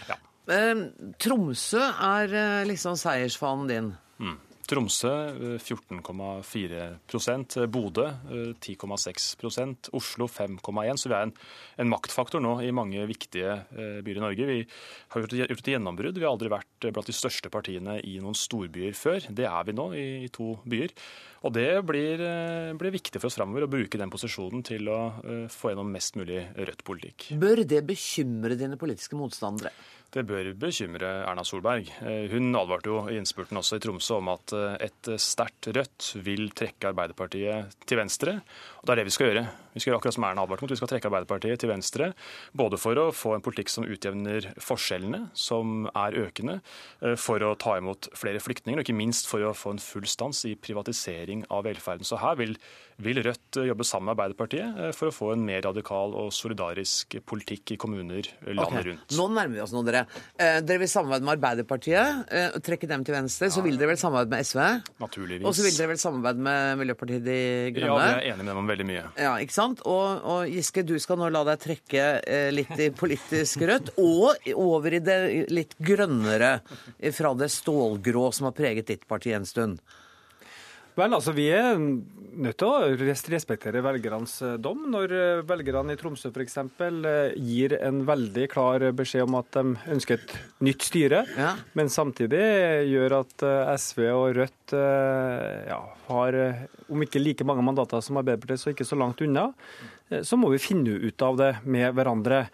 Ja. 0.07 0.17
Eh, 0.55 0.87
Tromsø 1.19 1.83
er 1.83 2.31
eh, 2.31 2.63
liksom 2.71 2.95
seiersfanen 3.01 3.69
din. 3.71 3.93
Tromsø 4.65 5.11
14,4% 5.61 7.67
Bodø 7.69 8.07
10,6% 8.57 9.91
Oslo 9.93 10.25
5,1 10.25 10.97
Så 10.97 11.11
vi 11.11 11.13
er 11.13 11.27
en, 11.27 11.33
en, 11.77 11.91
maktfaktor 11.91 12.41
nå 12.41 12.55
i 12.65 12.71
mange 12.73 13.05
viktige 13.05 13.59
byer 14.05 14.17
i 14.17 14.23
Norge. 14.23 14.47
Vi 14.49 14.65
har 15.13 15.21
gjort 15.21 15.53
et 15.53 15.69
gjennombrudd. 15.75 16.17
Vi 16.17 16.25
har 16.25 16.33
aldri 16.33 16.49
vært 16.49 16.89
blant 16.89 17.09
de 17.11 17.15
største 17.15 17.49
partiene 17.53 17.99
i 18.01 18.17
noen 18.23 18.37
storbyer 18.37 18.97
før. 18.97 19.19
Det 19.29 19.45
er 19.45 19.63
vi 19.69 19.77
nå 19.77 19.85
i, 19.93 20.25
i 20.25 20.29
to 20.33 20.57
byer. 20.65 20.89
Og 21.45 21.53
det 21.53 21.85
blir, 21.85 22.17
blir 22.79 22.95
viktig 22.95 23.21
for 23.21 23.29
oss 23.29 23.37
framover 23.37 23.67
å 23.67 23.69
bruke 23.69 23.99
den 24.01 24.09
posisjonen 24.09 24.65
til 24.65 24.89
å 24.89 25.13
få 25.53 25.69
gjennom 25.69 25.93
mest 25.93 26.17
mulig 26.17 26.41
rødt 26.57 26.81
politikk. 26.87 27.29
Bør 27.37 27.61
det 27.69 27.85
bekymre 27.85 28.57
dine 28.57 28.81
politiske 28.81 29.13
motstandere? 29.19 29.69
Det 30.15 30.23
bør 30.23 30.53
bekymre 30.55 31.09
Erna 31.27 31.43
Solberg. 31.43 31.89
Eh, 32.07 32.29
hun 32.31 32.55
advarte 32.55 32.87
jo 32.87 33.01
i 33.11 33.17
innspurten 33.19 33.59
også 33.59 33.75
i 33.75 33.83
Tromsø 33.83 34.21
om 34.21 34.29
at 34.31 34.53
eh, 34.55 34.77
et 34.87 35.09
sterkt 35.19 35.67
Rødt 35.75 36.13
vil 36.23 36.47
trekke 36.55 36.93
Arbeiderpartiet 36.93 37.75
til 37.83 37.99
venstre. 37.99 38.37
Og 38.79 38.87
det 38.87 38.95
er 38.95 39.01
det 39.01 39.07
vi 39.09 39.15
skal 39.17 39.31
gjøre. 39.31 39.45
Vi 39.75 39.81
skal 39.83 39.91
gjøre 39.91 39.99
akkurat 39.99 40.15
som 40.15 40.23
Erna 40.23 40.45
advarte 40.45 40.63
mot. 40.63 40.71
Vi 40.71 40.79
skal 40.79 40.87
trekke 40.87 41.09
Arbeiderpartiet 41.09 41.59
til 41.59 41.71
venstre. 41.71 42.13
Både 42.55 42.79
for 42.79 42.95
å 42.95 43.09
få 43.11 43.33
en 43.35 43.43
politikk 43.43 43.71
som 43.73 43.83
utjevner 43.83 44.47
forskjellene, 44.63 45.25
som 45.35 45.89
er 45.91 46.15
økende, 46.21 46.61
eh, 47.01 47.17
for 47.19 47.43
å 47.43 47.57
ta 47.59 47.75
imot 47.81 48.07
flere 48.15 48.39
flyktninger, 48.39 48.79
og 48.79 48.85
ikke 48.85 48.95
minst 48.95 49.27
for 49.27 49.43
å 49.43 49.51
få 49.51 49.75
en 49.75 49.83
full 49.83 50.07
stans 50.07 50.45
i 50.47 50.55
privatisering 50.55 51.43
av 51.51 51.65
velferden. 51.67 52.07
Så 52.07 52.19
her 52.21 52.39
vil, 52.39 52.55
vil 53.03 53.19
Rødt 53.25 53.59
jobbe 53.67 53.83
sammen 53.83 54.11
med 54.11 54.15
Arbeiderpartiet 54.15 54.95
for 54.95 55.09
å 55.09 55.15
få 55.15 55.33
en 55.33 55.45
mer 55.45 55.61
radikal 55.65 56.13
og 56.15 56.31
solidarisk 56.31 57.17
politikk 57.25 57.75
i 57.75 57.77
kommuner 57.77 58.23
landet 58.45 58.79
okay. 58.79 58.83
rundt. 58.91 59.15
Nå 59.17 59.27
nærmer 59.33 59.55
vi 59.57 59.63
oss 59.63 59.73
nå, 59.75 59.83
dere. 59.87 60.05
Eh, 60.39 60.61
dere 60.61 60.83
vil 60.83 60.91
samarbeide 60.91 61.25
med 61.25 61.35
Arbeiderpartiet, 61.35 62.31
og 62.55 62.63
trekke 62.63 62.87
dem 62.87 63.03
til 63.03 63.15
venstre. 63.15 63.49
Så 63.51 63.63
vil 63.65 63.75
dere 63.79 63.91
vel 63.91 63.99
samarbeide 63.99 64.31
med 64.31 64.45
SV? 64.45 64.61
Naturligvis. 65.03 65.47
Og 65.47 65.55
så 65.57 65.65
vil 65.65 65.75
dere 65.75 65.91
vel 65.91 65.99
samarbeide 65.99 66.47
med 66.47 66.79
Miljøpartiet 66.79 67.25
De 67.25 67.39
Grønne? 67.75 67.99
Ja, 67.99 68.15
vi 68.15 68.29
er 68.29 68.33
enige 68.33 68.43
med 68.43 68.53
dem 68.53 68.61
om 68.61 68.69
veldig 68.69 68.87
mye. 68.87 69.03
Ja, 69.19 69.35
ikke 69.41 69.55
sant? 69.55 69.64
Og, 69.65 70.23
og 70.23 70.51
Giske, 70.51 70.85
du 70.85 70.95
skal 71.01 71.19
nå 71.19 71.29
la 71.33 71.43
deg 71.47 71.61
trekke 71.63 72.05
eh, 72.21 72.49
litt 72.53 72.73
i 72.79 72.91
politisk 72.95 73.65
rødt, 73.65 73.93
og 74.01 74.49
over 74.53 74.97
i 74.97 75.03
det 75.03 75.19
litt 75.53 75.75
grønnere 75.81 76.57
fra 77.15 77.33
det 77.37 77.51
stålgrå 77.53 78.29
som 78.35 78.49
har 78.49 78.57
preget 78.57 78.91
ditt 78.93 79.07
parti 79.09 79.33
en 79.35 79.47
stund. 79.49 79.81
Vel, 80.95 81.11
altså 81.11 81.33
Vi 81.35 81.49
er 81.51 81.75
nødt 81.75 82.57
til 82.59 82.67
å 82.67 83.07
respektere 83.31 83.83
velgernes 83.83 84.35
eh, 84.43 84.55
dom. 84.61 84.85
Når 84.91 85.13
eh, 85.15 85.43
velgerne 85.47 85.95
i 85.95 85.99
Tromsø 85.99 86.31
f.eks. 86.31 86.57
Eh, 86.59 87.35
gir 87.39 87.75
en 87.79 88.01
veldig 88.07 88.47
klar 88.51 88.83
beskjed 88.95 89.25
om 89.27 89.37
at 89.39 89.49
de 89.55 89.75
ønsker 89.95 90.19
et 90.19 90.35
nytt 90.65 90.85
styre, 90.87 91.23
ja. 91.35 91.53
men 91.77 91.91
samtidig 91.91 92.43
gjør 92.91 93.19
at 93.21 93.45
SV 93.79 94.05
og 94.11 94.25
Rødt 94.39 94.75
ja, 94.75 95.77
har, 96.07 96.37
om 96.91 97.03
ikke 97.05 97.21
like 97.21 97.45
mange 97.47 97.63
mandater 97.65 98.01
som 98.03 98.19
Arbeiderpartiet, 98.19 98.61
så 98.61 98.73
ikke 98.73 98.87
så 98.87 98.97
langt 98.99 99.21
unna, 99.23 99.49
så 100.25 100.37
må 100.39 100.49
vi 100.53 100.61
finne 100.61 100.97
ut 101.05 101.25
av 101.25 101.37
det 101.39 101.51
med 101.63 101.93
hverandre. 101.97 102.45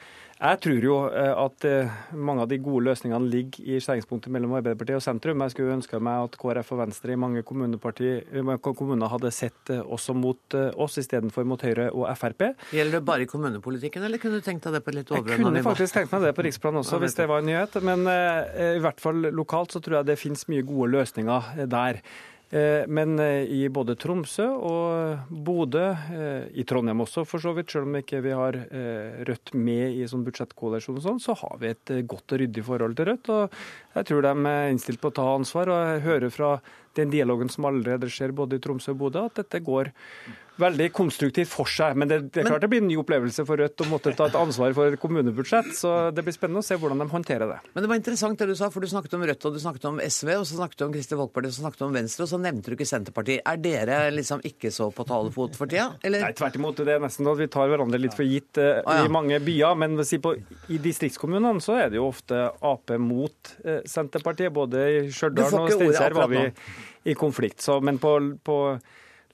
Jeg 0.41 0.58
tror 0.58 0.86
jo 0.86 0.95
eh, 1.13 1.32
at 1.38 1.65
eh, 1.69 1.97
mange 2.17 2.41
av 2.41 2.47
de 2.49 2.58
gode 2.65 2.88
løsningene 2.88 3.30
ligger 3.30 3.62
i 3.62 3.75
skjæringspunktet 3.77 4.34
mellom 4.34 4.56
Arbeiderpartiet 4.58 4.97
og 4.97 5.04
sentrum. 5.06 5.43
Jeg 5.45 5.54
skulle 5.54 5.75
ønske 5.75 5.99
meg 6.01 6.23
at 6.25 6.38
KrF 6.41 6.71
og 6.73 6.80
Venstre 6.80 7.13
i 7.13 7.19
mange 7.19 7.43
kommuner 7.45 9.12
hadde 9.13 9.32
sett 9.38 9.69
eh, 9.69 9.84
også 9.86 10.15
mot 10.17 10.58
oss 10.82 10.97
istedenfor 10.97 11.45
mot 11.45 11.62
Høyre 11.62 11.91
og 11.93 12.10
Frp. 12.17 12.47
Gjelder 12.73 12.97
det 12.97 13.04
bare 13.06 13.27
i 13.27 13.30
kommunepolitikken, 13.30 14.08
eller 14.08 14.21
kunne 14.23 14.41
du 14.41 14.47
tenkt 14.47 14.65
deg 14.65 14.80
det 14.80 14.84
på 14.88 14.95
litt 14.97 15.13
overordna 15.13 15.30
nivå? 15.38 15.45
Jeg 15.45 15.62
kunne 15.62 15.63
faktisk 15.67 15.99
tenkt 15.99 16.15
meg 16.15 16.25
det 16.25 16.34
på 16.39 16.47
riksplan 16.49 16.82
også, 16.82 17.04
hvis 17.06 17.19
det 17.21 17.30
var 17.30 17.45
en 17.45 17.49
nyhet. 17.51 17.77
Men 17.86 18.10
i 18.10 18.82
hvert 18.82 19.01
fall 19.04 19.30
lokalt 19.30 19.77
så 19.77 19.84
tror 19.84 19.99
jeg 19.99 20.10
det 20.10 20.19
finnes 20.23 20.47
mye 20.49 20.65
gode 20.65 20.89
løsninger 20.97 21.69
der. 21.69 22.01
Eh, 22.52 22.88
men 22.88 23.20
eh, 23.20 23.48
i 23.48 23.70
både 23.72 23.96
Tromsø 23.96 24.44
og 24.52 25.30
Bodø, 25.32 25.86
eh, 25.88 26.50
i 26.60 26.66
Trondheim 26.68 27.00
også 27.06 27.24
for 27.24 27.40
så 27.40 27.54
vidt, 27.56 27.72
selv 27.72 27.88
om 27.88 27.96
ikke 28.02 28.20
vi 28.26 28.34
har 28.36 28.58
Rødt 29.28 29.54
med 29.56 29.96
i 29.96 30.08
sånn 30.10 30.26
budsjettkoalisjon 30.26 30.98
og 31.00 31.06
sånn, 31.06 31.22
så 31.24 31.36
har 31.40 31.56
vi 31.62 31.72
et 31.72 31.94
godt 32.10 32.36
og 32.36 32.42
ryddig 32.42 32.64
forhold 32.68 32.98
til 32.98 33.08
Rødt. 33.08 33.32
Og 33.32 33.56
jeg 33.96 34.10
tror 34.10 34.26
de 34.26 34.34
er 34.52 34.72
innstilt 34.74 35.02
på 35.02 35.12
å 35.14 35.16
ta 35.16 35.28
ansvar. 35.32 35.72
Og 35.72 35.80
jeg 35.94 36.04
hører 36.08 36.34
fra 36.34 36.52
den 37.00 37.14
dialogen 37.14 37.52
som 37.52 37.70
allerede 37.70 38.12
skjer 38.12 38.36
både 38.36 38.60
i 38.60 38.64
Tromsø 38.64 38.96
og 38.96 39.00
Bodø, 39.06 39.26
at 39.30 39.40
dette 39.40 39.64
går 39.64 39.94
veldig 40.62 40.88
konstruktivt 40.95 41.52
for 41.52 41.69
seg. 41.69 41.97
Men 42.00 42.12
det, 42.12 42.19
det 42.32 42.43
er 42.43 42.50
klart 42.50 42.63
det 42.63 42.69
blir 42.71 42.84
en 42.84 42.89
ny 42.89 42.97
opplevelse 43.02 43.45
for 43.47 43.62
Rødt 43.62 43.84
å 43.84 43.88
måtte 43.89 44.13
ta 44.17 44.28
et 44.30 44.38
ansvar 44.39 44.74
for 44.78 44.93
et 44.93 45.02
kommunebudsjett. 45.02 45.71
Så 45.78 45.93
det 46.15 46.24
blir 46.26 46.36
spennende 46.36 46.63
å 46.63 46.65
se 46.65 46.78
hvordan 46.80 47.02
de 47.02 47.08
håndterer 47.12 47.50
det. 47.50 47.60
Men 47.74 47.86
det 47.86 47.91
var 47.91 48.00
interessant 48.00 48.39
det 48.39 48.50
du 48.52 48.56
sa, 48.58 48.71
for 48.74 48.84
du 48.84 48.89
snakket 48.91 49.17
om 49.17 49.26
Rødt 49.28 49.47
og 49.50 49.58
du 49.58 49.62
snakket 49.63 49.88
om 49.89 50.02
SV, 50.02 50.34
og 50.38 50.45
så 50.47 50.60
snakket 50.60 50.82
du 50.82 50.86
om 50.88 50.95
Kristelig 50.95 51.21
Folkeparti 51.21 51.52
og 51.52 51.56
så 51.58 51.65
snakket 51.65 51.84
du 51.84 51.88
om 51.88 51.97
Venstre, 51.97 52.28
og 52.28 52.32
så 52.32 52.41
nevnte 52.41 52.71
du 52.71 52.78
ikke 52.78 52.89
Senterpartiet. 52.89 53.43
Er 53.47 53.62
dere 53.62 54.00
liksom 54.13 54.45
ikke 54.47 54.71
så 54.74 54.89
på 54.95 55.06
talefot 55.10 55.58
for 55.60 55.71
tida? 55.71 55.89
Eller? 56.06 56.26
Nei, 56.28 56.34
tvert 56.38 56.58
imot. 56.60 56.84
Det 56.86 56.95
er 56.95 57.04
nesten 57.04 57.30
at 57.32 57.41
vi 57.41 57.50
tar 57.52 57.71
hverandre 57.71 58.02
litt 58.02 58.17
for 58.17 58.28
gitt 58.28 58.62
uh, 58.62 58.80
ah, 58.86 59.02
ja. 59.02 59.10
i 59.10 59.13
mange 59.13 59.41
byer. 59.43 59.78
Men 59.82 60.00
si 60.08 60.21
på, 60.24 60.36
i 60.71 60.80
distriktskommunene 60.82 61.63
så 61.63 61.78
er 61.84 61.91
det 61.93 62.02
jo 62.02 62.08
ofte 62.10 62.47
Ap 62.62 62.95
mot 63.02 63.54
uh, 63.65 63.82
Senterpartiet. 63.89 64.54
Både 64.54 64.88
i 64.88 65.04
Stjørdal 65.13 65.60
og 65.62 65.76
Steinkjer 65.76 66.17
var 66.17 66.32
vi 66.32 66.47
i 67.04 67.15
konflikt. 67.17 67.62
Så, 67.62 67.80
men 67.82 67.97
på, 68.02 68.15
på 68.43 68.58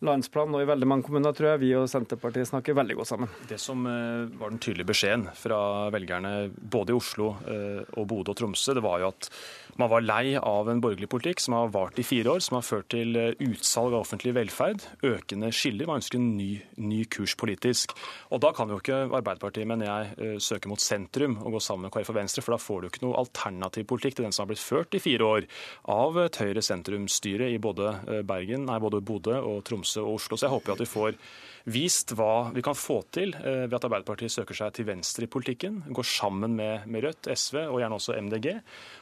landsplan 0.05 0.53
og 0.55 0.63
i 0.63 0.69
veldig 0.69 0.87
mange 0.89 1.07
kommuner 1.07 1.35
tror 1.35 1.53
jeg 1.53 1.63
vi 1.63 1.71
og 1.77 1.87
Senterpartiet 1.91 2.49
snakker 2.49 2.77
veldig 2.77 2.97
godt 2.99 3.11
sammen. 3.11 3.31
Det 3.49 3.59
som 3.61 3.85
eh, 3.89 4.27
var 4.37 4.53
den 4.53 4.61
tydelige 4.63 4.91
beskjeden 4.91 5.27
fra 5.37 5.59
velgerne 5.93 6.33
både 6.53 6.93
i 6.93 6.97
Oslo 6.97 7.31
eh, 7.49 7.81
og 7.97 8.07
Bodø 8.09 8.33
og 8.33 8.39
Tromsø, 8.39 8.75
det 8.77 8.85
var 8.85 9.01
jo 9.01 9.11
at 9.13 9.31
Man 9.77 9.91
var 9.91 10.01
lei 10.01 10.33
av 10.41 10.69
en 10.71 10.79
borgerlig 10.81 11.05
politikk 11.11 11.41
som 11.43 11.53
har 11.53 11.67
vart 11.69 11.99
i 12.01 12.05
fire 12.05 12.31
år, 12.33 12.39
som 12.41 12.55
har 12.57 12.63
ført 12.65 12.87
til 12.89 13.13
eh, 13.13 13.35
utsalg 13.45 13.93
av 13.93 13.99
offentlig 13.99 14.31
velferd, 14.33 14.81
økende 15.05 15.51
skiller. 15.53 15.85
Man 15.85 16.01
ønsker 16.01 16.17
en 16.17 16.31
ny, 16.33 16.47
ny 16.81 17.03
kurs 17.13 17.35
politisk. 17.37 17.93
Og 18.33 18.41
da 18.41 18.49
kan 18.57 18.73
jo 18.73 18.79
ikke 18.81 19.03
Arbeiderpartiet, 19.05 19.69
mener 19.69 19.85
jeg, 19.85 20.15
eh, 20.17 20.39
søke 20.41 20.71
mot 20.71 20.81
sentrum 20.81 21.37
og 21.43 21.59
gå 21.59 21.61
sammen 21.61 21.85
med 21.85 21.93
KrF 21.93 22.09
og 22.09 22.17
Venstre, 22.17 22.41
for 22.41 22.55
da 22.55 22.61
får 22.63 22.81
du 22.81 22.89
ikke 22.89 23.03
noe 23.05 23.19
alternativ 23.21 23.85
politikk 23.93 24.17
til 24.17 24.25
den 24.25 24.33
som 24.33 24.47
har 24.47 24.49
blitt 24.55 24.65
ført 24.65 24.97
i 24.97 25.03
fire 25.03 25.29
år 25.29 25.45
av 25.93 26.17
et 26.23 26.41
Høyre-sentrumsstyre 26.41 27.51
i 27.53 27.61
både 27.61 27.93
eh, 28.07 28.23
Bergen, 28.25 28.65
nei, 28.65 28.79
både 28.81 29.03
Bodø 29.05 29.37
og 29.43 29.61
Tromsø 29.69 30.01
og 30.07 30.17
Oslo. 30.17 30.41
Så 30.41 30.49
jeg 30.49 30.55
håper 30.55 30.73
at 30.73 30.81
vi 30.81 30.89
får 30.89 31.21
vist 31.67 32.13
hva 32.15 32.49
vi 32.55 32.63
kan 32.63 32.77
få 32.77 33.01
til 33.11 33.33
ved 33.35 33.73
at 33.75 33.85
Arbeiderpartiet 33.87 34.31
søker 34.31 34.55
seg 34.55 34.75
til 34.77 34.87
venstre 34.87 35.27
i 35.27 35.31
politikken, 35.31 35.81
går 35.91 36.07
sammen 36.07 36.55
med, 36.55 36.87
Rødt, 37.03 37.27
SV 37.27 37.59
og 37.65 37.81
gjerne 37.81 37.97
også 37.99 38.15
MDG, 38.23 38.47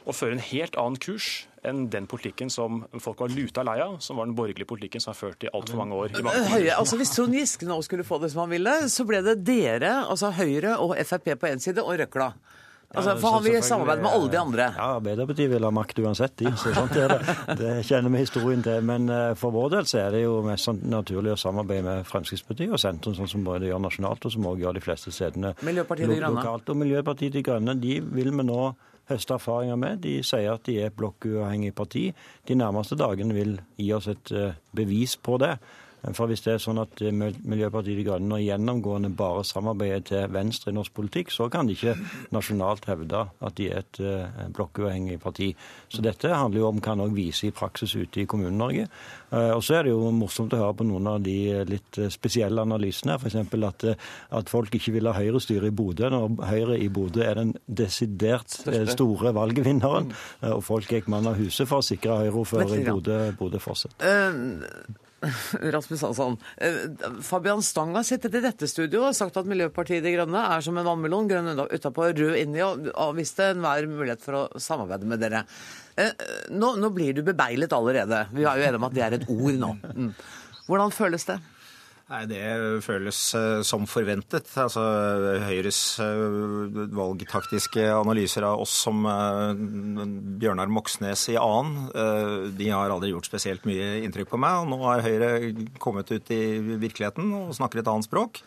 og 0.04 0.16
fører 0.18 0.36
en 0.36 0.42
helt 0.50 0.76
annen 0.80 0.98
kurs 1.00 1.46
enn 1.66 1.86
den 1.90 2.08
politikken 2.10 2.50
som 2.52 2.82
folk 3.02 3.22
var 3.22 3.32
luta 3.32 3.64
lei 3.66 3.78
av, 3.82 3.96
som 4.04 4.18
var 4.20 4.28
den 4.28 4.36
borgerlige 4.38 4.68
politikken 4.68 5.02
som 5.02 5.12
har 5.14 5.18
ført 5.18 5.46
i 5.46 5.50
altfor 5.54 5.80
mange 5.80 5.98
år. 5.98 6.18
Høye, 6.52 6.74
altså 6.74 6.98
Hvis 7.00 7.14
Trond 7.14 7.34
Giske 7.34 7.68
nå 7.68 7.78
skulle 7.86 8.06
få 8.06 8.20
det 8.22 8.32
som 8.34 8.44
han 8.44 8.54
ville, 8.54 8.76
så 8.92 9.06
ble 9.08 9.22
det 9.26 9.40
dere, 9.46 9.96
altså 10.06 10.34
Høyre 10.36 10.76
og 10.82 10.94
Frp 11.06 11.32
på 11.38 11.50
én 11.50 11.62
side, 11.62 11.82
og 11.82 11.98
Røkla. 12.02 12.32
Altså, 12.96 13.14
for 13.20 13.36
han 13.36 13.44
vil 13.44 13.58
samarbeide 13.62 14.02
med 14.02 14.10
alle 14.16 14.30
de 14.32 14.38
andre. 14.40 14.66
Ja, 14.76 14.86
Arbeiderpartiet 14.96 15.50
vil 15.52 15.66
ha 15.68 15.70
makt 15.76 15.98
uansett, 16.00 16.34
de. 16.40 16.50
Så 16.56 16.72
sånt 16.74 16.96
er 16.96 17.12
det. 17.12 17.36
Det 17.60 17.72
kjenner 17.86 18.10
vi 18.14 18.22
historien 18.24 18.62
til. 18.64 18.80
Men 18.88 19.08
eh, 19.12 19.34
for 19.36 19.52
vår 19.54 19.70
del 19.76 19.86
så 19.90 20.00
er 20.06 20.16
det 20.16 20.22
jo 20.24 20.40
mest 20.46 20.66
sånn 20.70 20.80
naturlig 20.90 21.34
å 21.34 21.38
samarbeide 21.40 21.84
med 21.86 22.08
Fremskrittspartiet 22.08 22.72
og 22.72 22.80
sentrum, 22.80 23.14
sånn 23.18 23.28
som 23.30 23.44
både 23.46 23.68
gjør 23.70 23.82
nasjonalt, 23.84 24.24
og 24.24 24.32
som 24.32 24.48
også 24.48 24.62
gjør 24.64 24.78
de 24.80 24.84
fleste 24.88 25.12
stedene 25.14 25.54
Miljøpartiet 25.60 26.08
De 26.10 26.18
Grønne. 26.20 26.40
lokalt. 26.40 26.72
Og 26.72 26.80
Miljøpartiet 26.82 27.36
De 27.36 27.42
Grønne 27.46 27.76
de 27.80 27.98
vil 28.00 28.32
vi 28.32 28.46
nå 28.48 28.60
høste 29.06 29.36
erfaringer 29.36 29.76
med. 29.78 30.00
De 30.02 30.16
sier 30.26 30.48
at 30.56 30.64
de 30.66 30.80
er 30.82 30.88
et 30.90 30.96
blokkuavhengig 30.98 31.74
parti. 31.78 32.08
De 32.48 32.56
nærmeste 32.58 32.96
dagene 32.98 33.36
vil 33.36 33.58
gi 33.78 33.92
oss 33.94 34.08
et 34.10 34.32
eh, 34.34 34.56
bevis 34.74 35.14
på 35.20 35.36
det. 35.44 35.52
For 36.14 36.30
hvis 36.30 36.44
det 36.44 36.52
er 36.54 36.62
sånn 36.62 36.78
at 36.78 37.00
Miljøpartiet 37.02 37.98
De 37.98 38.04
Grønne 38.06 38.38
gjennomgående 38.42 39.10
bare 39.16 39.42
samarbeider 39.46 40.04
til 40.06 40.32
venstre 40.34 40.70
i 40.70 40.76
norsk 40.76 40.94
politikk, 40.94 41.32
så 41.34 41.48
kan 41.50 41.66
de 41.66 41.74
ikke 41.74 41.96
nasjonalt 42.34 42.86
hevde 42.90 43.24
at 43.26 43.56
de 43.58 43.68
er 43.70 43.82
et 43.82 44.00
uh, 44.04 44.44
blokkuavhengig 44.54 45.18
parti. 45.22 45.50
Så 45.90 46.04
dette 46.04 46.30
handler 46.30 46.62
jo 46.62 46.68
om 46.70 46.82
kan 46.84 47.02
også 47.02 47.16
vise 47.16 47.48
i 47.48 47.54
praksis 47.54 47.96
ute 47.96 48.22
i 48.22 48.26
Kommune-Norge. 48.28 48.86
Uh, 49.32 49.56
og 49.56 49.64
så 49.66 49.78
er 49.78 49.86
det 49.86 49.94
jo 49.94 50.12
morsomt 50.14 50.54
å 50.54 50.60
høre 50.60 50.76
på 50.78 50.86
noen 50.86 51.10
av 51.10 51.24
de 51.24 51.36
litt 51.68 52.00
spesielle 52.14 52.62
analysene. 52.62 53.18
F.eks. 53.18 53.38
At, 53.66 53.86
at 54.38 54.52
folk 54.52 54.74
ikke 54.78 54.94
vil 54.94 55.10
ha 55.10 55.16
Høyre-styre 55.16 55.72
i 55.72 55.74
Bodø, 55.74 56.10
når 56.12 56.38
Høyre 56.52 56.78
i 56.78 56.90
Bodø 56.92 57.24
er 57.26 57.40
den 57.40 57.56
desidert 57.66 58.60
store 58.92 59.34
valgvinneren. 59.36 60.12
Uh, 60.44 60.52
og 60.58 60.62
folk 60.70 60.92
gikk 60.92 61.10
mann 61.12 61.26
av 61.26 61.40
huset 61.40 61.66
for 61.66 61.82
å 61.82 61.88
sikre 61.88 62.20
Høyre-ordfører 62.22 62.78
i 62.78 62.86
Bodø, 62.86 63.20
Bodø 63.40 63.62
fortsatt. 63.62 64.06
Rasmus 65.74 66.02
Hansson. 66.02 66.36
Eh, 66.56 66.74
Fabian 67.22 67.62
Stang 67.62 67.94
har 67.96 68.04
sittet 68.06 68.34
i 68.36 68.42
dette 68.44 68.68
studioet 68.68 69.10
og 69.10 69.16
sagt 69.16 69.38
at 69.40 69.48
Miljøpartiet 69.48 70.04
De 70.04 70.12
Grønne 70.14 70.42
er 70.52 70.64
som 70.64 70.76
en 70.76 70.86
vannmelon, 70.86 71.28
grønn 71.30 71.64
utapå, 71.64 72.10
rød 72.12 72.38
inni, 72.40 72.62
og 72.64 72.90
avviste 72.92 73.50
enhver 73.54 73.88
mulighet 73.90 74.24
for 74.24 74.42
å 74.42 74.62
samarbeide 74.62 75.08
med 75.08 75.22
dere. 75.24 75.44
Eh, 75.96 76.12
nå, 76.52 76.74
nå 76.80 76.92
blir 76.94 77.16
du 77.16 77.24
bebeilet 77.26 77.72
allerede. 77.72 78.26
Vi 78.36 78.44
er 78.44 78.60
jo 78.60 78.68
enige 78.68 78.82
om 78.82 78.88
at 78.90 78.96
det 78.96 79.06
er 79.06 79.18
et 79.18 79.28
ord 79.32 79.60
nå. 79.62 79.74
Mm. 79.96 80.10
Hvordan 80.66 80.94
føles 80.94 81.28
det? 81.28 81.38
Nei, 82.06 82.20
Det 82.30 82.40
føles 82.86 83.18
eh, 83.34 83.60
som 83.66 83.82
forventet. 83.90 84.46
Altså, 84.62 84.82
Høyres 85.42 85.80
eh, 86.04 86.76
valgtaktiske 86.94 87.82
analyser 87.96 88.46
av 88.46 88.62
oss 88.62 88.76
som 88.84 89.00
eh, 89.10 89.58
Bjørnar 90.38 90.70
Moxnes 90.70 91.24
i 91.32 91.38
annen, 91.40 91.88
de 92.54 92.70
har 92.70 92.94
aldri 92.94 93.10
gjort 93.10 93.26
spesielt 93.26 93.66
mye 93.66 94.04
inntrykk 94.06 94.30
på 94.30 94.38
meg. 94.38 94.60
og 94.62 94.70
Nå 94.70 94.78
har 94.84 95.02
Høyre 95.02 95.32
kommet 95.82 96.12
ut 96.14 96.30
i 96.30 96.42
virkeligheten 96.78 97.34
og 97.40 97.56
snakker 97.58 97.82
et 97.82 97.90
annet 97.90 98.06
språk. 98.06 98.42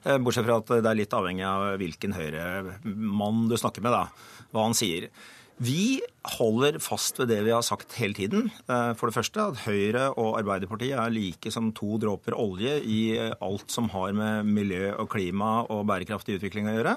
Bortsett 0.00 0.46
fra 0.46 0.60
at 0.62 0.70
det 0.70 0.88
er 0.88 0.96
litt 0.96 1.12
avhengig 1.12 1.44
av 1.44 1.66
hvilken 1.82 2.14
Høyre-mann 2.16 3.50
du 3.50 3.58
snakker 3.58 3.84
med, 3.84 3.92
da, 3.92 4.46
hva 4.54 4.68
han 4.68 4.78
sier. 4.78 5.10
Vi 5.60 6.00
holder 6.38 6.78
fast 6.80 7.18
ved 7.20 7.28
det 7.28 7.40
vi 7.44 7.52
har 7.52 7.64
sagt 7.64 7.92
hele 8.00 8.16
tiden. 8.16 8.48
Eh, 8.64 8.92
for 8.96 9.10
det 9.10 9.16
første 9.18 9.44
at 9.44 9.64
Høyre 9.66 10.06
og 10.14 10.38
Arbeiderpartiet 10.38 10.96
er 10.96 11.12
like 11.12 11.52
som 11.52 11.68
to 11.76 11.98
dråper 12.00 12.36
olje 12.38 12.78
i 12.80 13.00
alt 13.20 13.68
som 13.72 13.90
har 13.92 14.14
med 14.16 14.48
miljø 14.48 14.94
og 14.94 15.10
klima 15.12 15.58
og 15.68 15.84
bærekraftig 15.90 16.38
utvikling 16.38 16.70
å 16.70 16.78
gjøre. 16.78 16.94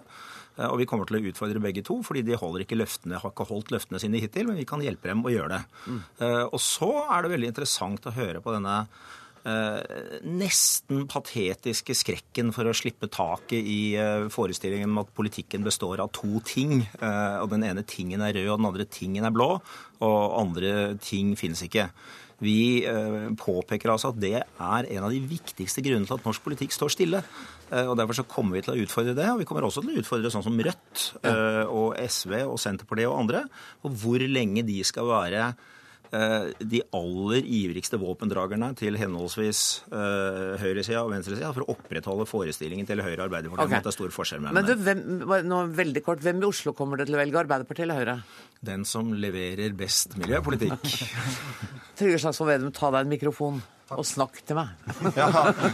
Eh, 0.55 0.69
og 0.69 0.77
vi 0.79 0.87
kommer 0.87 1.09
til 1.09 1.19
å 1.19 1.25
utfordre 1.27 1.63
begge 1.63 1.83
to, 1.83 1.99
fordi 2.07 2.23
de 2.23 2.39
holder 2.39 2.63
ikke 2.63 2.79
løftene, 2.79 3.19
har 3.19 3.35
ikke 3.35 3.49
holdt 3.51 3.73
løftene 3.75 3.99
sine 3.99 4.23
hittil, 4.23 4.47
men 4.47 4.61
vi 4.61 4.69
kan 4.69 4.83
hjelpe 4.83 5.11
dem 5.11 5.25
å 5.27 5.33
gjøre 5.33 5.57
det. 5.57 5.63
Mm. 5.83 5.99
Eh, 6.23 6.45
og 6.45 6.63
så 6.63 6.93
er 7.03 7.25
det 7.25 7.35
veldig 7.35 7.51
interessant 7.51 8.07
å 8.07 8.15
høre 8.15 8.43
på 8.43 8.55
denne 8.55 8.83
Eh, 8.83 9.22
nesten 9.43 11.03
patetiske 11.11 11.95
skrekken 11.97 12.53
for 12.55 12.69
å 12.69 12.75
slippe 12.75 13.09
taket 13.11 13.59
i 13.59 13.95
eh, 13.99 14.27
forestillingen 14.31 14.91
om 14.93 15.01
at 15.01 15.11
politikken 15.15 15.65
består 15.65 15.99
av 16.03 16.13
to 16.15 16.39
ting. 16.47 16.85
Eh, 16.99 17.37
og 17.41 17.49
den 17.51 17.65
ene 17.67 17.83
tingen 17.83 18.23
er 18.23 18.35
rød, 18.37 18.53
og 18.53 18.61
den 18.61 18.69
andre 18.71 18.87
tingen 18.87 19.27
er 19.27 19.35
blå. 19.35 19.57
Og 20.03 20.37
andre 20.39 20.93
ting 21.03 21.35
finnes 21.39 21.63
ikke. 21.67 21.89
Vi 22.43 22.83
påpeker 23.39 23.87
altså 23.93 24.09
at 24.11 24.17
det 24.19 24.33
er 24.41 24.87
en 24.91 25.05
av 25.05 25.13
de 25.13 25.19
viktigste 25.23 25.79
grunnene 25.85 26.09
til 26.09 26.17
at 26.17 26.25
norsk 26.27 26.43
politikk 26.43 26.73
står 26.75 26.91
stille. 26.91 27.21
Og 27.71 27.93
Derfor 27.95 28.17
så 28.17 28.25
kommer 28.27 28.57
vi 28.57 28.63
til 28.65 28.73
å 28.73 28.83
utfordre 28.83 29.13
det. 29.15 29.29
Og 29.31 29.39
vi 29.39 29.45
kommer 29.47 29.63
også 29.63 29.79
til 29.85 29.93
å 29.93 30.01
utfordre 30.01 30.31
sånn 30.33 30.43
som 30.43 30.57
Rødt 30.59 31.05
og 31.69 31.93
SV 32.03 32.33
og 32.41 32.57
Senterpartiet 32.59 33.07
og 33.07 33.21
andre 33.21 33.45
Og 33.85 33.95
hvor 34.01 34.25
lenge 34.27 34.65
de 34.67 34.81
skal 34.83 35.07
være 35.07 35.45
Eh, 35.53 35.61
de 36.13 36.79
aller 36.93 37.47
ivrigste 37.49 37.97
våpendragerne 37.97 38.67
til 38.77 38.97
henholdsvis 39.01 39.61
uh, 39.89 40.53
høyresida 40.61 41.01
og 41.01 41.09
venstresida 41.13 41.49
for 41.55 41.65
å 41.65 41.73
opprettholde 41.73 42.27
forestillingen 42.29 42.85
til 42.89 43.01
Høyre 43.01 43.23
og 43.23 43.25
Arbeiderpartiet 43.27 43.65
okay. 43.65 43.73
om 43.73 43.79
at 43.79 43.87
det 43.87 43.93
er 43.93 43.97
stor 43.97 44.13
forskjell 44.13 44.43
mellom 44.43 44.59
Men 44.59 44.67
du, 44.67 44.73
hvem, 44.85 45.45
nå, 45.49 45.61
veldig 45.73 46.03
kort, 46.05 46.21
hvem 46.21 46.43
i 46.43 46.47
Oslo 46.47 46.75
kommer 46.77 47.01
det 47.01 47.09
til 47.09 47.17
å 47.17 47.21
velge, 47.23 47.39
Arbeiderpartiet 47.41 47.87
eller 47.87 48.01
Høyre? 48.01 48.17
Den 48.63 48.85
som 48.87 49.09
leverer 49.17 49.73
best 49.75 50.13
miljøpolitikk. 50.21 50.85
Trygve 51.99 52.21
Slagsvold 52.21 52.53
Vedum, 52.53 52.75
ta 52.75 52.93
deg 52.93 53.07
en 53.07 53.13
mikrofon 53.15 53.63
og 53.91 54.05
snakk 54.07 54.39
til 54.47 54.57
meg. 54.57 54.71
ja, 55.19 55.27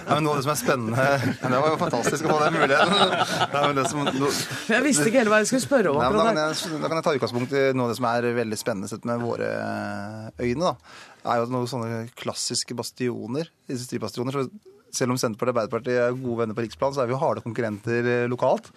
men 0.09 0.25
Noe 0.25 0.33
av 0.33 0.39
det 0.39 0.45
som 0.45 0.53
er 0.53 0.57
spennende 0.59 1.03
Det 1.39 1.61
var 1.61 1.67
jo 1.69 1.77
fantastisk 1.79 2.25
å 2.25 2.31
få 2.33 2.39
den 2.41 2.57
muligheten. 2.57 2.95
Det 3.79 3.85
som, 3.87 4.01
no, 4.17 4.31
jeg 4.71 4.83
visste 4.83 5.05
ikke 5.07 5.21
heller 5.21 5.33
hva 5.35 5.41
jeg 5.43 5.51
skulle 5.51 5.65
spørre 5.65 5.91
om. 5.93 5.99
Nei, 6.01 6.09
da, 6.15 6.23
kan 6.25 6.39
jeg, 6.41 6.79
da 6.81 6.89
kan 6.89 6.99
jeg 6.99 7.05
ta 7.05 7.13
utgangspunkt 7.19 7.53
i 7.53 7.61
noe 7.77 7.85
av 7.85 7.93
det 7.93 7.99
som 7.99 8.07
er 8.09 8.27
veldig 8.39 8.59
spennende 8.59 8.89
sett 8.91 9.05
med 9.07 9.21
våre 9.21 9.51
øyne. 10.41 10.71
da. 10.71 10.73
Det 11.19 11.29
er 11.31 11.39
jo 11.43 11.53
noen 11.53 11.69
sånne 11.69 12.01
klassiske 12.19 12.75
bastioner, 12.79 13.51
industribastioner. 13.69 14.35
så 14.35 14.69
selv 14.95 15.13
om 15.13 15.19
Senterpartiet 15.21 15.53
og 15.53 15.53
Arbeiderpartiet 15.53 16.01
er 16.01 16.17
gode 16.17 16.41
venner 16.41 16.57
på 16.57 16.65
riksplan, 16.65 16.93
så 16.95 17.03
er 17.03 17.09
vi 17.09 17.13
jo 17.13 17.21
harde 17.21 17.43
konkurrenter 17.45 18.09
eh, 18.09 18.27
lokalt. 18.31 18.71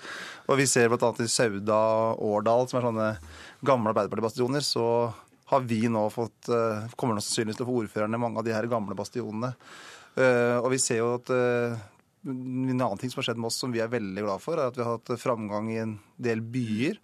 Og 0.50 0.58
vi 0.60 0.68
ser 0.68 0.92
bl.a. 0.92 1.12
i 1.24 1.30
Sauda 1.30 1.78
og 2.12 2.24
Årdal, 2.36 2.68
som 2.68 2.80
er 2.80 2.88
sånne 2.88 3.08
gamle 3.64 3.92
Arbeiderparti-bastioner, 3.94 4.64
så 4.66 4.86
har 5.52 5.68
vi 5.68 5.84
nå 5.92 6.06
fått 6.12 6.48
eh, 6.52 6.90
Kommer 6.96 7.18
nå 7.18 7.24
sannsynligvis 7.24 7.60
til 7.60 7.66
å 7.66 7.70
få 7.70 7.80
ordførerne 7.84 8.20
mange 8.20 8.40
av 8.40 8.46
de 8.46 8.54
her 8.56 8.68
gamle 8.70 8.96
bastionene. 8.98 9.52
Eh, 10.16 10.58
og 10.58 10.70
vi 10.72 10.80
ser 10.80 11.02
jo 11.02 11.14
at 11.18 11.32
eh, 11.32 11.76
en 12.22 12.72
annen 12.72 12.98
ting 13.00 13.12
som 13.12 13.20
har 13.20 13.30
skjedd 13.30 13.40
med 13.42 13.50
oss 13.50 13.60
som 13.60 13.72
vi 13.74 13.82
er 13.82 13.92
veldig 13.92 14.24
glad 14.24 14.42
for, 14.42 14.56
er 14.56 14.70
at 14.70 14.78
vi 14.78 14.84
har 14.84 14.96
hatt 14.96 15.14
framgang 15.20 15.70
i 15.72 15.78
en 15.82 15.96
del 16.22 16.40
byer. 16.54 17.00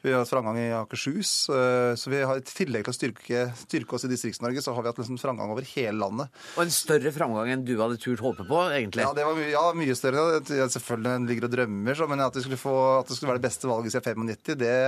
Vi 0.00 0.12
har 0.14 0.22
hatt 0.22 0.30
framgang 0.30 0.56
i 0.62 0.68
Akershus. 0.72 1.32
Så 1.50 2.12
vi 2.12 2.20
har 2.22 2.38
i 2.38 2.44
tillegg 2.46 2.86
til 2.86 2.92
å 2.92 2.96
styrke, 2.96 3.40
styrke 3.58 3.98
oss 3.98 4.06
i 4.06 4.10
Distrikts-Norge, 4.12 4.62
så 4.64 4.72
har 4.72 4.86
vi 4.86 4.88
hatt 4.92 5.00
liksom 5.02 5.18
framgang 5.20 5.50
over 5.52 5.66
hele 5.74 5.98
landet. 5.98 6.30
Og 6.54 6.62
en 6.62 6.72
større 6.72 7.10
framgang 7.12 7.50
enn 7.52 7.66
du 7.66 7.74
hadde 7.82 7.98
turt 8.00 8.22
håpe 8.24 8.46
på, 8.48 8.62
egentlig? 8.78 9.04
Ja, 9.04 9.10
det 9.16 9.26
var 9.26 9.36
mye, 9.36 9.50
ja, 9.50 9.64
mye 9.76 9.98
større. 9.98 10.38
Selvfølgelig 10.46 11.32
ligger 11.32 11.50
og 11.50 11.56
drømmer, 11.58 11.98
så, 11.98 12.08
men 12.08 12.24
at 12.24 12.38
det, 12.38 12.46
skulle 12.46 12.62
få, 12.62 12.76
at 13.00 13.10
det 13.10 13.18
skulle 13.18 13.34
være 13.34 13.42
det 13.42 13.48
beste 13.50 13.68
valget 13.68 13.98
siden 13.98 14.22
95, 14.30 14.56
det 14.62 14.78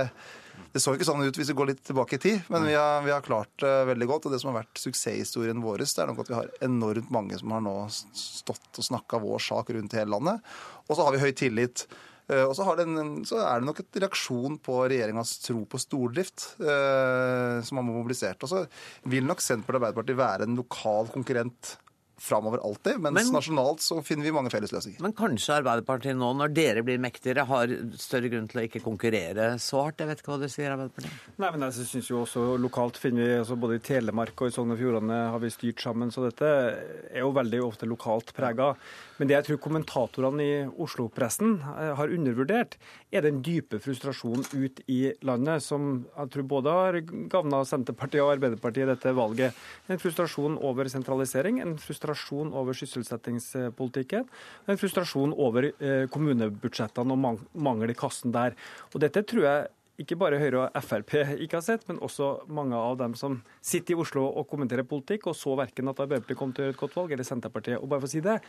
det 0.73 0.81
så 0.81 0.95
ikke 0.95 1.05
sånn 1.05 1.21
ut 1.21 1.37
hvis 1.37 1.51
vi 1.51 1.55
går 1.57 1.69
litt 1.69 1.83
tilbake 1.85 2.17
i 2.17 2.21
tid, 2.21 2.47
men 2.53 2.65
vi 2.65 2.73
har, 2.73 3.03
vi 3.05 3.11
har 3.13 3.25
klart 3.25 3.51
det 3.61 3.73
veldig 3.91 4.07
godt. 4.09 4.25
Og 4.25 4.33
det 4.33 4.39
som 4.41 4.49
har 4.49 4.63
vært 4.63 4.81
suksesshistorien 4.81 5.61
vår, 5.61 5.83
det 5.83 6.01
er 6.01 6.09
nok 6.09 6.23
at 6.23 6.31
vi 6.31 6.37
har 6.39 6.49
enormt 6.65 7.11
mange 7.13 7.37
som 7.37 7.53
har 7.53 7.61
nå 7.65 7.75
stått 7.91 8.81
og 8.81 8.87
snakka 8.89 9.21
vår 9.21 9.43
sak 9.51 9.69
rundt 9.75 9.93
i 9.93 10.01
hele 10.01 10.15
landet. 10.15 10.55
Og 10.87 10.97
så 10.97 11.05
har 11.05 11.13
vi 11.13 11.21
høy 11.21 11.29
tillit. 11.37 11.85
Eh, 12.31 12.41
og 12.41 12.55
så, 12.57 12.65
en, 12.79 13.21
så, 13.27 13.41
er 13.43 13.61
det 13.61 13.67
nok 13.67 13.83
et 13.83 14.01
reaksjon 14.05 14.57
på 14.63 14.79
regjeringas 14.87 15.35
tro 15.43 15.61
på 15.69 15.81
stordrift 15.81 16.53
eh, 16.63 17.59
som 17.65 17.79
har 17.79 17.87
mobilisert. 17.87 18.41
Og 18.41 18.51
så 18.51 18.63
vil 19.11 19.27
nok 19.27 19.43
Senterpartiet 19.43 19.77
og 19.77 19.81
Arbeiderpartiet 19.83 20.21
være 20.23 20.47
en 20.47 20.59
lokal 20.59 21.11
konkurrent 21.13 21.75
framover 22.17 22.61
alltid. 22.63 22.99
Mens 23.01 23.15
men, 23.15 23.31
nasjonalt 23.35 23.81
så 23.83 23.97
finner 24.05 24.27
vi 24.27 24.33
mange 24.35 24.51
fellesløsninger. 24.53 25.01
Men 25.03 25.15
kanskje 25.17 25.57
Arbeiderpartiet 25.57 26.17
nå, 26.17 26.29
når 26.37 26.53
dere 26.55 26.83
blir 26.85 27.01
mektigere, 27.01 27.45
har 27.49 27.73
større 27.99 28.29
grunn 28.31 28.47
til 28.51 28.61
å 28.61 28.65
ikke 28.67 28.83
konkurrere 28.83 29.53
så 29.61 29.83
hardt? 29.87 30.03
Jeg 30.03 30.11
vet 30.11 30.21
ikke 30.21 30.33
hva 30.33 30.39
du 30.41 30.47
sier, 30.51 30.73
Arbeiderpartiet? 30.75 31.31
Nei, 31.41 31.49
men 31.55 31.65
jeg 31.67 31.87
syns 31.89 32.11
jo 32.11 32.21
også 32.23 32.45
lokalt 32.61 32.99
finner 33.01 33.25
vi 33.25 33.39
altså 33.41 33.57
Både 33.63 33.79
i 33.79 33.83
Telemark 33.83 34.39
og 34.43 34.51
i 34.51 34.53
Sogn 34.55 34.75
og 34.75 34.79
Fjordane 34.79 35.19
har 35.33 35.41
vi 35.43 35.51
styrt 35.53 35.81
sammen, 35.83 36.11
så 36.13 36.25
dette 36.27 36.47
er 36.47 37.21
jo 37.23 37.33
veldig 37.35 37.63
ofte 37.65 37.89
lokalt 37.89 38.33
prega. 38.37 38.73
Men 39.19 39.29
det 39.29 39.37
jeg 39.37 39.47
tror 39.49 39.61
kommentatorene 39.63 40.43
i 40.45 40.55
Oslo-pressen 40.83 41.57
eh, 41.61 41.91
har 41.97 42.13
undervurdert, 42.13 42.77
er 43.13 43.25
den 43.25 43.43
dype 43.45 43.79
frustrasjonen 43.83 44.47
ut 44.53 44.81
i 44.91 45.01
landet, 45.25 45.63
som 45.65 46.05
jeg 46.07 46.33
tror 46.33 46.47
både 46.49 46.77
har 46.77 46.99
gagna 47.31 47.61
Senterpartiet 47.67 48.23
og 48.23 48.33
Arbeiderpartiet 48.35 48.89
dette 48.89 49.13
valget. 49.15 49.59
En 49.87 50.01
frustrasjon 50.01 50.57
over 50.65 50.89
sentralisering, 50.91 51.61
en 51.61 51.77
frustrasjon 51.81 52.12
over 52.53 52.77
sysselsettingspolitikken, 52.77 54.27
en 54.67 54.79
frustrasjon 54.79 55.33
over 55.33 55.71
eh, 55.71 56.03
kommunebudsjettene 56.11 57.15
og 57.15 57.45
mangel 57.53 57.93
i 57.93 57.97
kassen 57.97 58.33
der. 58.35 58.57
Og 58.93 59.01
dette 59.03 59.25
tror 59.27 59.47
jeg 59.47 59.71
ikke 60.01 60.17
bare 60.17 60.39
Høyre 60.41 60.63
og 60.63 60.85
Frp 60.85 61.13
ikke 61.43 61.59
har 61.59 61.65
sett, 61.65 61.85
men 61.89 62.01
også 62.01 62.47
mange 62.51 62.77
av 62.77 62.97
dem 63.01 63.13
som 63.19 63.41
sitter 63.61 63.93
i 63.93 63.99
Oslo 64.01 64.25
og 64.25 64.47
kommenterer 64.49 64.87
politikk, 64.87 65.27
og 65.29 65.37
så 65.37 65.53
verken 65.59 65.91
at 65.91 66.01
Arbeiderpartiet 66.01 66.39
kom 66.39 66.53
til 66.53 66.63
å 66.63 66.67
gjøre 66.67 66.77
et 66.77 66.81
godt 66.81 66.97
valg, 66.97 67.13
eller 67.13 67.27
Senterpartiet. 67.27 67.77
Og 67.79 67.91
bare 67.91 68.03
for 68.03 68.09
å 68.09 68.13
si 68.15 68.23
det, 68.25 68.39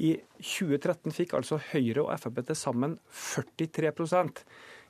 i 0.00 0.14
2013 0.40 1.12
fikk 1.12 1.34
altså 1.36 1.60
Høyre 1.72 2.04
og 2.04 2.12
Frp 2.20 2.42
til 2.48 2.58
sammen 2.58 2.98
43 3.12 3.92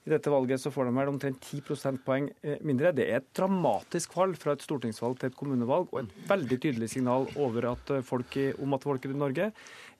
i 0.03 0.11
dette 0.11 0.31
valget 0.33 0.59
så 0.59 0.71
får 0.75 0.89
de 0.89 0.95
vel 0.97 1.11
omtrent 1.13 1.45
10 1.47 1.63
prosentpoeng 1.69 2.27
eh, 2.43 2.59
mindre. 2.67 2.91
Det 2.97 3.07
er 3.07 3.21
et 3.21 3.29
dramatisk 3.39 4.17
fall 4.17 4.35
fra 4.39 4.57
et 4.57 4.65
stortingsvalg 4.65 5.21
til 5.21 5.31
et 5.31 5.39
kommunevalg, 5.39 5.93
og 5.93 6.01
et 6.03 6.17
veldig 6.31 6.59
tydelig 6.65 6.91
signal 6.91 7.29
over 7.39 7.69
at 7.71 7.93
eh, 7.95 8.03
folk 8.07 8.37
i, 8.41 8.49
om 8.59 8.75
at 8.75 8.83
folk 8.89 9.07
i 9.07 9.13
Norge 9.15 9.53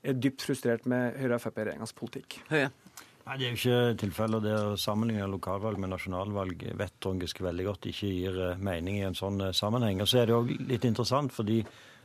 er 0.03 0.19
dypt 0.19 0.43
frustrert 0.43 0.89
med 0.91 1.15
Høyre- 1.21 1.39
og 1.39 1.45
Frp-regjeringas 1.45 1.95
politikk. 1.95 2.41
Høye. 2.51 2.73
Nei, 3.23 3.37
Det 3.39 3.47
er 3.47 3.53
jo 3.53 3.61
ikke 3.61 4.01
tilfellet. 4.03 4.43
Det 4.43 4.57
å 4.59 4.75
sammenligne 4.81 5.31
lokalvalg 5.31 5.79
med 5.79 5.95
nasjonalvalg 5.95 6.67
vet 6.81 6.99
Trond 6.99 7.23
Giske 7.23 7.47
veldig 7.47 7.69
godt 7.71 7.91
ikke 7.93 8.11
gir 8.11 8.43
eh, 8.49 8.59
mening 8.59 8.99
i 8.99 9.07
en 9.07 9.19
sånn 9.19 9.39
sammenheng. 9.55 10.03
Og 10.03 10.11
så 10.11 10.25
er 10.25 10.27
det 10.27 10.35
jo 10.35 10.43
litt 10.67 10.89
interessant, 10.89 11.31
fordi 11.33 11.63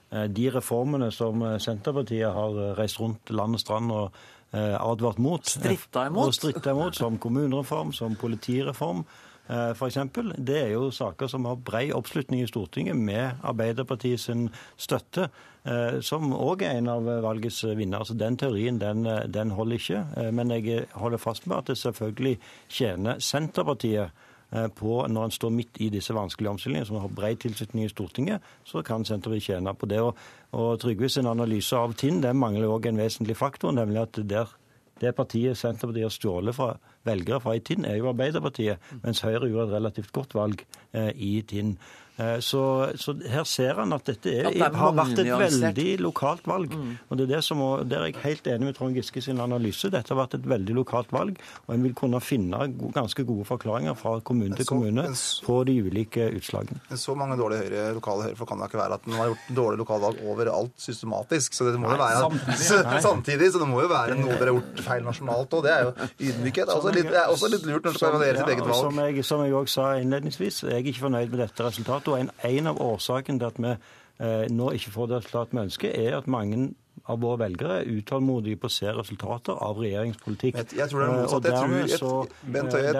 de 0.07 0.43
reformene 0.47 1.09
som 1.11 1.41
Senterpartiet 1.59 2.31
har 2.31 2.77
reist 2.77 2.95
rundt 3.01 3.27
land 3.35 3.57
og 3.57 3.59
strand 3.59 3.91
og 3.91 4.21
advart 4.55 5.17
mot. 5.17 5.45
Stritta 5.45 6.07
imot? 6.07 6.27
Og 6.27 6.33
stritta 6.33 6.71
imot, 6.71 6.95
Som 6.95 7.17
kommunereform, 7.17 7.93
som 7.93 8.15
politireform 8.15 9.03
eh, 9.49 9.73
f.eks. 9.73 9.97
Det 10.37 10.61
er 10.61 10.71
jo 10.75 10.91
saker 10.91 11.27
som 11.27 11.45
har 11.45 11.55
brei 11.55 11.91
oppslutning 11.93 12.41
i 12.41 12.47
Stortinget 12.47 12.95
med 12.95 13.43
Arbeiderpartiet 13.43 14.19
sin 14.19 14.47
støtte, 14.77 15.29
eh, 15.65 15.99
som 16.01 16.31
òg 16.33 16.63
er 16.63 16.77
en 16.77 16.87
av 16.87 17.11
valgets 17.25 17.63
vinnere. 17.63 18.05
Så 18.05 18.13
Den 18.13 18.37
teorien 18.37 18.79
den, 18.79 19.03
den 19.27 19.51
holder 19.51 19.75
ikke. 19.75 20.31
Men 20.31 20.51
jeg 20.51 20.87
holder 20.93 21.17
fast 21.17 21.47
med 21.47 21.57
at 21.57 21.73
det 21.73 21.77
selvfølgelig 21.77 22.37
tjener 22.69 23.19
Senterpartiet 23.19 24.11
Eh, 24.11 24.26
på 24.49 25.01
når 25.11 25.27
en 25.27 25.33
står 25.35 25.51
midt 25.51 25.79
i 25.83 25.89
disse 25.91 26.13
vanskelige 26.15 26.53
omstillingene, 26.53 26.87
som 26.87 27.01
har 27.01 27.11
bred 27.11 27.41
tilslutning 27.43 27.85
i 27.85 27.91
Stortinget, 27.91 28.45
så 28.63 28.79
kan 28.85 29.03
Senterpartiet 29.05 29.49
tjene 29.51 29.73
på 29.75 29.89
det. 29.91 29.99
Og, 29.99 30.15
og 30.55 30.79
Trygve 30.79 31.09
sin 31.11 31.27
analyse 31.27 31.75
av 31.75 31.97
Tinn 31.99 32.21
det 32.23 32.31
mangler 32.35 32.71
òg 32.71 32.87
en 32.87 33.01
vesentlig 33.01 33.35
faktor, 33.37 33.75
nemlig 33.75 34.05
at 34.05 34.21
der 34.23 34.53
det 35.01 35.13
partiet 35.15 35.57
Senterpartiet 35.57 36.07
har 36.07 36.15
stjålet 36.15 36.55
fra 36.57 36.71
velgere 37.07 37.41
fra 37.43 37.55
i 37.57 37.63
Tinn, 37.63 37.87
er 37.87 37.99
jo 37.99 38.11
Arbeiderpartiet, 38.11 38.91
mens 39.03 39.23
Høyre 39.25 39.49
gjorde 39.49 39.69
et 39.71 39.77
relativt 39.79 40.13
godt 40.15 40.35
valg 40.37 40.65
eh, 40.93 41.13
i 41.15 41.39
Tinn. 41.47 41.77
Eh, 42.17 42.39
så, 42.39 42.89
så, 42.95 43.13
her 43.29 43.43
ser 43.45 43.77
han 43.77 43.93
at 43.93 44.07
dette 44.09 44.31
er, 44.31 44.47
at 44.49 44.55
det 44.57 44.79
har 44.81 44.93
vært 44.97 45.19
et 45.21 45.29
veldig 45.29 45.89
lokalt 46.01 46.47
valg. 46.49 46.73
Mm. 46.73 46.95
Og 47.07 47.19
det 47.19 47.27
er 47.27 47.31
det 47.35 47.41
som, 47.45 47.61
Der 47.85 48.01
er 48.01 48.09
jeg 48.09 48.23
helt 48.23 48.47
enig 48.49 48.71
med 48.71 48.77
Trond 48.77 48.97
Giske 48.97 49.21
sin 49.21 49.41
analyse. 49.43 49.91
Dette 49.93 50.13
har 50.13 50.19
vært 50.23 50.37
et 50.39 50.47
veldig 50.49 50.79
lokalt 50.79 51.13
valg, 51.13 51.37
og 51.67 51.75
en 51.75 51.85
vil 51.85 51.93
kunne 51.97 52.21
finne 52.23 52.71
ganske 52.95 53.25
gode 53.27 53.45
forklaringer 53.45 53.93
fra 53.99 54.15
kommune 54.25 54.57
til 54.57 54.65
kommune 54.69 55.05
på 55.45 55.59
de 55.69 55.77
ulike 55.85 56.31
utslagene. 56.39 56.81
Så 56.97 57.13
mange 57.17 57.37
dårlige 57.37 57.67
høyre, 57.67 57.85
lokale 57.99 58.29
høyrefolk 58.29 58.49
kan 58.49 58.63
det 58.63 58.71
ikke 58.71 58.81
være 58.81 58.97
at 58.97 59.07
man 59.11 59.21
har 59.21 59.29
gjort 59.31 59.53
dårlige 59.61 59.83
lokalvalg 59.83 60.25
overalt 60.25 60.73
systematisk. 60.81 61.53
Så 61.53 61.69
det 61.69 61.77
må 61.77 61.93
jo 61.93 62.01
være 62.01 62.23
samtidig, 62.25 63.01
samtidig, 63.11 63.51
så 63.53 63.61
det 63.61 63.69
må 63.69 63.83
jo 63.85 63.91
være 63.93 64.17
noe 64.17 64.33
dere 64.33 64.55
har 64.55 64.55
gjort 64.55 64.83
feil 64.87 65.05
nasjonalt 65.05 65.53
òg. 65.59 65.67
Det 65.67 65.75
er 65.75 65.85
jo 65.85 65.93
ydmykhet. 66.31 66.73
Det 66.73 66.96
er 66.99 67.11
det 67.11 67.19
er 67.21 67.31
også 67.33 67.51
litt 67.51 67.67
lurt 67.67 67.85
når 67.85 67.95
du 67.95 67.99
skal 67.99 68.15
evaluere 68.15 68.41
sitt 68.41 68.51
eget 68.53 68.65
valg. 68.65 68.81
Som 68.81 68.99
jeg, 69.03 69.25
som 69.25 69.43
jeg 69.45 69.55
også 69.59 69.73
sa 69.73 69.87
innledningsvis, 70.01 70.63
jeg 70.63 70.73
er 70.73 70.91
ikke 70.91 71.05
fornøyd 71.05 71.31
med 71.33 71.39
dette 71.43 71.67
resultatet. 71.67 72.11
Og 72.13 72.19
en, 72.19 72.33
en 72.51 72.73
av 72.73 72.81
årsakene 72.83 73.41
til 73.41 73.49
at 73.51 73.61
vi 73.63 73.71
eh, 73.73 74.43
nå 74.53 74.71
ikke 74.77 74.93
får 74.95 75.09
det 75.11 75.21
resultatet 75.21 75.57
vi 75.57 75.63
ønsker, 75.67 75.97
er 76.07 76.17
at 76.17 76.29
mange 76.31 76.61
av 77.07 77.21
våre 77.23 77.39
velgere 77.45 77.81
er 77.81 77.91
utålmodige 77.99 78.59
på 78.61 78.69
å 78.69 78.73
se 78.73 78.91
resultater 78.91 79.57
av 79.63 79.79
regjeringspolitikk. 79.81 80.57
Jeg, 80.59 80.69
jeg 80.81 80.91
tror 80.91 81.03
det 81.03 81.07
er 81.07 81.13
motsatt. 81.15 81.37
Og 81.37 81.45
dermed 81.47 81.93
så, 81.93 82.13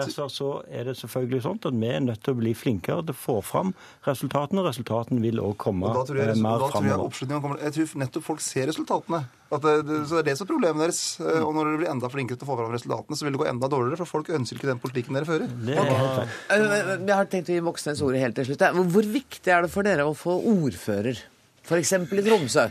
derfor 0.00 0.32
så 0.32 0.50
er 0.72 0.88
det 0.88 0.96
selvfølgelig 1.00 1.42
sånn 1.44 1.60
at 1.60 1.78
vi 1.78 1.90
er 1.92 2.04
nødt 2.06 2.22
til 2.24 2.36
å 2.36 2.40
bli 2.40 2.54
flinkere 2.56 3.04
til 3.08 3.16
å 3.16 3.18
få 3.18 3.38
fram 3.44 3.74
resultatene. 4.08 4.64
Resultatene 4.68 5.24
vil 5.24 5.42
også 5.44 5.60
komme 5.68 5.90
og 5.90 6.00
da 6.00 6.06
tror 6.08 6.22
jeg, 6.22 6.38
mer 6.44 6.64
framover. 6.72 7.20
Jeg, 7.20 7.58
jeg 7.66 7.76
tror 7.76 8.00
nettopp 8.04 8.26
folk 8.30 8.44
ser 8.44 8.72
resultatene. 8.72 9.26
At 9.48 9.62
det, 9.64 9.74
det, 9.88 10.00
så 10.08 10.18
det 10.18 10.20
er 10.20 10.26
det 10.28 10.34
som 10.36 10.44
er 10.44 10.50
problemet 10.50 10.82
deres. 10.84 11.02
Eh, 11.24 11.40
og 11.40 11.54
når 11.56 11.70
dere 11.70 11.80
blir 11.80 11.92
enda 11.92 12.10
flinkere 12.12 12.40
til 12.40 12.44
å 12.44 12.50
få 12.50 12.58
fram 12.58 12.74
resultatene, 12.74 13.16
så 13.16 13.24
vil 13.24 13.36
det 13.36 13.40
gå 13.40 13.46
enda 13.48 13.70
dårligere, 13.72 14.00
for 14.02 14.16
folk 14.18 14.28
ønsker 14.36 14.60
ikke 14.60 14.68
den 14.68 14.82
politikken 14.82 15.16
dere 15.16 15.28
fører. 15.28 15.54
Det 15.68 15.76
er 15.76 15.94
okay. 15.94 16.34
Eh, 16.56 16.92
jeg 16.96 17.14
har 17.14 17.30
tenkt 17.32 17.48
å 17.48 17.56
gi 17.56 17.64
Moxnes 17.64 18.04
ordet 18.04 18.20
helt 18.24 18.36
til 18.40 18.50
slutt. 18.50 18.66
Hvor 18.96 19.08
viktig 19.14 19.54
er 19.54 19.64
det 19.64 19.72
for 19.72 19.88
dere 19.88 20.04
å 20.08 20.12
få 20.16 20.36
ordfører, 20.52 21.24
f.eks. 21.64 21.96
i 21.96 22.28
Tromsø? 22.28 22.68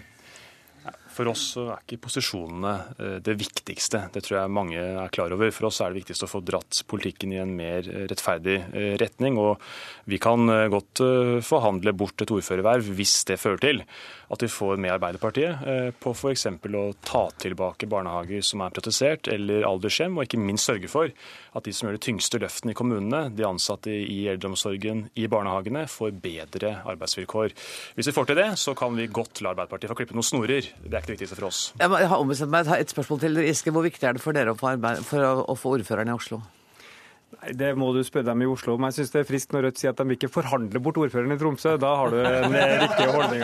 For 1.18 1.32
oss 1.32 1.46
er 1.60 1.82
ikke 1.82 2.00
posisjonene 2.06 2.74
eh, 2.98 3.18
det 3.26 3.38
viktigste. 3.40 4.06
Det 4.14 4.24
tror 4.26 4.40
jeg 4.42 4.54
mange 4.54 4.78
er 4.78 5.14
klar 5.14 5.34
over. 5.34 5.52
For 5.56 5.70
oss 5.72 5.82
er 5.82 5.92
det 5.92 6.04
viktigst 6.04 6.28
å 6.28 6.32
få 6.32 6.44
dratt 6.46 6.84
politikken 6.90 7.34
i 7.34 7.42
en 7.42 7.56
mer 7.58 7.88
rettferdig 8.12 8.60
retning. 9.02 9.40
Og 9.42 9.58
vi 10.10 10.22
kan 10.22 10.46
godt 10.72 11.02
forhandle 11.46 11.94
bort 11.98 12.22
et 12.24 12.34
ordførerverv 12.34 12.94
hvis 12.98 13.20
det 13.30 13.40
fører 13.42 13.64
til 13.64 13.84
at 14.34 14.44
vi 14.44 14.50
får 14.52 14.80
med 14.82 14.92
Arbeiderpartiet 14.98 15.68
eh, 15.68 15.90
på 15.96 16.12
f.eks. 16.12 16.46
å 16.52 16.84
ta 17.06 17.24
tilbake 17.40 17.88
barnehager 17.90 18.44
som 18.44 18.63
er 18.63 18.74
privatisert, 18.76 19.30
eller 19.32 19.68
aldershjem, 19.68 20.18
og 20.18 20.28
ikke 20.28 20.42
minst 20.42 20.68
sørge 20.68 20.92
for 20.92 21.12
at 21.58 21.68
de 21.68 21.74
som 21.74 21.88
gjør 21.88 21.98
de 21.98 22.04
tyngste 22.08 22.42
løftene 22.44 22.74
i 22.74 22.78
kommunene, 22.78 23.22
de 23.34 23.48
ansatte 23.48 23.94
i 23.94 24.20
eldreomsorgen, 24.32 25.08
i 25.16 25.30
barnehagene, 25.32 25.86
får 25.92 26.18
bedre 26.24 26.76
arbeidsvilkår. 26.94 27.56
Hvis 27.96 28.12
vi 28.12 28.16
får 28.18 28.30
til 28.32 28.42
det, 28.42 28.50
så 28.60 28.76
kan 28.78 28.98
vi 29.00 29.08
godt 29.08 29.42
la 29.42 29.54
Arbeiderpartiet 29.56 29.94
få 29.94 30.00
klippe 30.02 30.18
noen 30.18 30.28
snorer. 30.28 30.68
Det 30.84 30.92
er 30.92 31.00
ikke 31.00 31.13
det 31.13 31.18
viktigste 31.18 31.40
for 31.40 31.50
oss. 31.50 31.63
Jeg 31.80 32.12
har 32.12 32.20
ombestemt 32.20 32.54
meg. 32.54 32.70
Et 32.78 32.92
spørsmål 32.92 33.24
til 33.24 33.42
Giske. 33.48 33.72
Hvor 33.74 33.86
viktig 33.86 34.06
er 34.06 34.18
det 34.18 34.24
for 34.24 34.36
dere 34.36 34.54
å 34.54 34.60
få, 34.60 34.74
arbeid, 34.76 35.02
for 35.08 35.24
å 35.24 35.56
få 35.58 35.78
ordføreren 35.80 36.12
i 36.12 36.18
Oslo? 36.18 36.44
Nei, 37.28 37.52
Det 37.60 37.74
må 37.76 37.90
du 37.92 38.00
spørre 38.08 38.30
dem 38.30 38.42
i 38.46 38.48
Oslo 38.48 38.78
om. 38.78 38.86
Jeg 38.88 38.96
syns 38.98 39.12
det 39.12 39.20
er 39.22 39.28
friskt 39.28 39.52
når 39.54 39.68
Rødt 39.68 39.82
sier 39.82 39.92
at 39.92 40.00
de 40.00 40.16
ikke 40.16 40.30
forhandler 40.32 40.82
bort 40.84 41.00
ordføreren 41.02 41.36
i 41.36 41.38
Tromsø. 41.42 41.74
Da 41.82 41.92
har 42.00 42.13
du 42.13 42.22
en 42.22 42.56
eh, 42.56 42.74
riktig 42.86 43.08
holdning 43.12 43.44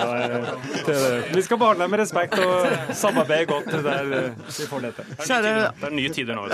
til 0.88 1.02
det. 1.04 1.12
Vi 1.36 1.44
skal 1.44 1.60
behandle 1.62 1.86
dem 1.86 1.94
med 1.94 2.02
respekt 2.04 2.40
og 2.40 2.96
samarbeide 3.04 3.50
godt 3.52 3.70
der 3.86 4.16
eh, 4.20 4.42
vi 4.48 4.70
får 4.72 4.88
det 4.88 4.94
til. 4.98 5.14
Det 5.20 5.54
er 5.90 5.96
nye 6.00 6.16
tider 6.16 6.40
nå. 6.40 6.48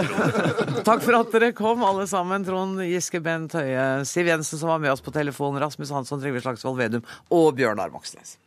Takk 0.88 1.06
for 1.06 1.22
at 1.22 1.32
dere 1.38 1.54
kom, 1.58 1.86
alle 1.86 2.10
sammen. 2.10 2.46
Trond 2.50 2.82
Giske, 2.90 3.22
Bent 3.24 3.54
Høie, 3.60 3.88
Siv 4.10 4.34
Jensen 4.34 4.58
som 4.58 4.74
var 4.74 4.82
med 4.82 4.94
oss 4.96 5.06
på 5.06 5.14
telefon, 5.14 5.62
Rasmus 5.62 5.94
Hansson, 5.94 6.22
Trygve 6.24 6.42
Slagsvold 6.44 6.82
Vedum 6.82 7.06
og 7.30 7.52
Bjørnar 7.60 7.94
Moxnes. 7.94 8.40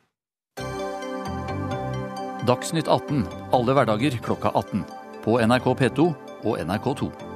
Dagsnytt 2.42 2.88
18 2.90 3.22
alle 3.54 3.76
hverdager 3.78 4.18
klokka 4.24 4.50
18. 4.58 4.82
På 5.22 5.38
NRK 5.38 5.76
P2 5.78 6.08
og 6.42 6.56
NRK2. 6.58 7.31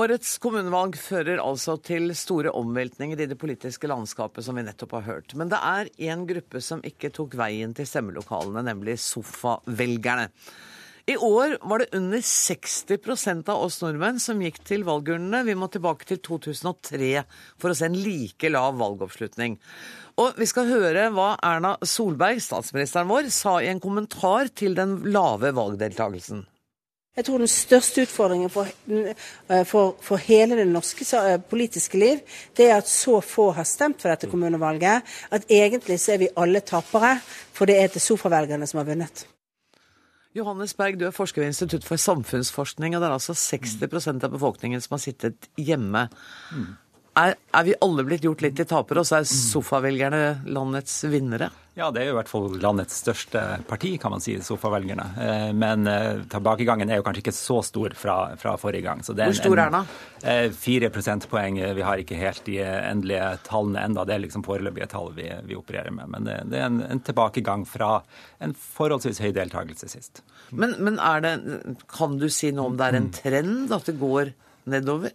Årets 0.00 0.38
kommunevalg 0.40 0.94
fører 0.96 1.42
altså 1.42 1.74
til 1.84 2.12
store 2.16 2.52
omveltninger 2.56 3.20
i 3.20 3.26
det 3.28 3.36
politiske 3.40 3.88
landskapet, 3.90 4.44
som 4.46 4.56
vi 4.56 4.64
nettopp 4.64 4.94
har 4.96 5.06
hørt. 5.08 5.34
Men 5.36 5.50
det 5.50 5.58
er 5.60 5.90
én 6.08 6.22
gruppe 6.28 6.62
som 6.64 6.80
ikke 6.86 7.10
tok 7.12 7.34
veien 7.36 7.74
til 7.76 7.88
stemmelokalene, 7.88 8.62
nemlig 8.70 8.96
sofavelgerne. 9.02 10.30
I 11.10 11.16
år 11.16 11.56
var 11.66 11.82
det 11.82 11.96
under 11.98 12.22
60% 12.22 13.50
av 13.50 13.64
oss 13.66 13.80
nordmenn 13.82 14.20
som 14.22 14.40
gikk 14.40 14.60
til 14.68 14.86
valgurnene. 14.86 15.42
Vi 15.48 15.56
må 15.58 15.68
tilbake 15.72 16.06
til 16.08 16.20
2003 16.22 17.10
for 17.60 17.72
å 17.72 17.76
se 17.76 17.88
en 17.90 17.98
like 17.98 18.52
lav 18.52 18.78
valgoppslutning. 18.80 19.58
Og 20.22 20.38
vi 20.38 20.48
skal 20.48 20.70
høre 20.70 21.08
hva 21.16 21.32
Erna 21.44 21.74
Solberg, 21.82 22.40
statsministeren 22.44 23.10
vår, 23.10 23.28
sa 23.34 23.58
i 23.58 23.68
en 23.72 23.82
kommentar 23.82 24.52
til 24.54 24.78
den 24.78 25.00
lave 25.10 25.52
valgdeltakelsen. 25.56 26.46
Jeg 27.20 27.26
tror 27.26 27.42
den 27.42 27.50
største 27.52 28.06
utfordringen 28.06 28.48
for, 28.48 28.68
eh, 28.88 29.64
for, 29.68 29.98
for, 30.00 30.16
hele 30.24 30.56
det 30.56 30.64
norske 30.70 31.04
eh, 31.18 31.36
politiske 31.50 31.98
liv, 32.00 32.22
det 32.56 32.70
er 32.70 32.78
at 32.80 32.88
så 32.88 33.18
få 33.20 33.50
har 33.52 33.66
stemt 33.68 34.00
for 34.00 34.08
dette 34.08 34.30
kommunevalget, 34.30 35.04
at 35.28 35.44
egentlig 35.52 35.98
så 36.00 36.14
er 36.14 36.22
vi 36.22 36.30
alle 36.40 36.62
tapere, 36.64 37.18
for 37.52 37.68
det 37.68 37.76
er 37.76 37.92
til 37.92 38.00
sofavelgerne 38.00 38.66
som 38.66 38.80
har 38.80 38.88
vunnet. 38.88 39.26
Johannes 40.32 40.72
Berg, 40.78 40.96
du 40.96 41.04
er 41.10 41.12
forsker 41.12 41.42
ved 41.42 41.52
Institutt 41.52 41.84
for 41.84 42.00
samfunnsforskning, 42.00 42.96
og 42.96 43.02
det 43.02 43.10
er 43.10 43.18
altså 43.18 43.36
60% 43.36 44.24
av 44.24 44.32
befolkningen 44.32 44.80
som 44.80 44.96
har 44.96 45.04
sittet 45.04 45.50
hjemme. 45.60 46.06
Mm. 46.54 46.70
Er, 47.20 47.34
er, 47.52 47.64
vi 47.66 47.74
alle 47.84 48.04
blitt 48.06 48.24
gjort 48.24 48.42
litt 48.44 48.56
til 48.56 48.68
tapere, 48.70 49.02
og 49.02 49.08
så 49.08 49.18
er 49.18 49.26
sofavelgerne 49.28 50.22
landets 50.54 51.02
vinnere? 51.10 51.50
Ja, 51.78 51.88
det 51.94 52.02
er 52.02 52.08
jo 52.08 52.14
i 52.14 52.16
hvert 52.18 52.30
fall 52.30 52.56
landets 52.60 52.96
største 53.02 53.40
parti, 53.68 53.92
kan 54.00 54.12
man 54.14 54.22
si, 54.22 54.34
sofavelgerne. 54.44 55.06
Eh, 55.24 55.50
men 55.56 55.88
eh, 55.90 56.22
tilbakegangen 56.30 56.90
er 56.90 57.00
jo 57.00 57.04
kanskje 57.06 57.22
ikke 57.24 57.34
så 57.36 57.60
stor 57.66 57.94
fra, 57.98 58.16
fra 58.40 58.54
forrige 58.60 58.84
gang. 58.86 59.02
Hvor 59.06 59.36
stor 59.36 59.54
er 59.56 59.74
den? 59.74 59.78
da? 59.78 60.36
fire 60.52 60.90
prosentpoeng. 60.92 61.60
Vi 61.76 61.84
har 61.86 62.02
ikke 62.02 62.18
helt 62.20 62.42
de 62.44 62.58
endelige 62.64 63.30
tallene 63.46 63.86
enda. 63.88 64.04
Det 64.04 64.16
er 64.16 64.24
liksom 64.26 64.44
foreløpige 64.44 64.90
tall 64.92 65.14
vi, 65.16 65.30
vi, 65.48 65.56
opererer 65.56 65.94
med. 65.96 66.10
Men 66.12 66.28
det, 66.28 66.36
det 66.52 66.60
er 66.60 66.66
en, 66.68 66.82
en, 66.84 67.04
tilbakegang 67.06 67.64
fra 67.68 67.94
en 68.44 68.52
forholdsvis 68.52 69.22
høy 69.24 69.30
deltakelse 69.36 69.88
sist. 69.88 70.24
Men, 70.50 70.76
men 70.82 71.00
er 71.00 71.24
det, 71.24 71.34
kan 71.92 72.18
du 72.20 72.28
si 72.32 72.52
noe 72.52 72.72
om 72.72 72.76
det 72.80 72.90
er 72.90 73.00
en 73.00 73.12
trend, 73.14 73.72
at 73.72 73.88
det 73.88 73.96
går 74.02 74.34
nedover? 74.70 75.14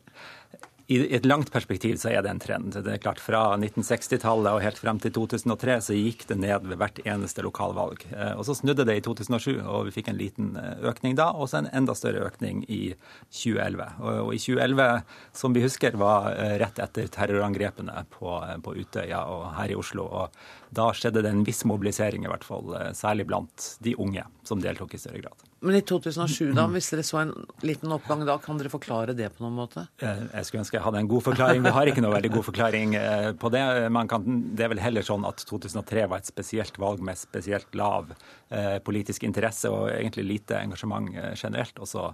I 0.87 0.99
et 1.17 1.25
langt 1.25 1.49
perspektiv 1.49 1.95
så 1.97 2.11
er 2.13 2.21
det 2.21 2.29
en 2.29 2.39
trend. 2.41 2.75
Det 2.75 2.91
er 2.93 3.01
klart 3.01 3.21
Fra 3.23 3.55
1960-tallet 3.57 4.53
og 4.53 4.61
helt 4.61 4.77
frem 4.77 4.99
til 5.01 5.15
2003 5.15 5.77
så 5.87 5.95
gikk 5.97 6.27
det 6.29 6.37
ned 6.43 6.67
ved 6.69 6.77
hvert 6.77 6.99
eneste 7.01 7.41
lokalvalg. 7.41 8.03
Eh, 8.11 8.35
og 8.37 8.45
Så 8.45 8.53
snudde 8.59 8.85
det 8.85 8.99
i 8.99 9.03
2007, 9.05 9.63
og 9.63 9.87
vi 9.87 9.95
fikk 9.95 10.11
en 10.11 10.19
liten 10.19 10.51
eh, 10.61 10.85
økning 10.85 11.17
da, 11.17 11.31
og 11.33 11.49
så 11.49 11.63
en 11.63 11.71
enda 11.73 11.95
større 11.97 12.27
økning 12.27 12.61
i 12.69 12.93
2011. 13.33 13.87
Og 14.05 14.35
i 14.35 14.41
2011, 14.43 15.17
som 15.41 15.57
vi 15.57 15.65
husker, 15.65 15.97
var 15.97 16.29
eh, 16.35 16.53
rett 16.61 16.83
etter 16.85 17.09
terrorangrepene 17.17 18.05
på, 18.13 18.37
på 18.61 18.77
Utøya 18.77 19.25
og 19.33 19.47
her 19.57 19.73
i 19.73 19.79
Oslo. 19.81 20.05
og 20.05 20.37
Da 20.69 20.91
skjedde 20.93 21.25
det 21.25 21.33
en 21.33 21.45
viss 21.49 21.65
mobilisering, 21.65 22.27
i 22.27 22.29
hvert 22.29 22.45
fall, 22.45 22.77
særlig 22.93 23.25
blant 23.31 23.71
de 23.81 23.97
unge, 23.97 24.29
som 24.45 24.61
deltok 24.61 24.93
i 24.93 25.01
større 25.01 25.25
grad. 25.25 25.49
Men 25.65 25.79
i 25.79 25.81
2007, 25.81 26.51
da, 26.53 26.67
hvis 26.69 26.91
dere 26.93 27.03
så 27.05 27.19
en 27.23 27.31
liten 27.65 27.93
oppgang 27.95 28.21
da, 28.27 28.37
kan 28.41 28.59
dere 28.59 28.69
forklare 28.69 29.15
det 29.17 29.31
på 29.33 29.41
noen 29.41 29.55
måte? 29.57 29.87
Jeg 30.01 30.45
skulle 30.45 30.61
ønske 30.61 30.77
jeg 30.77 30.85
hadde 30.85 31.01
en 31.01 31.09
god 31.09 31.25
forklaring. 31.25 31.63
Vi 31.65 31.73
har 31.73 31.89
ikke 31.89 32.03
noe 32.05 32.13
veldig 32.13 32.31
god 32.35 32.45
forklaring 32.51 32.95
eh, 32.99 33.29
på 33.41 33.49
det. 33.53 33.63
Kan, 34.11 34.27
det 34.53 34.67
er 34.67 34.73
vel 34.75 34.83
heller 34.83 35.05
sånn 35.05 35.25
at 35.25 35.41
2003 35.49 36.05
var 36.11 36.21
et 36.21 36.29
spesielt 36.29 36.77
valg 36.81 37.01
med 37.05 37.17
spesielt 37.17 37.77
lav 37.77 38.13
eh, 38.13 38.77
politisk 38.85 39.25
interesse 39.25 39.71
og 39.73 39.89
egentlig 39.95 40.27
lite 40.29 40.61
engasjement 40.61 41.09
eh, 41.17 41.33
generelt. 41.33 41.81
Og 41.81 41.89
så 41.89 42.11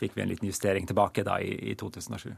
fikk 0.00 0.16
vi 0.16 0.24
en 0.24 0.30
liten 0.30 0.48
justering 0.48 0.86
tilbake 0.88 1.24
da 1.26 1.38
i, 1.42 1.52
i 1.72 1.74
2007. 1.78 2.30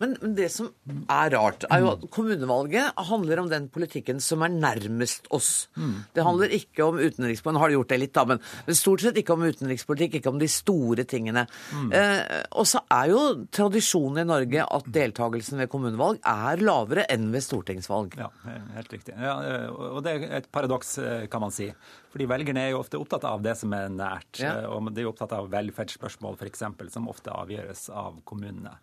Men, 0.00 0.16
men, 0.20 0.34
det 0.36 0.48
som 0.54 0.70
er 1.10 1.32
rart, 1.34 1.66
er 1.68 1.82
jo 1.84 1.92
at 1.94 2.06
kommunevalget 2.14 2.98
handler 3.10 3.42
om 3.42 3.50
den 3.52 3.68
politikken 3.72 4.20
som 4.24 4.44
er 4.46 4.52
nærmest 4.52 5.28
oss. 5.34 5.68
Det 6.14 6.24
handler 6.26 6.54
ikke 6.56 6.86
om 6.86 7.00
utenrikspolitikk, 7.00 7.60
har 7.62 7.70
det 7.70 7.78
gjort 7.78 7.92
det 7.92 8.00
litt, 8.02 8.14
da, 8.16 8.24
men, 8.32 8.76
stort 8.76 9.04
sett 9.04 9.18
ikke 9.20 9.36
om 9.36 9.44
utenrikspolitikk, 9.46 10.18
ikke 10.20 10.32
om 10.32 10.40
de 10.40 10.48
store 10.50 11.06
tingene. 11.08 11.46
Eh, 11.92 12.20
og 12.58 12.66
så 12.68 12.82
er 12.92 13.10
jo 13.12 13.22
tradisjonen 13.52 14.22
i 14.24 14.28
Norge 14.28 14.66
at 14.78 14.88
deltakelsen 14.94 15.60
ved 15.62 15.70
kommunevalg 15.72 16.22
er 16.28 16.62
lavere 16.64 17.06
enn 17.12 17.30
ved 17.34 17.44
stortingsvalg. 17.44 18.16
Ja, 18.20 18.30
helt 18.76 18.94
riktig. 18.94 19.16
Ja, 19.20 19.36
og 19.72 20.02
det 20.06 20.16
er 20.16 20.38
et 20.40 20.50
paradoks, 20.54 20.96
eh, 21.02 21.26
kan 21.32 21.44
man 21.44 21.54
si. 21.54 21.70
Fordi 22.12 22.28
velgerne 22.28 22.66
er 22.66 22.74
jo 22.74 22.82
ofte 22.82 23.00
opptatt 23.00 23.24
av 23.24 23.40
det 23.44 23.54
som 23.56 23.72
er 23.72 23.88
nært. 23.92 24.42
Ja. 24.42 24.52
Eh, 24.60 24.68
og 24.68 24.90
de 24.92 25.04
er 25.04 25.08
opptatt 25.08 25.32
av 25.36 25.48
velferdsspørsmål 25.52 26.36
f.eks., 26.36 26.66
som 26.92 27.08
ofte 27.08 27.32
avgjøres 27.32 27.86
av 27.88 28.20
kommunene. 28.28 28.74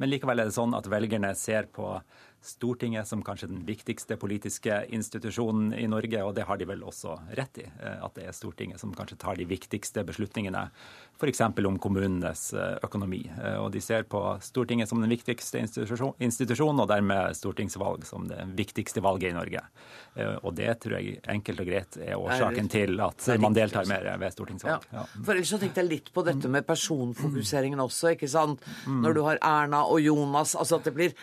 Men 0.00 0.10
likevel 0.10 0.42
er 0.42 0.50
det 0.50 0.56
sånn 0.56 0.74
at 0.74 0.88
velgerne 0.90 1.30
ser 1.38 1.68
på 1.70 1.94
Stortinget 2.42 3.08
som 3.08 3.22
kanskje 3.22 3.46
den 3.46 3.60
viktigste 3.66 4.16
politiske 4.18 4.80
institusjonen 4.90 5.70
i 5.78 5.86
Norge, 5.86 6.24
og 6.26 6.34
det 6.34 6.42
har 6.48 6.58
de 6.58 6.66
vel 6.66 6.80
også 6.82 7.14
rett 7.38 7.60
i. 7.62 7.66
Eh, 7.70 8.00
at 8.02 8.16
det 8.18 8.24
er 8.26 8.34
Stortinget 8.34 8.82
som 8.82 8.90
kanskje 8.98 9.20
tar 9.22 9.38
de 9.38 9.46
viktigste 9.46 10.02
beslutningene, 10.08 10.64
f.eks. 11.20 11.40
om 11.46 11.78
kommunenes 11.78 12.48
eh, 12.56 12.80
økonomi. 12.82 13.20
Eh, 13.36 13.60
og 13.62 13.70
de 13.76 13.82
ser 13.84 14.08
på 14.10 14.24
Stortinget 14.42 14.90
som 14.90 14.98
den 14.98 15.12
viktigste 15.12 15.62
institusjonen, 15.62 16.82
og 16.82 16.90
dermed 16.90 17.38
stortingsvalg 17.38 18.08
som 18.10 18.26
det 18.26 18.42
viktigste 18.58 19.04
valget 19.04 19.30
i 19.30 19.36
Norge. 19.36 19.62
Og 20.42 20.50
det 20.58 20.74
tror 20.82 20.98
jeg 20.98 21.20
enkelt 21.30 21.62
og 21.62 21.68
greit 21.70 21.96
er 22.02 22.18
årsaken 22.20 22.66
til 22.68 22.98
at 23.00 23.28
man 23.40 23.54
deltar 23.56 23.86
mer 23.88 24.10
ved 24.20 24.34
stortingsvalg. 24.34 24.84
Ja. 24.92 25.06
For 25.14 25.32
ellers 25.32 25.54
så 25.54 25.60
tenkte 25.62 25.80
jeg 25.80 25.88
litt 25.88 26.10
på 26.12 26.24
dette 26.26 26.50
med 26.52 26.66
personfokuseringen 26.68 27.80
også, 27.80 28.12
ikke 28.16 28.28
sant. 28.28 28.60
Mm. 28.84 29.00
Når 29.06 29.16
du 29.16 29.22
har 29.24 29.40
Erna 29.40 29.86
og 29.86 30.02
Jonas, 30.04 30.56
altså 30.58 30.80
at 30.80 30.90
det 30.90 30.94
blir 30.98 31.16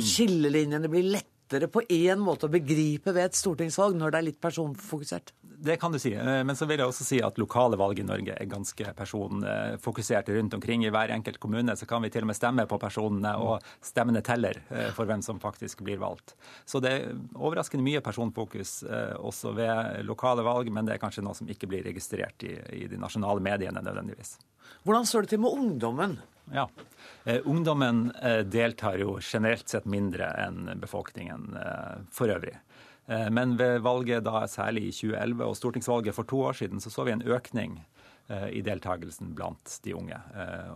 skillelinjene 0.00 0.90
blir 0.90 1.10
lettere 1.16 1.68
på 1.72 1.82
én 1.90 2.20
måte 2.22 2.46
å 2.46 2.52
begripe 2.52 3.14
ved 3.14 3.30
et 3.30 3.38
stortingsvalg 3.38 3.96
når 3.98 4.12
det 4.12 4.20
er 4.20 4.28
litt 4.28 4.42
personfokusert? 4.42 5.32
Det 5.60 5.76
kan 5.76 5.92
du 5.92 5.98
si. 6.00 6.14
Eh, 6.14 6.40
men 6.44 6.56
så 6.56 6.64
vil 6.64 6.80
jeg 6.80 6.88
også 6.88 7.04
si 7.04 7.18
at 7.24 7.36
lokale 7.40 7.76
valg 7.76 7.98
i 8.00 8.04
Norge 8.06 8.32
er 8.32 8.48
ganske 8.48 8.94
personfokuserte 8.96 10.32
rundt 10.32 10.54
omkring. 10.56 10.86
I 10.86 10.92
hver 10.94 11.12
enkelt 11.12 11.36
kommune 11.42 11.74
så 11.76 11.88
kan 11.88 12.00
vi 12.00 12.08
til 12.12 12.24
og 12.24 12.30
med 12.30 12.38
stemme 12.38 12.64
på 12.70 12.78
personene, 12.80 13.34
og 13.36 13.66
stemmene 13.84 14.22
teller 14.24 14.62
eh, 14.70 14.88
for 14.96 15.10
hvem 15.10 15.20
som 15.26 15.42
faktisk 15.42 15.82
blir 15.84 16.00
valgt. 16.00 16.32
Så 16.64 16.80
det 16.80 16.94
er 16.94 17.12
overraskende 17.34 17.84
mye 17.84 18.00
personfokus 18.04 18.78
eh, 18.88 19.18
også 19.20 19.52
ved 19.58 20.06
lokale 20.08 20.46
valg, 20.46 20.72
men 20.72 20.88
det 20.88 20.96
er 20.96 21.02
kanskje 21.02 21.26
noe 21.26 21.36
som 21.36 21.50
ikke 21.50 21.68
blir 21.68 21.84
registrert 21.84 22.46
i, 22.48 22.56
i 22.80 22.86
de 22.88 23.00
nasjonale 23.00 23.44
mediene 23.44 23.84
nødvendigvis. 23.84 24.38
Hvordan 24.86 25.08
står 25.08 25.26
det 25.26 25.34
til 25.34 25.44
med 25.44 25.60
ungdommen? 25.60 26.20
Ja, 26.52 26.70
eh, 27.24 27.40
Ungdommen 27.44 28.10
eh, 28.22 28.38
deltar 28.38 28.98
jo 28.98 29.18
generelt 29.20 29.68
sett 29.68 29.84
mindre 29.84 30.30
enn 30.42 30.70
befolkningen 30.80 31.56
eh, 31.56 32.02
for 32.12 32.32
øvrig. 32.32 32.58
Men 33.10 33.56
ved 33.58 33.80
valget 33.82 34.22
da 34.22 34.44
særlig 34.46 34.84
i 34.86 34.90
2011 34.94 35.40
og 35.42 35.56
stortingsvalget 35.58 36.14
for 36.14 36.28
to 36.30 36.44
år 36.46 36.54
siden 36.60 36.78
så 36.78 36.92
så 36.94 37.02
vi 37.08 37.10
en 37.16 37.24
økning 37.26 37.80
i 38.54 38.60
deltakelsen 38.62 39.32
blant 39.34 39.80
de 39.82 39.96
unge. 39.98 40.14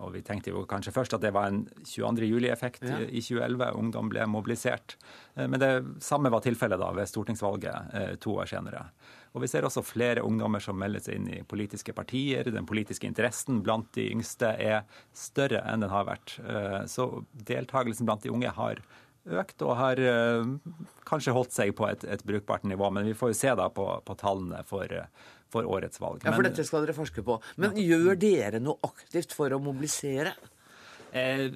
Og 0.02 0.10
Vi 0.16 0.22
tenkte 0.26 0.50
jo 0.50 0.64
kanskje 0.66 0.90
først 0.96 1.14
at 1.14 1.22
det 1.22 1.30
var 1.30 1.46
en 1.46 1.60
22. 1.84 2.26
juli-effekt 2.26 2.82
ja. 2.82 2.98
i 3.06 3.22
2011. 3.22 3.70
Ungdom 3.78 4.10
ble 4.10 4.26
mobilisert. 4.26 4.96
Men 5.36 5.60
det 5.62 6.02
samme 6.02 6.32
var 6.34 6.42
tilfellet 6.42 6.82
da 6.82 6.90
ved 6.96 7.06
stortingsvalget 7.06 8.18
to 8.18 8.34
år 8.34 8.50
senere. 8.50 8.88
Og 9.34 9.42
vi 9.42 9.50
ser 9.50 9.66
også 9.66 9.82
flere 9.82 10.22
ungdommer 10.22 10.62
som 10.62 10.78
melder 10.78 11.02
seg 11.02 11.18
inn 11.18 11.30
i 11.34 11.40
politiske 11.46 11.94
partier. 11.96 12.46
Den 12.54 12.68
politiske 12.70 13.08
interessen 13.08 13.64
blant 13.66 13.90
de 13.96 14.06
yngste 14.12 14.52
er 14.62 14.84
større 15.10 15.64
enn 15.66 15.82
den 15.82 15.90
har 15.90 16.06
vært. 16.06 16.36
Eh, 16.38 16.84
så 16.90 17.08
deltakelsen 17.48 18.06
blant 18.06 18.22
de 18.22 18.30
unge 18.30 18.52
har 18.54 18.82
økt 19.24 19.64
og 19.64 19.74
har 19.80 19.98
eh, 19.98 20.44
kanskje 21.08 21.34
holdt 21.34 21.54
seg 21.56 21.74
på 21.74 21.88
et, 21.88 22.06
et 22.06 22.22
brukbart 22.26 22.66
nivå. 22.68 22.92
Men 22.94 23.10
vi 23.10 23.16
får 23.18 23.32
jo 23.32 23.40
se 23.40 23.56
da 23.58 23.66
på, 23.74 23.88
på 24.06 24.16
tallene 24.20 24.62
for, 24.68 24.94
for, 25.50 25.66
årets 25.66 25.98
valg. 25.98 26.22
Ja, 26.22 26.36
For 26.36 26.46
dette 26.46 26.66
skal 26.66 26.86
dere 26.86 26.94
forske 26.94 27.26
på. 27.26 27.40
Men 27.58 27.74
gjør 27.80 28.14
dere 28.20 28.62
noe 28.62 28.78
aktivt 28.86 29.34
for 29.34 29.50
å 29.50 29.58
mobilisere? 29.62 30.36
Eh, 31.14 31.50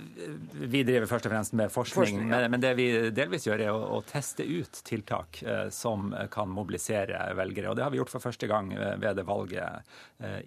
vi 0.53 0.85
driver 0.87 1.09
først 1.11 1.27
og 1.27 1.33
fremst 1.33 1.55
med 1.59 1.73
forskning, 1.75 1.99
forskning 1.99 2.31
ja. 2.31 2.47
men 2.47 2.63
det 2.63 2.71
vi 2.79 2.85
delvis 3.11 3.49
gjør, 3.49 3.65
er 3.67 3.75
å, 3.75 3.99
teste 4.07 4.45
ut 4.47 4.79
tiltak 4.87 5.41
eh, 5.43 5.65
som 5.75 6.13
kan 6.31 6.53
mobilisere 6.55 7.25
velgere. 7.35 7.73
Og 7.73 7.75
det 7.75 7.83
har 7.83 7.91
vi 7.91 7.99
gjort 7.99 8.13
for 8.13 8.23
første 8.23 8.47
gang 8.47 8.71
eh, 8.77 8.95
ved 9.03 9.19
det 9.19 9.27
valget 9.27 9.97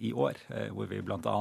i 0.04 0.10
år, 0.12 0.36
hvor 0.76 0.88
vi 0.92 0.98
bl.a. 1.00 1.36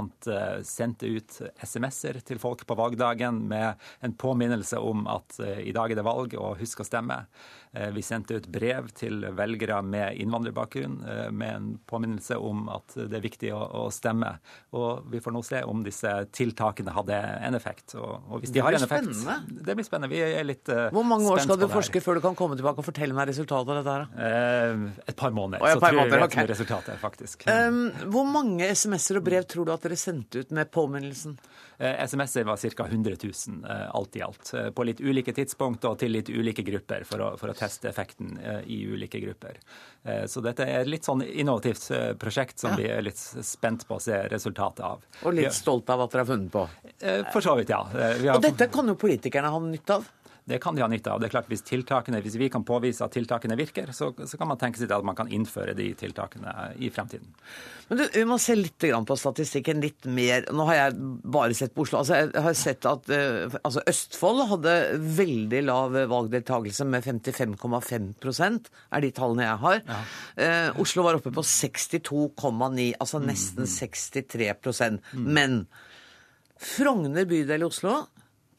sendte 0.63 1.09
ut 1.11 1.41
SMS-er 1.67 2.21
til 2.23 2.39
folk 2.39 2.63
på 2.63 2.77
valgdagen 2.79 3.41
med 3.51 3.81
en 4.07 4.15
påminnelse 4.15 4.79
om 4.79 5.03
at 5.11 5.35
i 5.59 5.73
dag 5.75 5.91
er 5.91 5.99
det 5.99 6.05
valg, 6.07 6.37
og 6.39 6.61
husk 6.61 6.85
å 6.85 6.87
stemme. 6.87 7.17
Eh, 7.73 7.91
vi 7.95 8.03
sendte 8.03 8.35
ut 8.35 8.47
brev 8.51 8.89
til 8.99 9.23
velgere 9.39 9.77
med 9.87 10.19
innvandrerbakgrunn 10.19 10.97
eh, 11.07 11.29
med 11.31 11.55
en 11.55 11.69
påminnelse 11.87 12.35
om 12.35 12.65
at 12.75 12.97
det 12.99 13.21
er 13.21 13.23
viktig 13.23 13.53
å, 13.55 13.85
stemme. 13.95 14.33
Og 14.75 15.07
vi 15.13 15.21
får 15.23 15.35
nå 15.35 15.43
se 15.47 15.61
om 15.67 15.85
disse 15.87 16.11
tiltakene 16.35 16.95
hadde 16.97 17.21
en 17.47 17.59
effekt. 17.59 17.95
Og, 17.95 18.41
hvis 18.43 18.55
de 18.55 18.65
har 18.65 18.75
en 18.75 18.87
effekt 18.87 19.07
spennende. 19.07 19.63
Det 19.63 19.79
blir 19.79 19.87
spennende. 19.87 20.11
Vi 20.11 20.23
er 20.25 20.47
litt 20.47 20.65
spent 20.65 20.75
på 20.75 20.81
det. 20.81 20.91
Hvor 20.99 21.09
mange 21.13 21.31
år 21.31 21.45
skal 21.47 21.63
du 21.63 21.67
forske 21.71 22.03
før 22.03 22.19
du 22.19 22.25
kan 22.27 22.39
komme 22.39 22.59
tilbake 22.59 22.83
og 22.83 22.89
fortelle 22.91 23.15
meg 23.15 23.31
resultatet 23.31 23.71
av 23.71 23.81
dette 23.81 23.97
her? 23.97 24.85
Et 25.07 25.19
par 25.23 25.35
måneder. 25.37 25.63
Oh, 25.63 25.71
så 25.71 25.83
par 25.83 25.95
tror 25.95 26.11
jeg 26.11 26.27
okay. 26.27 26.51
resultatet, 26.51 26.99
faktisk. 27.03 27.47
Um, 27.47 27.83
hvor 28.11 28.27
mange 28.27 28.67
SMS-er 28.75 29.23
og 29.23 29.27
brev 29.31 29.47
tror 29.51 29.69
du 29.69 29.75
at 29.77 29.87
dere 29.87 29.99
sendte 30.01 30.43
ut 30.43 30.55
med 30.57 30.71
påminnelsen? 30.75 31.39
Uh, 31.81 32.05
SMS-er 32.05 32.45
var 32.49 32.61
ca. 32.61 32.87
100 32.87 33.17
000 33.25 33.65
alt 33.91 34.17
i 34.17 34.23
alt. 34.23 34.53
På 34.75 34.85
litt 34.87 35.01
ulike 35.01 35.33
tidspunkt 35.37 35.85
og 35.89 35.99
til 36.01 36.13
litt 36.15 36.31
ulike 36.31 36.65
grupper 36.67 37.05
for 37.09 37.25
å, 37.25 37.31
for 37.41 37.53
å 37.53 37.57
teste 37.57 37.91
effekten 37.91 38.37
eh, 38.39 38.61
i 38.67 38.81
ulike 38.87 39.21
grupper. 39.23 39.59
Eh, 40.03 40.25
så 40.31 40.43
dette 40.45 40.67
er 40.67 40.85
et 40.85 40.91
litt 40.91 41.07
sånn 41.07 41.23
innovativt 41.25 41.91
eh, 41.97 42.13
prosjekt 42.21 42.63
som 42.63 42.75
ja. 42.75 42.81
vi 42.81 42.89
er 42.93 43.05
litt 43.05 43.21
spent 43.21 43.87
på 43.89 43.99
å 43.99 44.03
se 44.03 44.23
resultatet 44.33 44.85
av. 44.87 45.05
Og 45.25 45.37
litt 45.37 45.57
stolt 45.57 45.91
av 45.93 46.07
at 46.07 46.15
dere 46.15 46.25
har 46.25 46.31
funnet 46.31 46.53
på? 46.55 46.67
For 47.33 47.45
så 47.45 47.57
vidt, 47.59 47.73
ja. 47.73 47.83
Har... 47.93 48.25
Og 48.37 48.45
dette 48.45 48.71
kan 48.73 48.89
jo 48.91 48.97
politikerne 49.01 49.53
ha 49.53 49.63
nytte 49.65 50.01
av? 50.01 50.09
Det 50.51 50.59
kan 50.59 50.75
de 50.75 50.83
ha 50.83 50.89
nytte 50.91 51.13
av. 51.13 51.21
Det 51.23 51.29
er 51.29 51.35
klart 51.37 51.51
Hvis, 51.51 51.63
hvis 51.63 52.39
vi 52.41 52.49
kan 52.51 52.65
påvise 52.67 53.05
at 53.07 53.15
tiltakene 53.15 53.55
virker, 53.59 53.93
så, 53.95 54.11
så, 54.19 54.39
kan 54.39 54.49
man 54.51 54.59
tenke 54.59 54.81
seg 54.81 54.91
at 54.91 55.07
man 55.07 55.19
kan 55.19 55.31
innføre 55.31 55.77
de 55.79 55.93
tiltakene 55.99 56.73
i 56.83 56.91
fremtiden. 56.91 57.31
Men 57.89 58.01
du, 58.01 58.05
Vi 58.15 58.25
må 58.27 58.39
se 58.43 58.57
litt 58.59 58.79
på 58.81 59.17
statistikken 59.19 59.83
litt 59.85 60.09
mer. 60.11 60.49
Nå 60.51 60.67
har 60.71 60.79
jeg 60.79 60.97
bare 61.23 61.55
sett 61.55 61.75
på 61.77 61.85
Oslo. 61.87 62.01
Altså, 62.01 62.19
jeg 62.19 62.45
har 62.47 62.57
sett 62.59 62.89
at 62.89 63.11
uh, 63.15 63.59
altså 63.63 63.85
Østfold 63.93 64.45
hadde 64.51 64.77
veldig 65.21 65.63
lav 65.69 65.99
valgdeltakelse 66.11 66.87
med 66.91 67.07
55,5% 67.07 68.71
er 68.91 69.05
de 69.05 69.13
tallene 69.15 69.47
jeg 69.47 69.63
har. 69.65 69.83
Ja. 69.87 70.01
Uh, 70.41 70.81
Oslo 70.83 71.07
var 71.07 71.21
oppe 71.21 71.33
på 71.35 71.45
62,9, 71.47 72.91
altså 72.99 73.23
nesten 73.23 73.67
mm. 73.67 73.73
63 73.77 74.51
mm. 75.15 75.29
Men 75.31 75.63
Frogner 76.61 77.25
bydel 77.29 77.63
i 77.63 77.69
Oslo 77.71 78.01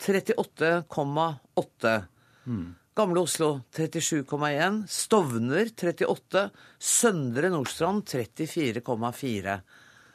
38,8. 0.01 2.01
Mm. 2.45 2.75
Gamle 2.93 3.19
Oslo 3.19 3.61
37,1. 3.75 4.87
Stovner 4.87 5.65
38. 5.65 6.49
Søndre 6.79 7.49
Nordstrand 7.49 8.03
34,4. 8.03 9.59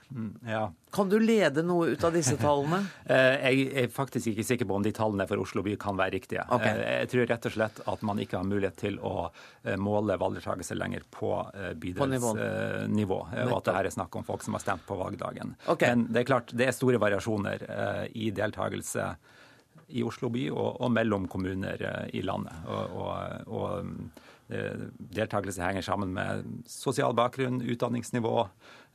Mm, 0.08 0.38
ja. 0.46 0.72
Kan 0.92 1.08
du 1.08 1.18
lede 1.18 1.62
noe 1.66 1.88
ut 1.92 2.04
av 2.04 2.14
disse 2.14 2.36
tallene? 2.40 2.78
Eh, 3.04 3.36
jeg 3.42 3.66
er 3.82 3.88
faktisk 3.92 4.30
ikke 4.30 4.44
sikker 4.46 4.68
på 4.68 4.76
om 4.78 4.84
de 4.84 4.92
tallene 4.94 5.26
for 5.28 5.42
Oslo 5.42 5.64
by 5.66 5.74
kan 5.80 5.98
være 5.98 6.14
riktige. 6.14 6.44
Okay. 6.56 6.78
Eh, 6.78 6.98
jeg 7.02 7.10
tror 7.12 7.30
rett 7.32 7.48
og 7.50 7.56
slett 7.56 7.80
at 7.94 8.04
man 8.06 8.22
ikke 8.22 8.38
har 8.38 8.48
mulighet 8.48 8.78
til 8.80 8.98
å 9.02 9.28
eh, 9.28 9.76
måle 9.80 10.18
valgdeltakelse 10.20 10.78
lenger 10.78 11.06
på 11.10 11.32
bydelsnivå. 11.82 13.20
Og 13.46 13.56
at 13.58 13.70
det 13.70 13.78
her 13.78 13.90
er 13.90 13.96
snakk 13.96 14.18
om 14.18 14.26
folk 14.26 14.46
som 14.46 14.58
har 14.58 14.66
stemt 14.66 14.86
på 14.86 14.98
valgdagen. 14.98 15.56
Okay. 15.66 15.94
Men 15.94 16.06
det 16.10 16.22
er 16.22 16.30
klart, 16.34 16.54
det 16.54 16.68
er 16.68 16.76
store 16.76 17.02
variasjoner 17.02 17.66
i 18.14 18.30
deltakelse 18.34 19.14
i 19.88 20.02
Oslo 20.06 20.30
by 20.34 20.48
og, 20.50 20.80
og 20.82 20.90
mellom 20.92 21.28
kommuner 21.30 21.82
i 22.12 22.22
landet. 22.26 22.56
og, 22.66 22.96
og, 22.96 23.52
og 23.52 24.24
Deltakelse 24.46 25.62
henger 25.62 25.82
sammen 25.82 26.12
med 26.14 26.44
sosial 26.70 27.14
bakgrunn, 27.18 27.58
utdanningsnivå, 27.66 28.44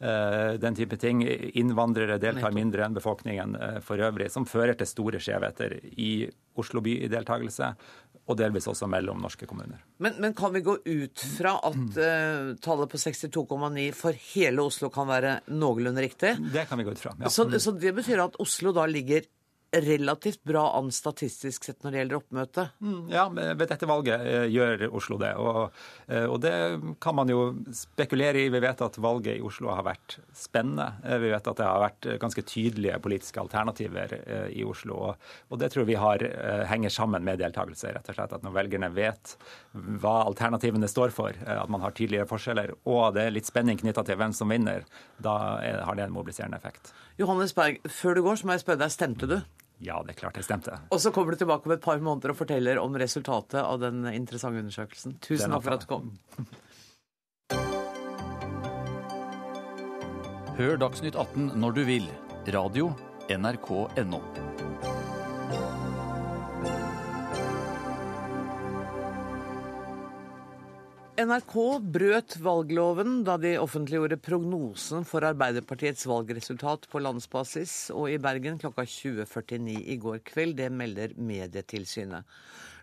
Eh, 0.02 0.54
den 0.54 0.76
type 0.76 0.98
ting. 0.98 1.22
Innvandrere 1.54 2.18
deltar 2.18 2.54
mindre 2.56 2.88
enn 2.88 2.96
befolkningen 2.96 3.52
eh, 3.54 3.76
for 3.86 4.02
øvrig, 4.02 4.32
som 4.34 4.48
fører 4.50 4.74
til 4.80 4.90
store 4.90 5.20
skjevheter 5.22 5.76
i 5.94 6.26
Oslo 6.58 6.82
by 6.82 6.96
i 7.06 7.10
deltakelse, 7.12 7.68
og 8.26 8.40
delvis 8.40 8.66
også 8.72 8.90
mellom 8.90 9.22
norske 9.22 9.46
kommuner. 9.46 9.84
Men, 10.02 10.18
men 10.24 10.34
kan 10.38 10.56
vi 10.56 10.64
gå 10.66 10.74
ut 10.80 11.26
fra 11.36 11.54
at 11.70 12.00
uh, 12.00 12.50
tallet 12.66 12.90
på 12.90 13.02
62,9 13.04 13.86
for 13.98 14.18
hele 14.32 14.66
Oslo 14.66 14.90
kan 14.94 15.10
være 15.10 15.36
noenlunde 15.54 16.02
riktig? 16.02 16.34
Det 16.50 16.66
kan 16.70 16.82
vi 16.82 16.88
gå 16.88 16.96
ut 16.98 17.04
fra, 17.04 17.14
ja. 17.22 17.30
Så, 17.30 17.46
så 17.62 17.76
det 17.78 17.94
betyr 18.02 18.26
at 18.26 18.42
Oslo 18.42 18.74
da 18.74 18.88
ligger 18.90 19.30
relativt 19.72 20.44
bra 20.44 20.78
an 20.78 20.92
statistisk 20.92 21.64
sett 21.64 21.84
når 21.84 21.92
det 21.92 22.00
gjelder 22.02 22.18
oppmøte. 22.18 22.66
Mm, 22.84 23.04
ja, 23.12 23.24
ved 23.32 23.64
dette 23.72 23.88
valget 23.88 24.26
eh, 24.28 24.48
gjør 24.52 24.84
Oslo 25.00 25.18
det. 25.22 25.32
Og, 25.40 25.78
eh, 26.12 26.26
og, 26.26 26.40
det 26.44 26.54
kan 27.04 27.16
man 27.16 27.32
jo 27.32 27.46
spekulere 27.76 28.44
i. 28.44 28.50
Vi 28.52 28.62
vet 28.64 28.84
at 28.84 29.00
valget 29.02 29.40
i 29.40 29.46
Oslo 29.46 29.72
har 29.72 29.86
vært 29.88 30.18
spennende. 30.36 30.90
Eh, 31.06 31.20
vi 31.24 31.32
vet 31.32 31.48
at 31.48 31.62
det 31.62 31.68
har 31.68 31.86
vært 31.86 32.10
ganske 32.22 32.44
tydelige 32.44 33.00
politiske 33.04 33.40
alternativer 33.40 34.18
i 34.52 34.66
Oslo. 34.68 34.98
Og, 35.08 35.30
og 35.50 35.62
det 35.62 35.72
tror 35.74 35.88
vi 35.88 35.96
har, 36.00 36.24
henger 36.68 36.92
sammen 36.92 37.24
med 37.24 37.40
deltakelse, 37.40 37.94
rett 37.96 38.12
og 38.12 38.18
slett. 38.18 38.36
At 38.36 38.44
når 38.44 38.58
velgerne 38.58 38.92
vet 38.96 39.38
hva 39.72 40.18
alternativene 40.26 40.90
står 40.92 41.16
for, 41.16 41.38
at 41.48 41.72
man 41.72 41.84
har 41.86 41.96
tydeligere 41.96 42.28
forskjeller, 42.30 42.76
og 42.92 43.16
det 43.16 43.28
er 43.28 43.36
litt 43.38 43.48
spenning 43.48 43.80
knytta 43.80 44.04
til 44.08 44.20
hvem 44.20 44.36
som 44.36 44.52
vinner, 44.52 44.84
da 45.24 45.38
har 45.62 45.96
det 45.96 46.10
en 46.10 46.16
mobiliserende 46.16 46.60
effekt. 46.60 46.92
Johannes 47.22 47.54
Berg, 47.56 47.80
før 47.88 48.18
du 48.18 48.24
går, 48.26 48.40
så 48.42 48.48
må 48.48 48.56
jeg 48.58 48.66
spørre 48.66 48.84
deg, 48.84 48.94
stemte 48.94 49.30
du? 49.30 49.40
Ja, 49.82 49.98
det 50.06 50.14
er 50.14 50.20
klart 50.20 50.38
det 50.38 50.46
stemte. 50.46 50.78
Og 50.94 51.02
så 51.02 51.10
kommer 51.14 51.34
du 51.34 51.42
tilbake 51.42 51.66
om 51.66 51.74
et 51.74 51.82
par 51.82 52.02
måneder 52.04 52.36
og 52.36 52.38
forteller 52.44 52.78
om 52.82 52.94
resultatet 53.02 53.62
av 53.64 53.80
den 53.82 54.06
interessante 54.14 54.62
undersøkelsen. 54.62 55.18
Tusen 55.26 55.50
takk 55.56 55.66
for 55.66 55.74
at 55.74 55.86
du 55.86 55.90
kom. 55.90 56.12
Hør 60.62 60.78
Dagsnytt 60.78 61.18
18 61.18 61.56
når 61.58 61.80
du 61.80 61.84
vil. 61.88 62.10
Radio 62.54 62.92
NRK.no. 63.32 64.51
NRK 71.22 71.56
brøt 71.94 72.34
valgloven 72.42 73.20
da 73.28 73.36
de 73.38 73.52
offentliggjorde 73.62 74.18
prognosen 74.26 75.04
for 75.06 75.26
Arbeiderpartiets 75.28 76.08
valgresultat 76.10 76.88
på 76.90 77.02
landsbasis 77.04 77.74
og 77.94 78.08
i 78.10 78.18
Bergen 78.22 78.58
klokka 78.62 78.88
20.49 78.88 79.76
i 79.94 79.98
går 80.02 80.22
kveld. 80.26 80.56
Det 80.58 80.72
melder 80.74 81.14
Medietilsynet. 81.22 82.26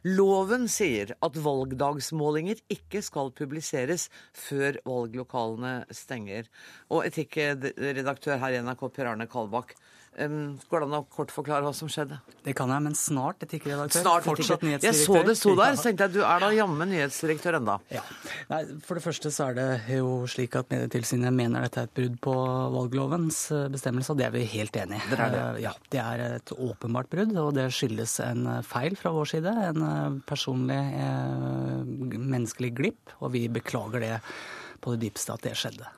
Loven 0.06 0.68
sier 0.70 1.16
at 1.24 1.38
valgdagsmålinger 1.42 2.60
ikke 2.70 3.02
skal 3.02 3.32
publiseres 3.34 4.06
før 4.30 4.78
valglokalene 4.86 5.88
stenger. 5.90 6.46
Og 6.94 7.08
etikkredaktør 7.08 8.38
her 8.38 8.54
i 8.54 8.62
NRK, 8.62 8.86
Per 8.92 9.10
Arne 9.10 9.26
Kalbakk, 9.30 9.74
Går 10.18 10.82
det 10.82 10.86
an 10.88 10.96
å 10.98 11.04
kort 11.14 11.30
forklare 11.30 11.62
hva 11.62 11.70
som 11.76 11.90
skjedde? 11.90 12.16
Det 12.42 12.54
kan 12.58 12.70
jeg, 12.72 12.82
men 12.82 12.94
snart 12.98 13.44
etikkredaktør. 13.46 14.02
Snart 14.02 14.24
Fortsatt 14.26 14.64
nyhetsdirektør. 14.66 14.98
Jeg 14.98 15.06
så 15.06 15.20
det 15.28 15.34
sto 15.38 15.52
der, 15.54 15.76
så 15.78 15.84
tenkte 15.86 16.08
jeg 16.08 16.16
du 16.16 16.22
er 16.26 16.42
da 16.42 16.48
jammen 16.56 16.90
nyhetsdirektør 16.90 17.58
enda. 17.60 17.76
Ja. 17.94 18.02
Nei, 18.50 18.60
for 18.86 18.98
det 18.98 19.04
første 19.04 19.30
så 19.34 19.50
er 19.50 19.58
det 19.58 19.98
jo 19.98 20.10
slik 20.30 20.56
at 20.58 20.72
Medietilsynet 20.72 21.34
mener 21.34 21.66
dette 21.66 21.84
er 21.84 21.90
et 21.90 21.94
brudd 21.94 22.16
på 22.24 22.34
valglovens 22.74 23.40
eh, 23.54 23.66
bestemmelse, 23.72 24.10
og 24.14 24.18
det 24.18 24.26
er 24.26 24.34
vi 24.34 24.44
helt 24.56 24.78
enig 24.82 24.98
i. 24.98 25.02
Det 25.12 25.18
er 25.18 25.34
det. 25.34 25.42
Eh, 25.44 25.60
ja, 25.68 25.74
det 25.94 26.02
er 26.02 26.24
et 26.26 26.54
åpenbart 26.56 27.12
brudd, 27.12 27.36
og 27.38 27.52
det 27.58 27.68
skyldes 27.76 28.18
en 28.26 28.48
eh, 28.56 28.64
feil 28.66 28.98
fra 28.98 29.14
vår 29.14 29.30
side. 29.36 29.54
En 29.68 30.18
personlig 30.26 30.80
menneskelig 32.18 32.72
glipp, 32.80 33.14
og 33.22 33.32
vi 33.36 33.46
beklager 33.52 34.02
det 34.02 34.16
på 34.82 34.94
det 34.94 35.06
dypeste 35.06 35.36
at 35.36 35.46
det 35.46 35.54
skjedde. 35.58 35.94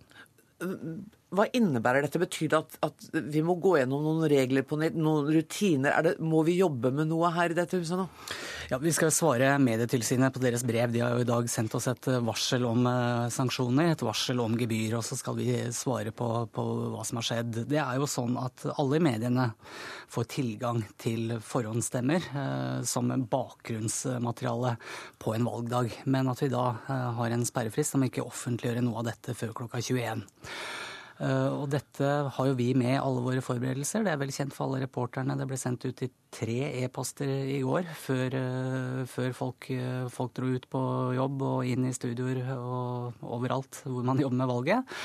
Hva 1.30 1.46
innebærer 1.54 2.02
dette? 2.02 2.18
Betyr 2.18 2.48
det 2.50 2.58
at, 2.58 2.76
at, 2.88 3.04
vi 3.30 3.42
må 3.46 3.54
gå 3.62 3.76
gjennom 3.78 4.02
noen 4.02 4.24
regler 4.30 4.64
på 4.66 4.78
nytt, 4.80 4.96
noen 4.98 5.28
rutiner? 5.30 5.94
Det, 6.02 6.16
må 6.18 6.42
vi 6.46 6.56
jobbe 6.58 6.90
med 6.94 7.06
noe 7.12 7.30
her 7.36 7.54
i 7.54 7.58
dette 7.58 7.78
huset 7.78 8.00
nå? 8.00 8.08
Ja, 8.70 8.78
Vi 8.82 8.90
skal 8.94 9.12
svare 9.14 9.52
Medietilsynet 9.62 10.34
på 10.34 10.42
deres 10.42 10.64
brev. 10.66 10.90
De 10.90 11.04
har 11.04 11.14
jo 11.14 11.22
i 11.22 11.28
dag 11.28 11.46
sendt 11.50 11.74
oss 11.78 11.86
et 11.90 12.10
varsel 12.26 12.66
om 12.66 12.82
uh, 12.86 13.30
sanksjoner, 13.30 13.92
et 13.92 14.04
varsel 14.06 14.42
om 14.42 14.58
gebyr, 14.58 14.98
og 14.98 15.06
så 15.06 15.18
skal 15.18 15.38
vi 15.38 15.54
svare 15.74 16.10
på, 16.14 16.28
på, 16.50 16.66
hva 16.96 17.06
som 17.06 17.22
har 17.22 17.28
skjedd. 17.30 17.62
Det 17.70 17.78
er 17.82 18.02
jo 18.02 18.10
sånn 18.10 18.34
at 18.40 18.66
alle 18.74 19.02
mediene 19.02 19.52
får 20.10 20.28
tilgang 20.34 20.82
til 20.98 21.36
forhåndsstemmer 21.44 22.26
eh, 22.34 22.82
som 22.86 23.10
bakgrunnsmateriale 23.30 24.74
på 25.22 25.34
en 25.36 25.46
valgdag, 25.46 25.92
men 26.10 26.30
at 26.32 26.42
vi 26.42 26.50
da 26.50 26.66
eh, 26.90 27.08
har 27.20 27.34
en 27.34 27.46
sperrefrist 27.46 27.94
om 27.94 28.06
ikke 28.06 28.26
offentliggjøre 28.26 28.82
noe 28.82 29.02
av 29.02 29.12
dette 29.12 29.36
før 29.38 29.54
klokka 29.62 29.82
21. 29.86 30.24
Eh, 31.20 31.52
og 31.52 31.66
dette 31.68 32.10
har 32.32 32.48
jo 32.48 32.56
vi 32.56 32.70
med 32.78 32.94
i 32.94 33.00
alle 33.00 33.20
våre 33.24 33.42
forberedelser. 33.44 34.04
Det 34.06 34.12
er 34.14 34.20
vel 34.22 34.32
kjent 34.32 34.54
for 34.56 34.66
alle 34.66 34.86
reporterne. 34.86 35.36
Det 35.36 35.46
ble 35.50 35.58
sendt 35.60 35.84
ut 35.84 36.04
i 36.06 36.08
tre 36.32 36.60
e-poster 36.80 37.28
i 37.28 37.58
går 37.66 37.90
før, 37.92 38.36
eh, 38.38 39.00
før 39.10 39.34
folk, 39.36 39.70
eh, 39.70 40.08
folk, 40.08 40.32
dro 40.34 40.48
ut 40.56 40.68
på 40.70 40.82
jobb 41.18 41.42
og 41.42 41.66
inn 41.68 41.84
i 41.84 41.92
studioer 41.92 42.40
og 42.56 43.20
overalt 43.20 43.82
hvor 43.84 44.06
man 44.06 44.22
jobber 44.22 44.40
med 44.40 44.48
valget. 44.48 44.96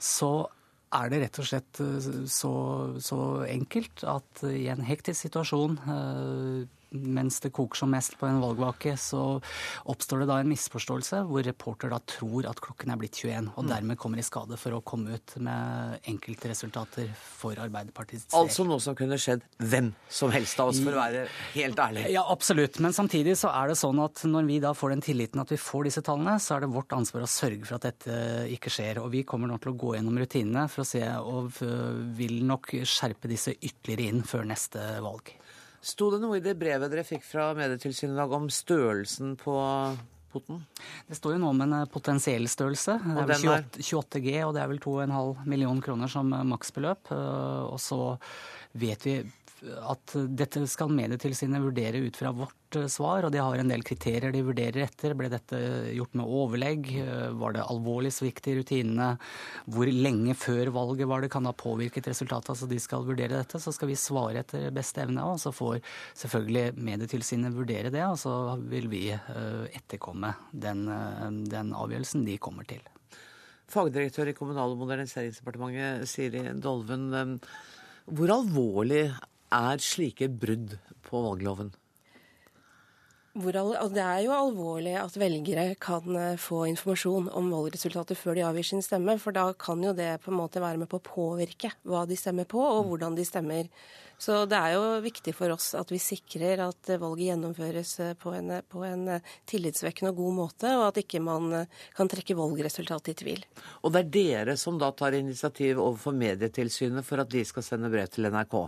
Så 0.00 0.48
er 0.88 1.10
det 1.12 1.20
rett 1.20 1.38
og 1.38 1.44
slett 1.44 1.80
så, 2.32 2.52
så 2.96 3.20
enkelt 3.44 4.04
at 4.08 4.44
i 4.48 4.70
en 4.72 4.80
hektisk 4.80 5.26
situasjon 5.26 5.76
mens 6.90 7.40
det 7.44 7.50
koker 7.54 7.82
som 7.82 7.90
mest 7.92 8.16
på 8.18 8.26
en 8.28 8.40
valgvake, 8.42 8.94
så 9.00 9.22
oppstår 9.90 10.22
det 10.22 10.28
da 10.30 10.38
en 10.40 10.50
misforståelse 10.50 11.22
hvor 11.28 11.44
reporter 11.44 11.92
da 11.92 12.00
tror 12.08 12.48
at 12.48 12.60
klokken 12.64 12.92
er 12.92 13.00
blitt 13.00 13.18
21, 13.20 13.50
og 13.54 13.66
mm. 13.66 13.70
dermed 13.72 14.00
kommer 14.00 14.20
i 14.20 14.26
skade 14.26 14.58
for 14.60 14.76
å 14.76 14.82
komme 14.86 15.18
ut 15.18 15.36
med 15.44 16.08
enkeltresultater 16.08 17.10
for 17.18 17.58
Arbeiderpartiets 17.60 18.28
del. 18.28 18.38
Altså 18.40 18.66
noe 18.68 18.80
som 18.82 18.96
kunne 18.98 19.18
skjedd 19.20 19.44
hvem 19.60 19.92
som 20.08 20.32
helst 20.34 20.60
av 20.62 20.72
oss, 20.72 20.80
for 20.84 20.96
å 20.96 21.02
være 21.02 21.26
helt 21.54 21.82
ærlig? 21.82 22.06
Ja, 22.14 22.24
absolutt. 22.32 22.80
Men 22.84 22.96
samtidig 22.96 23.36
så 23.40 23.52
er 23.52 23.72
det 23.72 23.78
sånn 23.80 24.00
at 24.04 24.24
når 24.28 24.48
vi 24.48 24.60
da 24.64 24.72
får 24.76 24.96
den 24.96 25.04
tilliten 25.04 25.42
at 25.42 25.52
vi 25.52 25.60
får 25.60 25.90
disse 25.90 26.04
tallene, 26.06 26.38
så 26.42 26.56
er 26.56 26.64
det 26.64 26.72
vårt 26.72 26.94
ansvar 26.96 27.26
å 27.26 27.30
sørge 27.30 27.64
for 27.68 27.78
at 27.78 27.88
dette 27.90 28.48
ikke 28.54 28.72
skjer. 28.72 29.02
Og 29.02 29.12
vi 29.12 29.24
kommer 29.28 29.50
nå 29.50 29.60
til 29.62 29.74
å 29.74 29.78
gå 29.78 29.94
gjennom 29.96 30.18
rutinene 30.20 30.66
for 30.72 30.84
å 30.84 30.88
se, 30.88 31.04
og 31.04 31.60
vil 32.18 32.40
nok 32.48 32.72
skjerpe 32.88 33.30
disse 33.30 33.54
ytterligere 33.58 34.08
inn 34.08 34.24
før 34.26 34.48
neste 34.48 34.88
valg. 35.04 35.34
Sto 35.80 36.10
det 36.10 36.20
noe 36.22 36.38
i 36.38 36.44
det 36.44 36.56
brevet 36.58 36.90
dere 36.90 37.06
fikk 37.06 37.24
fra 37.26 37.52
Medietilsynet 37.56 38.16
i 38.16 38.18
dag 38.18 38.32
om 38.34 38.48
størrelsen 38.50 39.36
på 39.38 39.54
poten? 40.32 40.62
Det 41.08 41.18
står 41.18 41.36
jo 41.36 41.42
noe 41.42 41.54
om 41.54 41.64
en 41.64 41.76
eh, 41.80 41.88
potensiell 41.92 42.48
størrelse. 42.50 42.98
Det 43.04 43.22
er 43.22 43.30
vel 43.30 43.44
28, 43.44 43.84
28 43.86 44.22
G, 44.26 44.34
og 44.46 44.54
det 44.56 44.62
er 44.62 44.72
vel 44.72 44.82
2,5 44.82 45.46
millioner 45.48 45.84
kroner 45.84 46.12
som 46.12 46.32
eh, 46.34 46.46
maksbeløp. 46.50 47.12
Eh, 47.14 47.62
og 47.68 47.78
så 47.82 48.00
vet 48.78 49.06
vi 49.06 49.20
at 49.64 50.14
dette 50.38 50.62
skal 50.70 50.90
Medietilsynet 50.94 51.62
vurdere 51.62 52.00
ut 52.04 52.16
fra 52.16 52.30
vårt 52.34 52.76
eh, 52.78 52.86
svar, 52.90 53.26
og 53.26 53.32
de 53.34 53.40
har 53.42 53.58
en 53.58 53.70
del 53.70 53.82
kriterier 53.86 54.32
de 54.34 54.42
vurderer 54.46 54.84
etter. 54.84 55.14
Ble 55.18 55.30
dette 55.32 55.58
gjort 55.96 56.14
med 56.18 56.30
overlegg? 56.40 56.90
Eh, 57.02 57.24
var 57.38 57.56
det 57.56 57.64
alvorlig 57.64 58.12
svikt 58.14 58.50
i 58.50 58.56
rutinene? 58.58 59.10
Hvor 59.66 59.90
lenge 59.90 60.36
før 60.38 60.72
valget 60.74 61.10
var 61.10 61.24
det 61.24 61.30
kan 61.32 61.48
ha 61.48 61.54
påvirket 61.56 62.10
resultatet? 62.10 62.52
Altså 62.54 62.68
de 62.70 62.80
skal 62.82 63.06
vurdere 63.08 63.40
dette. 63.40 63.60
Så 63.62 63.74
skal 63.74 63.90
vi 63.90 63.98
svare 63.98 64.44
etter 64.44 64.68
beste 64.74 65.02
evne, 65.04 65.24
og 65.26 65.40
så 65.42 65.52
får 65.54 65.80
selvfølgelig 66.24 66.66
Medietilsynet 66.90 67.56
vurdere 67.56 67.94
det. 67.94 68.04
Og 68.06 68.18
så 68.20 68.34
vil 68.68 68.90
vi 68.92 69.08
etterkomme 69.12 70.34
den, 70.52 70.86
den 71.50 71.74
avgjørelsen 71.76 72.26
de 72.28 72.38
kommer 72.42 72.68
til. 72.68 72.84
Fagdirektør 73.68 74.30
i 74.30 74.36
Kommunal- 74.36 74.72
og 74.72 74.80
moderniseringsdepartementet, 74.80 76.08
Siri 76.08 76.46
Dolven. 76.56 77.10
Hvor 78.08 78.32
alvorlig 78.32 79.10
er 79.54 79.82
slike 79.82 80.28
brudd 80.28 80.78
på 81.06 81.22
valgloven? 81.24 81.72
Altså, 83.38 83.92
det 83.94 84.02
er 84.02 84.22
jo 84.24 84.32
alvorlig 84.34 84.96
at 84.98 85.14
velgere 85.20 85.76
kan 85.78 86.16
eh, 86.18 86.38
få 86.40 86.64
informasjon 86.72 87.28
om 87.38 87.52
valgresultatet 87.52 88.18
før 88.18 88.34
de 88.34 88.42
avgir 88.42 88.66
sin 88.66 88.82
stemme, 88.82 89.14
for 89.22 89.36
da 89.36 89.52
kan 89.54 89.82
jo 89.84 89.92
det 89.94 90.16
på 90.24 90.32
en 90.32 90.40
måte 90.40 90.62
være 90.62 90.80
med 90.80 90.90
på 90.90 90.98
å 90.98 91.04
påvirke 91.06 91.70
hva 91.86 92.02
de 92.08 92.18
stemmer 92.18 92.48
på, 92.50 92.58
og 92.58 92.88
hvordan 92.88 93.14
de 93.14 93.26
stemmer. 93.28 93.68
Så 94.18 94.40
det 94.50 94.58
er 94.58 94.74
jo 94.74 94.82
viktig 95.04 95.36
for 95.38 95.54
oss 95.54 95.70
at 95.78 95.92
vi 95.94 96.00
sikrer 96.02 96.64
at 96.64 96.90
valget 96.98 97.28
gjennomføres 97.28 97.92
eh, 98.02 98.16
på 98.18 98.32
en, 98.34 98.56
på 98.66 98.82
en 98.88 99.06
eh, 99.14 99.30
tillitsvekkende 99.46 100.10
og 100.16 100.18
god 100.24 100.36
måte, 100.40 100.74
og 100.80 100.88
at 100.88 100.98
ikke 101.04 101.22
man 101.22 101.68
kan 101.94 102.10
trekke 102.10 102.34
valgresultatet 102.38 103.12
i 103.12 103.18
tvil. 103.22 103.46
Og 103.84 103.94
det 103.94 104.02
er 104.02 104.10
dere 104.18 104.58
som 104.58 104.82
da 104.82 104.90
tar 104.90 105.14
initiativ 105.14 105.78
overfor 105.78 106.16
Medietilsynet 106.16 107.06
for 107.06 107.22
at 107.22 107.30
de 107.30 107.46
skal 107.46 107.66
sende 107.70 107.92
brev 107.92 108.10
til 108.10 108.26
NRK? 108.32 108.64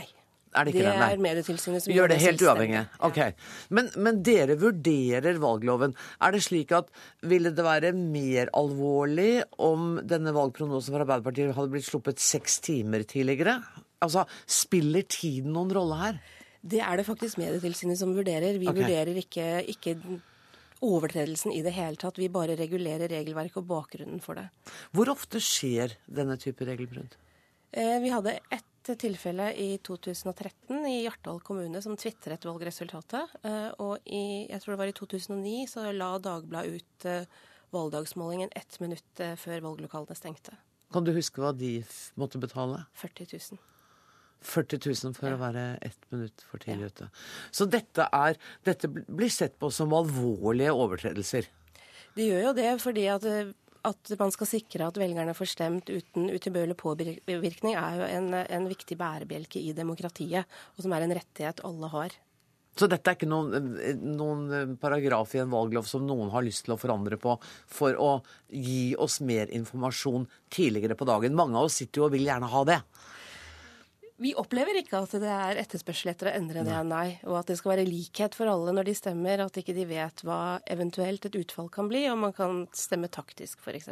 Nei. 0.00 0.10
Er 0.54 0.68
det 0.68 0.74
det? 0.76 0.86
er 0.86 1.18
Medietilsynet 1.18 1.82
som 1.82 1.92
gjør 1.92 2.12
det 2.12 2.20
helt 2.22 2.42
uavhengig. 2.46 2.84
Ok. 3.06 3.18
Men, 3.74 3.88
men, 3.98 4.20
dere 4.26 4.54
vurderer 4.60 5.40
valgloven. 5.42 5.96
Er 6.22 6.36
det 6.36 6.44
slik 6.46 6.70
at 6.76 6.92
ville 7.26 7.50
det 7.54 7.64
være 7.66 7.90
mer 7.96 8.52
alvorlig 8.54 9.42
om 9.58 9.96
denne 10.06 10.34
valgprognosen 10.36 10.94
for 10.94 11.02
Arbeiderpartiet 11.02 11.56
hadde 11.56 11.74
blitt 11.74 11.88
sluppet 11.88 12.22
seks 12.22 12.60
timer 12.62 13.02
tidligere? 13.02 13.58
Altså, 14.04 14.28
Spiller 14.46 15.02
tiden 15.10 15.54
noen 15.56 15.74
rolle 15.74 15.98
her? 16.04 16.22
Det 16.64 16.80
er 16.80 17.00
det 17.00 17.08
faktisk 17.08 17.40
Medietilsynet 17.42 17.98
som 17.98 18.14
vurderer. 18.16 18.60
Vi 18.60 18.70
okay. 18.70 18.84
vurderer 18.84 19.18
ikke, 19.20 19.48
ikke 19.74 19.96
overtredelsen 20.84 21.52
i 21.52 21.64
det 21.66 21.74
hele 21.74 21.98
tatt. 22.00 22.20
Vi 22.20 22.30
bare 22.32 22.54
regulerer 22.60 23.10
regelverket 23.10 23.58
og 23.64 23.66
bakgrunnen 23.72 24.22
for 24.22 24.38
det. 24.38 24.46
Hvor 24.94 25.10
ofte 25.12 25.42
skjer 25.42 25.98
denne 26.06 26.38
type 26.40 26.66
regelbrudd? 26.68 27.18
Eh, 27.74 27.98
vi 28.04 28.14
hadde 28.14 28.38
ett 28.54 28.68
tilfelle 28.92 29.48
i 29.56 29.78
2013 29.84 30.84
i 30.90 30.98
Hjartdal 31.04 31.40
kommune 31.44 31.80
som 31.82 31.96
tvitret 31.96 32.44
valgresultatet. 32.44 33.32
Eh, 33.42 33.70
og 33.80 34.04
i, 34.04 34.44
jeg 34.50 34.60
tror 34.60 34.74
det 34.74 34.80
var 34.82 34.92
i 34.92 34.96
2009 34.98 35.54
så 35.72 35.86
la 35.96 36.10
Dagbladet 36.22 36.76
ut 36.76 37.06
eh, 37.08 37.28
valgdagsmålingen 37.74 38.52
ett 38.52 38.76
minutt 38.84 39.24
eh, 39.24 39.32
før 39.40 39.64
valglokalene 39.70 40.18
stengte. 40.18 40.56
Kan 40.94 41.06
du 41.06 41.14
huske 41.16 41.42
hva 41.42 41.54
de 41.56 41.78
måtte 42.20 42.38
betale? 42.42 42.84
40 43.00 43.32
000. 43.32 43.62
40 44.44 44.80
000 45.08 45.16
for 45.16 45.32
ja. 45.32 45.38
å 45.38 45.40
være 45.40 45.64
ett 45.82 46.08
minutt 46.12 46.44
for 46.50 46.60
tidlig 46.60 46.92
ute. 46.92 47.08
Så 47.48 47.64
dette, 47.70 48.04
er, 48.12 48.36
dette 48.68 48.90
blir 48.92 49.32
sett 49.32 49.56
på 49.58 49.72
som 49.72 49.96
alvorlige 49.96 50.74
overtredelser? 50.76 51.48
Det 52.14 52.28
gjør 52.28 52.50
jo 52.50 52.56
det, 52.60 52.70
fordi 52.84 53.08
at 53.10 53.24
at 53.84 54.12
man 54.20 54.32
skal 54.32 54.48
sikre 54.48 54.88
at 54.88 54.98
velgerne 55.00 55.34
får 55.36 55.50
stemt 55.50 55.90
uten 55.92 56.30
utilbørlig 56.32 56.76
påvirkning, 56.80 57.74
er 57.76 57.98
jo 58.00 58.06
en, 58.08 58.30
en 58.34 58.68
viktig 58.70 58.96
bærebjelke 59.00 59.60
i 59.60 59.74
demokratiet, 59.76 60.48
og 60.74 60.86
som 60.86 60.94
er 60.96 61.04
en 61.04 61.16
rettighet 61.18 61.60
alle 61.68 61.90
har. 61.92 62.16
Så 62.74 62.88
dette 62.90 63.06
er 63.06 63.14
ikke 63.14 63.30
noen, 63.30 63.68
noen, 64.18 64.74
paragraf 64.82 65.36
i 65.36 65.42
en 65.44 65.52
valglov 65.52 65.86
som 65.86 66.02
noen 66.06 66.32
har 66.32 66.42
lyst 66.42 66.64
til 66.66 66.74
å 66.74 66.78
forandre 66.80 67.18
på 67.22 67.36
for 67.70 67.94
å 68.02 68.16
gi 68.50 68.96
oss 68.98 69.20
mer 69.22 69.52
informasjon 69.54 70.26
tidligere 70.50 70.96
på 70.98 71.06
dagen. 71.06 71.36
Mange 71.38 71.60
av 71.60 71.68
oss 71.68 71.78
sitter 71.78 72.02
jo 72.02 72.08
og 72.08 72.16
vil 72.16 72.26
gjerne 72.26 72.50
ha 72.50 72.64
det. 72.66 72.80
Vi 74.22 74.30
opplever 74.38 74.76
ikke 74.78 75.00
at 75.02 75.14
det 75.18 75.30
er 75.30 75.58
etterspørsel 75.58 76.12
etter 76.12 76.28
å 76.30 76.32
endre 76.36 76.62
det, 76.62 76.76
nei. 76.86 77.16
Og 77.26 77.34
at 77.40 77.48
det 77.50 77.56
skal 77.58 77.72
være 77.72 77.86
likhet 77.88 78.36
for 78.38 78.46
alle 78.46 78.70
når 78.76 78.86
de 78.86 78.92
stemmer, 78.94 79.40
at 79.42 79.56
ikke 79.58 79.74
de 79.74 79.86
vet 79.90 80.20
hva 80.22 80.60
eventuelt 80.70 81.26
et 81.26 81.38
utfall 81.40 81.66
kan 81.74 81.88
bli, 81.90 82.04
og 82.12 82.20
man 82.22 82.34
kan 82.36 82.60
stemme 82.78 83.10
taktisk, 83.10 83.64
f.eks. 83.64 83.90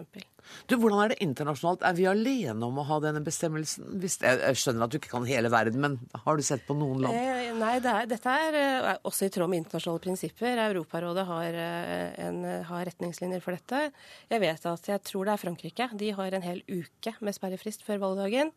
Du, 0.71 0.77
Hvordan 0.77 1.03
er 1.03 1.11
det 1.11 1.19
internasjonalt? 1.27 1.83
Er 1.87 1.97
vi 1.99 2.07
alene 2.07 2.69
om 2.69 2.79
å 2.79 2.85
ha 2.87 3.01
denne 3.03 3.23
bestemmelsen? 3.27 3.89
Jeg 3.99 4.61
skjønner 4.61 4.87
at 4.87 4.95
du 4.95 5.01
ikke 5.01 5.11
kan 5.17 5.27
hele 5.27 5.51
verden, 5.51 5.83
men 5.83 5.99
har 6.23 6.39
du 6.39 6.45
sett 6.47 6.63
på 6.69 6.79
noen 6.79 7.03
land? 7.03 7.19
Eh, 7.19 7.51
nei, 7.59 7.73
det 7.83 7.91
er, 7.91 8.09
dette 8.15 8.37
er 8.47 8.61
eh, 8.61 8.89
også 9.09 9.27
i 9.27 9.35
tråd 9.35 9.51
med 9.51 9.65
internasjonale 9.65 10.05
prinsipper. 10.07 10.63
Europarådet 10.69 11.27
har, 11.33 11.59
eh, 11.67 12.07
en, 12.29 12.41
har 12.71 12.87
retningslinjer 12.93 13.43
for 13.43 13.59
dette. 13.59 13.91
Jeg 14.31 14.47
vet 14.47 14.71
at 14.71 14.89
jeg 14.95 15.05
tror 15.11 15.27
det 15.27 15.35
er 15.35 15.45
Frankrike. 15.49 15.91
De 15.99 16.15
har 16.15 16.39
en 16.39 16.47
hel 16.47 16.63
uke 16.71 17.17
med 17.19 17.35
sperrefrist 17.35 17.83
før 17.87 18.05
valgdagen. 18.07 18.55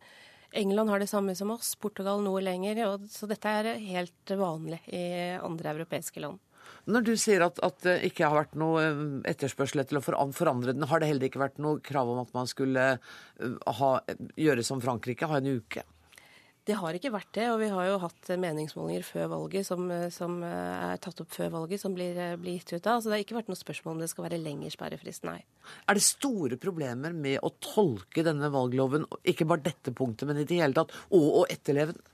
England 0.56 0.89
har 0.89 1.03
det 1.03 1.10
samme 1.12 1.36
som 1.36 1.51
oss, 1.53 1.74
Portugal 1.76 2.24
noe 2.24 2.41
lenger. 2.43 2.82
så 3.12 3.28
dette 3.28 3.51
er 3.51 3.76
helt 3.84 4.36
vanlig 4.39 4.82
i 4.88 5.06
andre 5.39 5.76
europeiske 5.76 6.24
land. 6.24 6.39
Når 6.86 7.06
du 7.06 7.14
sier 7.18 7.41
at, 7.45 7.60
at 7.66 7.82
det 7.86 7.95
ikke 8.10 8.28
har 8.28 8.38
vært 8.38 8.56
noe 8.62 8.84
eh, 8.84 9.01
etterspørsel 9.32 9.82
etter 9.82 9.99
å 9.99 10.03
forandre 10.06 10.74
den, 10.74 10.86
har 10.89 11.01
det 11.01 11.10
heller 11.10 11.30
ikke 11.30 11.41
vært 11.41 11.62
noe 11.62 11.82
krav 11.84 12.12
om 12.14 12.22
at 12.22 12.34
man 12.38 12.49
skulle 12.49 12.86
eh, 12.95 13.56
ha, 13.80 13.91
gjøre 14.38 14.66
som 14.66 14.82
Frankrike, 14.84 15.30
ha 15.30 15.41
en 15.41 15.49
uke? 15.58 15.86
Det 16.66 16.74
har 16.80 16.97
ikke 16.97 17.11
vært 17.13 17.30
det, 17.38 17.43
og 17.53 17.59
vi 17.61 17.68
har 17.70 17.86
jo 17.91 17.99
hatt 18.01 18.32
meningsmålinger 18.41 19.03
før 19.05 19.28
valget 19.36 19.68
som, 19.68 19.86
som 20.09 20.39
er 20.47 20.97
tatt 21.03 21.22
opp 21.22 21.30
før 21.36 21.51
valget, 21.53 21.84
som 21.84 21.93
blir, 21.93 22.18
blir 22.41 22.57
gitt 22.57 22.74
ut 22.74 22.89
av. 22.89 23.03
Så 23.03 23.11
det 23.11 23.20
har 23.20 23.26
ikke 23.26 23.38
vært 23.38 23.51
noe 23.51 23.59
spørsmål 23.59 23.93
om 23.93 24.01
det 24.01 24.09
skal 24.09 24.26
være 24.26 24.41
lengre 24.41 24.72
sperrefrist, 24.74 25.28
nei. 25.30 25.38
Er 25.86 25.99
det 25.99 26.05
store 26.07 26.57
problemer 26.61 27.13
med 27.13 27.38
å 27.45 27.53
tolke 27.61 28.26
denne 28.26 28.49
valgloven, 28.53 29.05
ikke 29.22 29.45
bare 29.49 29.68
dette 29.68 29.93
punktet, 29.93 30.26
men 30.30 30.41
i 30.41 30.47
det 30.49 30.57
hele 30.57 30.74
tatt, 30.78 30.93
og 31.13 31.41
å 31.43 31.45
etterleve 31.53 31.93
den? 31.93 32.11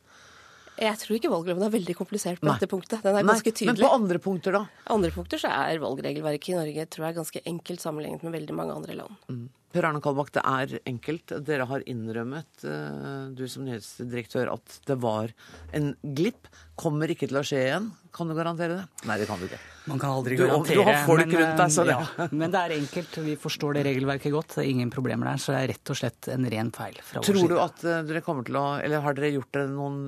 Jeg 0.82 0.98
tror 0.98 1.18
ikke 1.18 1.30
valgloven 1.30 1.64
er 1.66 1.74
veldig 1.74 1.94
komplisert 1.98 2.40
på 2.42 2.48
Nei. 2.48 2.56
dette 2.58 2.70
punktet. 2.72 3.04
Den 3.06 3.18
er 3.20 3.26
ganske 3.28 3.52
tydelig. 3.54 3.76
Men 3.76 3.84
på 3.86 3.96
andre 3.96 4.20
punkter, 4.24 4.56
da? 4.56 4.62
Andre 4.94 5.12
punkter 5.14 5.42
så 5.42 5.52
er 5.54 5.82
valgregelverket 5.84 6.54
i 6.54 6.58
Norge 6.58 6.86
tror 6.96 7.08
jeg, 7.08 7.18
ganske 7.20 7.42
enkelt 7.52 7.84
sammenlignet 7.84 8.24
med 8.26 8.34
veldig 8.40 8.56
mange 8.58 8.78
andre 8.80 8.96
land. 8.98 9.20
Mm. 9.30 9.44
Per 9.72 9.88
Arne 9.88 10.02
Kalbakk, 10.04 10.34
det 10.36 10.42
er 10.44 10.74
enkelt. 10.90 11.32
Dere 11.48 11.68
har 11.70 11.84
innrømmet, 11.90 12.66
eh, 12.68 13.32
du 13.36 13.46
som 13.48 13.64
nyhetsdirektør, 13.68 14.52
at 14.52 14.80
det 14.88 14.98
var 15.00 15.32
en 15.74 15.94
glipp. 16.04 16.50
Kommer 16.76 17.12
ikke 17.14 17.30
til 17.30 17.40
å 17.40 17.44
skje 17.46 17.62
igjen. 17.68 17.92
Kan 18.12 18.28
du 18.28 18.36
garantere 18.36 18.82
det? 18.82 19.08
Nei, 19.08 19.18
det 19.22 19.28
kan 19.30 19.40
du 19.40 19.46
ikke. 19.48 19.60
Man 19.88 20.02
kan 20.02 20.18
aldri 20.18 20.36
garantere. 20.36 20.76
Du, 20.76 20.82
du 20.82 20.90
har 20.90 21.06
folk 21.08 21.26
men, 21.26 21.38
rundt 21.40 21.62
deg, 21.62 21.72
så 21.72 21.86
det 21.88 21.96
eh, 21.96 22.12
ja, 22.18 22.28
Men 22.44 22.52
det 22.52 22.64
er 22.66 22.76
enkelt. 22.76 23.18
Vi 23.24 23.38
forstår 23.40 23.80
det 23.80 23.86
regelverket 23.88 24.36
godt. 24.36 24.58
Det 24.58 24.66
er 24.66 24.74
ingen 24.74 24.92
problemer 24.94 25.32
der. 25.32 25.40
Så 25.42 25.56
det 25.56 25.64
er 25.64 25.74
rett 25.76 25.94
og 25.94 26.02
slett 26.02 26.32
en 26.36 26.52
ren 26.52 26.76
feil 26.76 27.00
fra 27.00 27.22
vår 27.22 27.30
side. 27.30 27.40
Tror 27.40 27.56
du 27.56 27.64
at 27.64 27.88
eh, 27.88 28.04
dere 28.12 28.26
kommer 28.26 28.48
til 28.48 28.60
å 28.60 28.68
Eller 28.82 29.06
har 29.06 29.18
dere 29.18 29.34
gjort 29.38 29.52
dere 29.56 29.72
noen 29.72 30.04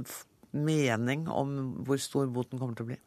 mening 0.54 1.26
om 1.32 1.56
hvor 1.86 2.00
stor 2.02 2.30
boten 2.34 2.62
kommer 2.62 2.78
til 2.78 2.86
å 2.86 2.92
bli? 2.92 2.98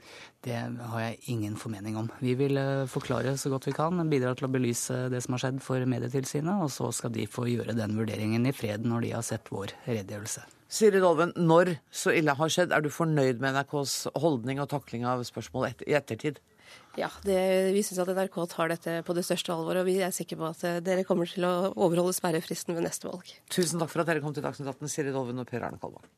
Det 0.45 0.57
har 0.57 1.03
jeg 1.03 1.21
ingen 1.33 1.57
formening 1.59 1.99
om. 2.01 2.11
Vi 2.23 2.35
vil 2.39 2.59
eh, 2.61 2.89
forklare 2.91 3.37
så 3.41 3.53
godt 3.53 3.69
vi 3.71 3.77
kan, 3.77 4.03
bidra 4.11 4.35
til 4.37 4.49
å 4.49 4.53
belyse 4.53 5.07
det 5.13 5.23
som 5.25 5.37
har 5.37 5.47
skjedd 5.47 5.63
for 5.65 5.87
Medietilsynet, 5.89 6.67
og 6.67 6.73
så 6.75 6.91
skal 6.95 7.15
de 7.15 7.29
få 7.31 7.49
gjøre 7.51 7.77
den 7.79 7.97
vurderingen 7.99 8.47
i 8.49 8.55
fred 8.57 8.87
når 8.87 9.07
de 9.07 9.15
har 9.17 9.27
sett 9.27 9.51
vår 9.53 9.75
redegjørelse. 9.87 10.47
Siri 10.67 10.99
Dolven, 10.99 11.31
når 11.39 11.77
så 11.95 12.11
ille 12.17 12.35
har 12.35 12.51
skjedd, 12.51 12.75
er 12.75 12.83
du 12.83 12.91
fornøyd 12.91 13.39
med 13.43 13.55
NRKs 13.55 14.09
holdning 14.19 14.59
og 14.63 14.71
takling 14.73 15.07
av 15.07 15.23
spørsmålet 15.29 15.87
i 15.87 15.95
ettertid? 15.95 16.43
Ja, 16.99 17.11
det, 17.23 17.39
vi 17.77 17.83
syns 17.85 18.01
at 18.03 18.11
NRK 18.11 18.39
tar 18.51 18.73
dette 18.73 18.99
på 19.07 19.15
det 19.17 19.23
største 19.27 19.53
alvor, 19.55 19.79
og 19.79 19.87
vi 19.87 19.99
er 20.03 20.15
sikre 20.17 20.41
på 20.41 20.49
at 20.49 20.63
eh, 20.67 20.79
dere 20.85 21.05
kommer 21.07 21.29
til 21.31 21.45
å 21.47 21.71
overholde 21.75 22.17
sperrefristen 22.17 22.75
ved 22.75 22.87
neste 22.89 23.07
valg. 23.11 23.31
Tusen 23.53 23.83
takk 23.83 23.93
for 23.93 24.03
at 24.03 24.11
dere 24.11 24.25
kom 24.25 24.35
til 24.35 24.45
Dagsnytt 24.47 24.73
18, 24.73 24.91
Siri 24.91 25.13
Dolven 25.15 25.43
og 25.43 25.49
Per 25.51 25.63
Arne 25.63 25.79
Kalvang. 25.83 26.09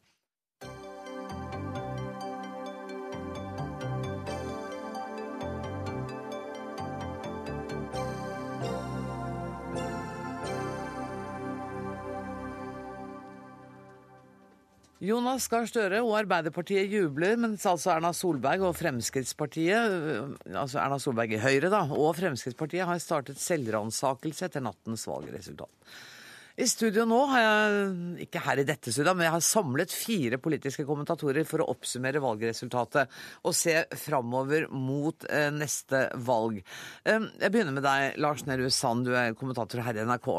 Jonas 14.99 15.45
Gahr 15.47 15.67
Støre 15.71 16.01
og 16.03 16.17
Arbeiderpartiet 16.19 16.91
jubler, 16.91 17.37
mens 17.39 17.63
altså 17.71 17.93
Erna 17.93 18.11
Solberg 18.17 18.65
og 18.67 18.75
Fremskrittspartiet, 18.75 19.93
altså 20.51 20.81
Erna 20.83 20.99
Solberg 20.99 21.37
i 21.37 21.39
Høyre 21.39 21.71
da, 21.71 21.85
og 21.95 22.17
Fremskrittspartiet 22.19 22.89
har 22.89 22.99
startet 23.03 23.39
selvransakelse 23.39 24.49
etter 24.49 24.65
nattens 24.65 25.07
valgresultat. 25.07 25.71
I 26.59 26.67
studio 26.67 27.05
nå 27.07 27.21
har 27.31 27.45
jeg, 27.45 27.93
ikke 28.25 28.43
her 28.43 28.59
i 28.59 28.67
dette 28.67 28.91
studiet, 28.91 29.15
men 29.15 29.29
jeg 29.29 29.37
har 29.37 29.47
samlet 29.47 29.95
fire 29.95 30.41
politiske 30.43 30.83
kommentatorer 30.89 31.47
for 31.47 31.63
å 31.63 31.69
oppsummere 31.71 32.25
valgresultatet 32.25 33.15
og 33.47 33.55
se 33.55 33.77
framover 34.03 34.67
mot 34.75 35.29
eh, 35.31 35.53
neste 35.55 36.09
valg. 36.27 36.59
Eh, 37.07 37.31
jeg 37.39 37.55
begynner 37.55 37.79
med 37.79 37.87
deg, 37.87 38.19
Lars 38.19 38.43
Nehru 38.51 38.67
Sand, 38.75 39.07
du 39.07 39.15
er 39.15 39.39
kommentator 39.39 39.87
her 39.87 40.03
i 40.03 40.11
NRK 40.11 40.33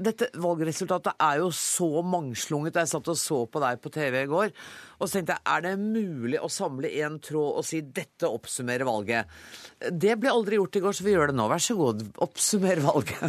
dette 0.00 0.30
valgresultatet 0.40 1.20
er 1.20 1.40
jo 1.42 1.50
så 1.54 2.02
mangslunget. 2.06 2.78
Jeg 2.80 2.90
satt 2.90 3.10
og 3.12 3.18
så 3.18 3.42
på 3.50 3.62
deg 3.62 3.80
på 3.82 3.92
TV 3.94 4.22
i 4.22 4.30
går, 4.30 4.54
og 4.98 5.04
så 5.06 5.18
tenkte 5.18 5.36
jeg 5.38 5.54
er 5.54 5.66
det 5.66 5.74
mulig 5.80 6.40
å 6.40 6.52
samle 6.52 6.92
én 7.00 7.18
tråd 7.22 7.60
og 7.60 7.66
si 7.66 7.82
dette 7.84 8.28
oppsummerer 8.28 8.88
valget? 8.88 9.40
Det 9.90 10.16
ble 10.20 10.32
aldri 10.32 10.60
gjort 10.60 10.80
i 10.80 10.84
går, 10.84 10.96
så 10.96 11.06
vi 11.06 11.16
gjør 11.16 11.32
det 11.32 11.40
nå. 11.40 11.50
Vær 11.50 11.64
så 11.64 11.76
god, 11.78 12.06
oppsummer 12.28 12.82
valget. 12.84 13.28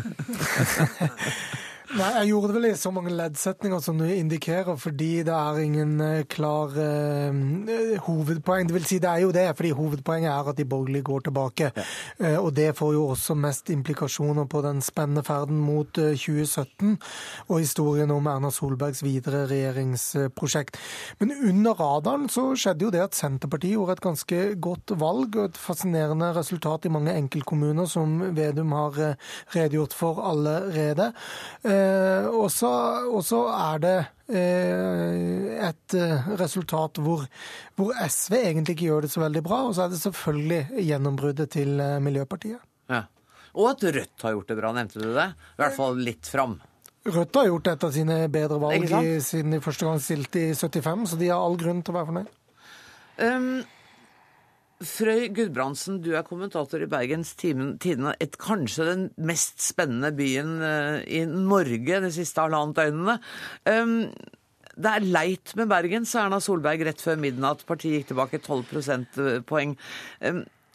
Nei, 1.92 2.08
Jeg 2.22 2.30
gjorde 2.30 2.48
det 2.48 2.56
vel 2.56 2.66
i 2.70 2.78
så 2.80 2.92
mange 2.96 3.12
leddsetninger 3.12 3.82
som 3.84 3.98
du 4.00 4.06
indikerer, 4.08 4.78
fordi 4.80 5.26
det 5.28 5.34
er 5.36 5.58
ingen 5.60 5.98
uh, 6.00 6.22
klar 6.32 6.72
uh, 6.72 7.98
hovedpoeng. 8.06 8.70
Det 8.70 8.76
vil 8.78 8.86
si, 8.88 9.00
det 9.04 9.10
er 9.10 9.26
jo 9.26 9.34
det, 9.36 9.44
fordi 9.58 9.74
hovedpoenget 9.76 10.32
er 10.32 10.52
at 10.54 10.60
de 10.60 10.66
borgerlige 10.72 11.04
går 11.10 11.26
tilbake. 11.26 11.72
Ja. 11.76 11.84
Uh, 12.22 12.46
og 12.46 12.56
det 12.56 12.70
får 12.78 12.94
jo 12.96 13.02
også 13.12 13.36
mest 13.36 13.72
implikasjoner 13.74 14.48
på 14.48 14.62
den 14.64 14.80
spennende 14.86 15.24
ferden 15.28 15.60
mot 15.60 15.92
2017 15.92 16.96
og 17.50 17.60
historien 17.60 18.14
om 18.16 18.30
Erna 18.32 18.54
Solbergs 18.56 19.04
videre 19.04 19.44
regjeringsprosjekt. 19.52 20.80
Men 21.20 21.36
under 21.50 21.76
radaren 21.76 22.30
så 22.32 22.54
skjedde 22.56 22.88
jo 22.88 22.94
det 22.96 23.04
at 23.04 23.20
Senterpartiet 23.20 23.76
gjorde 23.76 23.98
et 23.98 24.06
ganske 24.08 24.42
godt 24.64 24.96
valg 25.02 25.36
og 25.36 25.50
et 25.50 25.60
fascinerende 25.60 26.32
resultat 26.40 26.88
i 26.88 26.94
mange 26.94 27.18
enkeltkommuner, 27.20 27.90
som 27.90 28.16
Vedum 28.38 28.72
har 28.80 29.18
redegjort 29.52 29.98
for 29.98 30.24
allerede. 30.32 31.12
Eh, 31.82 32.28
og 32.32 32.50
så 33.26 33.42
er 33.52 33.82
det 33.84 33.96
eh, 34.32 35.68
et 35.68 35.96
eh, 35.98 36.32
resultat 36.40 37.02
hvor, 37.02 37.26
hvor, 37.80 37.94
SV 37.96 38.38
egentlig 38.40 38.78
ikke 38.78 38.90
gjør 38.90 39.08
det 39.08 39.12
så 39.14 39.24
veldig 39.24 39.44
bra. 39.46 39.62
Og 39.68 39.78
så 39.78 39.86
er 39.86 39.94
det 39.94 40.02
selvfølgelig 40.02 40.86
gjennombruddet 40.90 41.54
til 41.58 41.82
Miljøpartiet. 42.04 42.62
Ja. 42.92 43.06
Og 43.52 43.74
at 43.74 43.84
Rødt 43.84 44.24
har 44.24 44.36
gjort 44.38 44.52
det 44.52 44.60
bra, 44.62 44.76
nevnte 44.76 45.02
du 45.02 45.10
det? 45.12 45.32
I 45.58 45.64
hvert 45.64 45.76
fall 45.76 45.98
litt 46.00 46.30
fram. 46.32 46.60
Rødt 47.12 47.36
har 47.36 47.50
gjort 47.50 47.68
et 47.72 47.84
av 47.84 47.94
sine 47.96 48.18
bedre 48.32 48.60
valg 48.62 48.92
i, 49.02 49.16
siden 49.26 49.56
de 49.56 49.60
første 49.64 49.88
gang 49.88 50.00
stilte 50.04 50.44
i 50.52 50.54
75, 50.54 51.08
så 51.12 51.18
de 51.18 51.32
har 51.34 51.42
all 51.42 51.58
grunn 51.60 51.82
til 51.82 51.96
å 51.96 51.98
være 51.98 52.10
fornøyd. 52.12 52.36
Um, 53.22 53.48
Frøy 54.82 55.28
Gudbrandsen, 55.36 56.00
du 56.02 56.12
er 56.18 56.26
kommentator 56.26 56.82
i 56.82 56.90
Bergens 56.90 57.36
Tidende. 57.38 58.16
Kanskje 58.42 58.88
den 58.88 59.04
mest 59.22 59.62
spennende 59.62 60.10
byen 60.18 60.56
eh, 60.66 61.02
i 61.06 61.24
Norge 61.30 62.02
de 62.06 62.12
siste 62.14 62.42
halvannet 62.42 62.80
døgnene. 62.80 63.18
Det 64.72 64.94
er 64.96 65.06
leit 65.06 65.54
med 65.60 65.70
Bergen, 65.70 66.08
sa 66.08 66.26
Erna 66.26 66.40
Solberg 66.42 66.82
rett 66.88 67.04
før 67.04 67.20
midnatt. 67.22 67.66
Partiet 67.68 68.00
gikk 68.00 68.12
tilbake 68.14 68.42
12 68.42 68.66
prosentpoeng. 68.72 69.76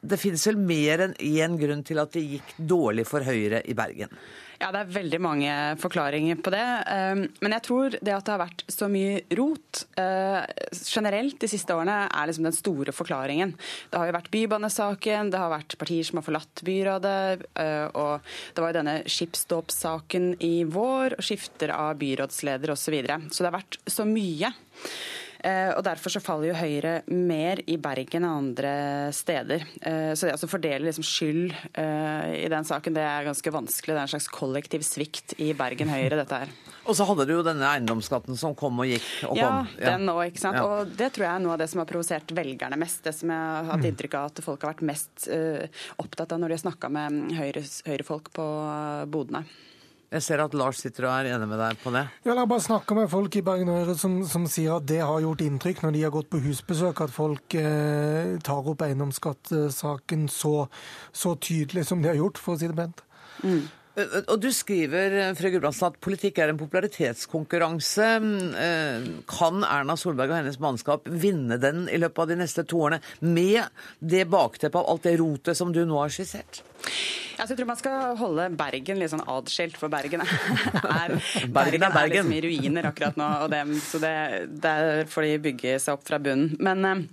Det 0.07 0.18
finnes 0.20 0.46
vel 0.46 0.61
mer 0.61 1.02
enn 1.07 1.16
én 1.18 1.57
grunn 1.59 1.82
til 1.86 1.98
at 2.02 2.12
det 2.14 2.26
gikk 2.28 2.52
dårlig 2.70 3.07
for 3.09 3.26
Høyre 3.26 3.64
i 3.66 3.74
Bergen? 3.74 4.12
Ja, 4.61 4.70
Det 4.72 4.80
er 4.80 4.94
veldig 4.94 5.20
mange 5.20 5.52
forklaringer 5.80 6.38
på 6.40 6.52
det. 6.54 6.64
Ehm, 6.88 7.26
men 7.44 7.54
jeg 7.57 7.64
tror 7.66 7.96
det 8.00 8.14
at 8.14 8.24
det 8.24 8.32
har 8.32 8.40
vært 8.40 8.64
så 8.72 8.88
mye 8.88 9.20
rot 9.36 9.82
eh, 10.00 10.46
generelt 10.80 11.38
de 11.42 11.50
siste 11.50 11.76
årene, 11.76 12.07
er 12.09 12.30
liksom 12.30 12.48
den 12.48 12.57
store 12.57 12.94
forklaringen. 12.96 13.52
Det 13.90 14.00
har 14.00 14.09
jo 14.09 14.16
vært 14.16 14.32
Bybanesaken, 14.32 15.32
det 15.32 15.42
har 15.42 15.52
vært 15.52 15.76
partier 15.80 16.09
som 16.09 16.20
har 16.20 16.26
forlatt 16.26 16.64
byrådet, 16.66 17.44
eh, 17.61 17.86
og 17.92 18.32
det 18.54 18.64
var 18.64 18.72
jo 18.72 18.78
denne 18.78 18.96
skipsdåpssaken 19.04 20.32
i 20.40 20.54
vår, 20.64 21.18
og 21.18 21.28
skifter 21.28 21.74
av 21.76 22.00
byrådsleder 22.00 22.72
osv. 22.72 22.84
Så, 22.86 22.94
videre. 22.94 23.16
så 23.34 23.42
det 23.42 23.48
har 23.50 23.57
vært 23.59 23.80
så 23.90 24.04
mye. 24.07 24.52
Eh, 25.47 25.70
og 25.76 25.82
Derfor 25.86 26.11
så 26.11 26.22
faller 26.22 26.51
jo 26.51 26.59
Høyre 26.59 26.92
mer 27.12 27.61
i 27.70 27.76
Bergen 27.78 28.24
enn 28.24 28.30
andre 28.30 28.72
steder. 29.14 29.62
Eh, 29.78 30.12
så 30.18 30.26
det 30.26 30.34
å 30.42 30.51
fordele 30.51 30.88
liksom 30.88 31.07
skyld 31.07 31.53
eh, 31.78 32.32
i 32.40 32.49
den 32.51 32.66
saken, 32.66 32.97
det 32.97 33.05
er 33.07 33.28
ganske 33.28 33.53
vanskelig. 33.55 33.94
Det 33.94 34.01
er 34.01 34.09
en 34.09 34.14
slags 34.16 34.30
kollektiv 34.32 34.86
svikt 34.86 35.36
i 35.42 35.53
Bergen 35.57 35.92
Høyre, 35.92 36.18
dette 36.22 36.40
her. 36.42 36.55
Og 36.88 36.97
så 36.99 37.07
hadde 37.07 37.28
du 37.28 37.34
jo 37.36 37.44
denne 37.47 37.68
eiendomsskatten 37.76 38.38
som 38.38 38.57
kom 38.59 38.82
og 38.82 38.86
gikk 38.86 39.07
og 39.26 39.38
ja, 39.38 39.47
kom. 39.47 39.70
Ja, 39.74 39.94
den 39.97 40.11
òg, 40.12 40.20
ikke 40.30 40.42
sant. 40.42 40.59
Ja. 40.59 40.66
Og 40.66 40.92
det 40.99 41.11
tror 41.14 41.26
jeg 41.26 41.32
er 41.32 41.42
noe 41.42 41.57
av 41.57 41.62
det 41.62 41.66
som 41.72 41.82
har 41.82 41.88
provosert 41.90 42.34
velgerne 42.36 42.78
mest. 42.78 43.01
Det 43.07 43.14
som 43.14 43.32
jeg 43.34 43.49
har 43.57 43.70
hatt 43.72 43.82
mm. 43.82 43.88
inntrykk 43.90 44.18
av 44.18 44.28
at 44.30 44.42
folk 44.47 44.62
har 44.62 44.74
vært 44.74 44.84
mest 44.86 45.26
opptatt 45.99 46.34
av 46.34 46.42
når 46.42 46.53
de 46.53 46.59
har 46.61 46.62
snakka 46.62 46.92
med 46.94 47.34
høyrefolk 47.40 48.30
høyre 48.30 48.36
på 48.38 48.47
bodene. 49.11 49.42
Jeg 50.07 50.22
ser 50.22 50.38
at 50.38 50.54
Lars 50.54 50.78
sitter 50.84 51.09
og 51.09 51.14
er 51.16 51.32
enig 51.34 51.48
med 51.50 51.59
deg 51.59 51.78
på 51.82 51.90
det. 51.94 52.04
Ja, 52.22 52.30
Jeg 52.30 52.38
har 52.38 52.46
bare 52.46 52.62
snakka 52.62 52.94
med 52.94 53.09
folk 53.11 53.36
i 53.36 53.42
Bergen 53.42 53.72
Øre 53.74 53.96
som, 53.98 54.20
som, 54.28 54.44
sier 54.46 54.76
at 54.78 54.86
det 54.86 55.00
har 55.02 55.24
gjort 55.24 55.42
inntrykk 55.42 55.82
når 55.82 55.96
de 55.96 56.04
har 56.04 56.14
gått 56.14 56.30
på 56.30 56.42
husbesøk, 56.44 57.02
at 57.02 57.14
folk 57.14 57.57
eh, 57.59 58.36
tar 58.46 58.70
opp 58.70 58.84
eiendomsskattesaken 58.86 60.28
så, 60.30 60.54
så, 61.11 61.34
tydelig 61.42 61.88
som 61.90 62.04
de 62.04 62.12
har 62.12 62.20
gjort, 62.20 62.38
for 62.38 62.54
å 62.54 62.61
si 62.61 62.70
det 62.70 62.78
pent. 62.78 63.02
Mm. 63.42 63.66
Og 63.97 64.36
Du 64.40 64.51
skriver 64.53 65.14
Frø 65.38 65.51
Gudbrandsen, 65.55 65.88
at 65.88 66.01
politikk 66.05 66.40
er 66.42 66.53
en 66.53 66.61
popularitetskonkurranse. 66.61 68.09
Eh, 68.61 69.07
kan 69.30 69.64
Erna 69.64 69.97
Solberg 69.97 70.34
og 70.34 70.40
hennes 70.42 70.61
mannskap 70.61 71.09
vinne 71.09 71.57
den 71.62 71.86
i 71.88 72.01
løpet 72.01 72.26
av 72.26 72.32
de 72.32 72.40
neste 72.42 72.66
to 72.68 72.82
årene, 72.84 73.01
med 73.24 73.64
det 74.01 74.26
bakteppet 74.28 74.82
av 74.82 74.90
alt 74.92 75.09
det 75.09 75.16
rotet 75.22 75.57
som 75.57 75.72
du 75.72 75.84
nå 75.88 75.97
har 76.03 76.12
skissert? 76.12 76.61
Jeg 77.36 77.53
tror 77.53 77.68
man 77.68 77.78
skal 77.80 78.16
holde 78.16 78.47
Bergen 78.57 79.01
litt 79.01 79.12
sånn 79.12 79.24
adskilt, 79.28 79.76
for 79.80 79.92
Bergen 79.92 80.22
er, 80.24 81.16
Bergen, 81.16 81.53
Bergen 81.53 81.84
er, 81.88 82.09
liksom 82.12 82.32
i 82.36 82.40
ruiner 82.44 82.88
akkurat 82.92 83.18
nå. 83.20 83.28
og 83.44 83.53
det, 83.53 83.62
Så 83.84 84.01
det, 84.01 84.16
der 84.62 85.05
får 85.09 85.28
de 85.28 85.36
bygge 85.51 85.76
seg 85.82 85.97
opp 85.97 86.05
fra 86.09 86.20
bunnen. 86.22 86.57
Men 86.61 86.84
eh, 86.84 87.07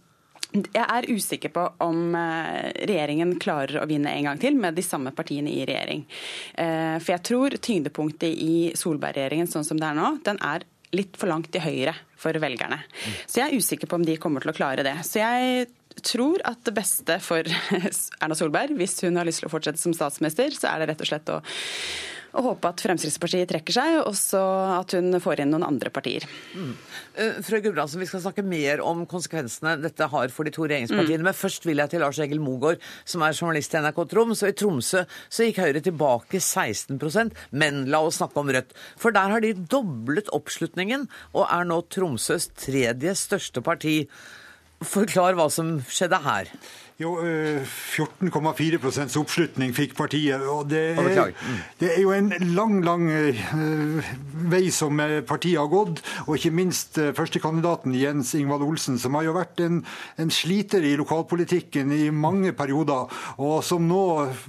jeg 0.53 0.85
er 0.85 1.09
usikker 1.09 1.51
på 1.53 1.63
om 1.83 2.13
eh, 2.17 2.69
regjeringen 2.85 3.35
klarer 3.41 3.81
å 3.81 3.87
vinne 3.89 4.11
en 4.13 4.29
gang 4.29 4.41
til 4.41 4.57
med 4.59 4.77
de 4.77 4.85
samme 4.85 5.13
partiene 5.15 5.51
i 5.51 5.63
regjering. 5.65 6.05
Eh, 6.53 6.97
for 6.99 7.15
jeg 7.15 7.25
tror 7.29 7.57
tyngdepunktet 7.57 8.29
i 8.29 8.55
Solberg-regjeringen 8.77 9.49
sånn 9.49 9.65
som 9.67 9.81
det 9.81 9.89
er 9.89 9.97
nå, 9.97 10.15
den 10.25 10.41
er 10.45 10.67
litt 10.93 11.17
for 11.17 11.31
langt 11.31 11.49
til 11.53 11.63
høyre 11.63 11.95
for 12.21 12.37
velgerne. 12.39 12.83
Så 13.25 13.41
jeg 13.41 13.47
er 13.47 13.57
usikker 13.57 13.89
på 13.89 13.97
om 13.97 14.05
de 14.05 14.19
kommer 14.21 14.43
til 14.43 14.53
å 14.53 14.57
klare 14.57 14.85
det. 14.85 14.95
Så 15.07 15.23
jeg 15.23 15.65
tror 16.05 16.41
at 16.45 16.61
det 16.67 16.75
beste 16.77 17.17
for 17.23 17.49
Erna 18.21 18.37
Solberg, 18.37 18.77
hvis 18.77 18.99
hun 19.05 19.17
har 19.17 19.27
lyst 19.27 19.41
til 19.41 19.49
å 19.49 19.53
fortsette 19.53 19.81
som 19.81 19.95
statsminister, 19.97 20.53
så 20.57 20.69
er 20.69 20.83
det 20.83 20.93
rett 20.93 21.05
og 21.05 21.09
slett 21.09 21.33
å, 21.33 21.39
å 22.33 22.43
håpe 22.49 22.71
at 22.73 22.83
Fremskrittspartiet 22.83 23.51
trekker 23.51 23.77
seg, 23.77 23.99
og 24.03 24.17
så 24.17 24.41
at 24.79 24.95
hun 24.97 25.13
får 25.23 25.43
inn 25.43 25.53
noen 25.53 25.67
andre 25.67 25.93
partier. 25.93 26.25
Mm. 26.57 26.73
Uh, 27.17 27.39
Frø 27.45 27.61
Gudbrandsen, 27.63 28.01
Vi 28.01 28.09
skal 28.09 28.23
snakke 28.25 28.45
mer 28.45 28.81
om 28.83 29.05
konsekvensene 29.09 29.75
dette 29.83 30.09
har 30.09 30.33
for 30.33 30.47
de 30.47 30.53
to 30.53 30.65
regjeringspartiene. 30.65 31.21
Mm. 31.21 31.29
Men 31.29 31.37
først 31.37 31.67
vil 31.69 31.81
jeg 31.83 31.93
til 31.93 32.03
Lars 32.03 32.19
Egil 32.23 32.41
Mogård, 32.43 32.81
som 33.05 33.23
er 33.25 33.37
journalist 33.37 33.73
i 33.75 33.83
NRK 33.83 34.03
Troms. 34.11 34.43
Og 34.43 34.51
I 34.51 34.57
Tromsø 34.57 35.05
så 35.29 35.47
gikk 35.47 35.61
Høyre 35.63 35.83
tilbake 35.83 36.41
16% 36.41 37.33
men 37.51 37.85
la 37.91 38.01
oss 38.03 38.19
snakke 38.21 38.41
om 38.41 38.51
Rødt. 38.53 38.73
For 38.99 39.15
der 39.15 39.33
har 39.33 39.43
de 39.43 39.53
doblet 39.53 40.31
oppslutningen, 40.35 41.07
og 41.33 41.47
er 41.47 41.67
nå 41.69 41.81
Tromsøs 41.93 42.49
tredje 42.57 43.15
største 43.19 43.63
parti. 43.65 44.03
Forklar 44.83 45.37
hva 45.37 45.47
som 45.53 45.77
skjedde 45.87 46.19
her. 46.25 46.51
Jo, 47.01 47.15
14,4 47.17 48.77
eh, 48.77 49.15
oppslutning 49.17 49.71
fikk 49.73 49.95
partiet. 49.97 50.43
og 50.45 50.67
det 50.69 50.81
er, 50.93 51.31
mm. 51.33 51.61
det 51.79 51.87
er, 51.89 52.01
jo 52.03 52.11
en 52.13 52.29
lang, 52.53 52.75
lang 52.85 53.07
eh, 53.09 53.39
vei 54.51 54.67
som 54.69 55.01
partiet 55.25 55.57
har 55.57 55.71
gått. 55.71 56.03
Og 56.27 56.37
ikke 56.37 56.53
minst 56.53 56.99
eh, 57.01 57.09
førstekandidaten 57.17 57.95
Jens 57.97 58.35
Ingvald 58.37 58.61
Olsen, 58.67 58.99
som 59.01 59.17
har 59.17 59.25
jo 59.25 59.33
vært 59.33 59.63
en, 59.65 59.79
en, 60.21 60.33
sliter 60.33 60.85
i 60.85 60.93
lokalpolitikken 60.99 61.89
i 61.97 62.11
mange 62.13 62.53
perioder. 62.53 63.09
Og 63.41 63.63
som 63.65 63.89
nå 63.89 64.03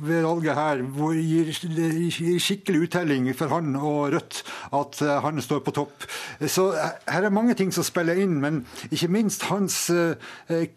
ved 0.05 0.29
valget 0.29 0.61
her 0.61 0.85
gir, 1.17 1.49
gir 1.49 2.45
skikkelig 2.45 2.91
uttelling 2.91 3.31
for 3.33 3.57
han 3.57 3.73
og 3.81 4.13
Rødt 4.15 4.43
at 4.77 5.01
han 5.25 5.41
står 5.41 5.65
på 5.65 5.73
topp. 5.81 6.05
Så 6.45 6.69
her 6.77 7.25
er 7.25 7.33
mange 7.33 7.57
ting 7.57 7.73
som 7.73 7.87
spiller 7.87 8.21
inn, 8.21 8.37
men 8.43 8.61
ikke 8.91 9.09
minst 9.09 9.47
hans 9.49 9.87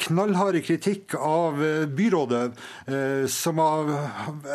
knallharde 0.07 0.61
kritikk 0.63 1.17
av 1.19 1.56
av 1.57 1.93
byrådet 1.97 2.43
eh, 2.87 3.27
som 3.31 3.61
har 3.61 3.93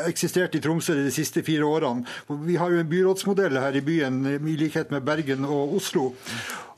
eksistert 0.07 0.55
i 0.55 0.63
Tromsø 0.63 0.97
de 0.99 1.13
siste 1.15 1.43
fire 1.47 1.69
årene. 1.69 2.07
Vi 2.47 2.57
har 2.61 2.73
jo 2.73 2.83
en 2.83 2.91
byrådsmodell 2.91 3.61
her 3.61 3.79
i 3.79 3.85
byen, 3.85 4.25
i 4.39 4.59
likhet 4.61 4.93
med 4.95 5.07
Bergen 5.07 5.45
og 5.49 5.77
Oslo. 5.81 6.13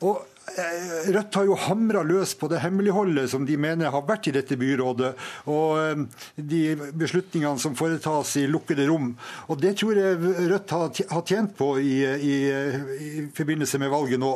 Og 0.05 0.23
Eh, 0.23 0.34
Rødt 0.45 1.35
har 1.35 1.47
jo 1.49 1.57
hamra 1.57 2.03
løs 2.05 2.35
på 2.37 2.49
det 2.53 2.61
hemmeligholdet 2.61 3.31
som 3.33 3.47
de 3.49 3.57
mener 3.59 3.91
har 3.91 4.05
vært 4.07 4.29
i 4.29 4.35
dette 4.37 4.59
byrådet, 4.61 5.15
og 5.51 5.71
eh, 5.81 6.03
de 6.37 6.61
beslutningene 7.01 7.59
som 7.61 7.75
foretas 7.79 8.35
i 8.39 8.45
lukkede 8.51 8.85
rom. 8.91 9.15
Og 9.49 9.59
Det 9.61 9.73
tror 9.81 9.97
jeg 9.99 10.35
Rødt 10.53 10.75
har 10.75 11.25
tjent 11.25 11.55
på 11.57 11.71
i, 11.81 11.95
i, 12.05 12.35
i 12.45 13.25
forbindelse 13.35 13.81
med 13.81 13.93
valget 13.95 14.21
nå. 14.21 14.33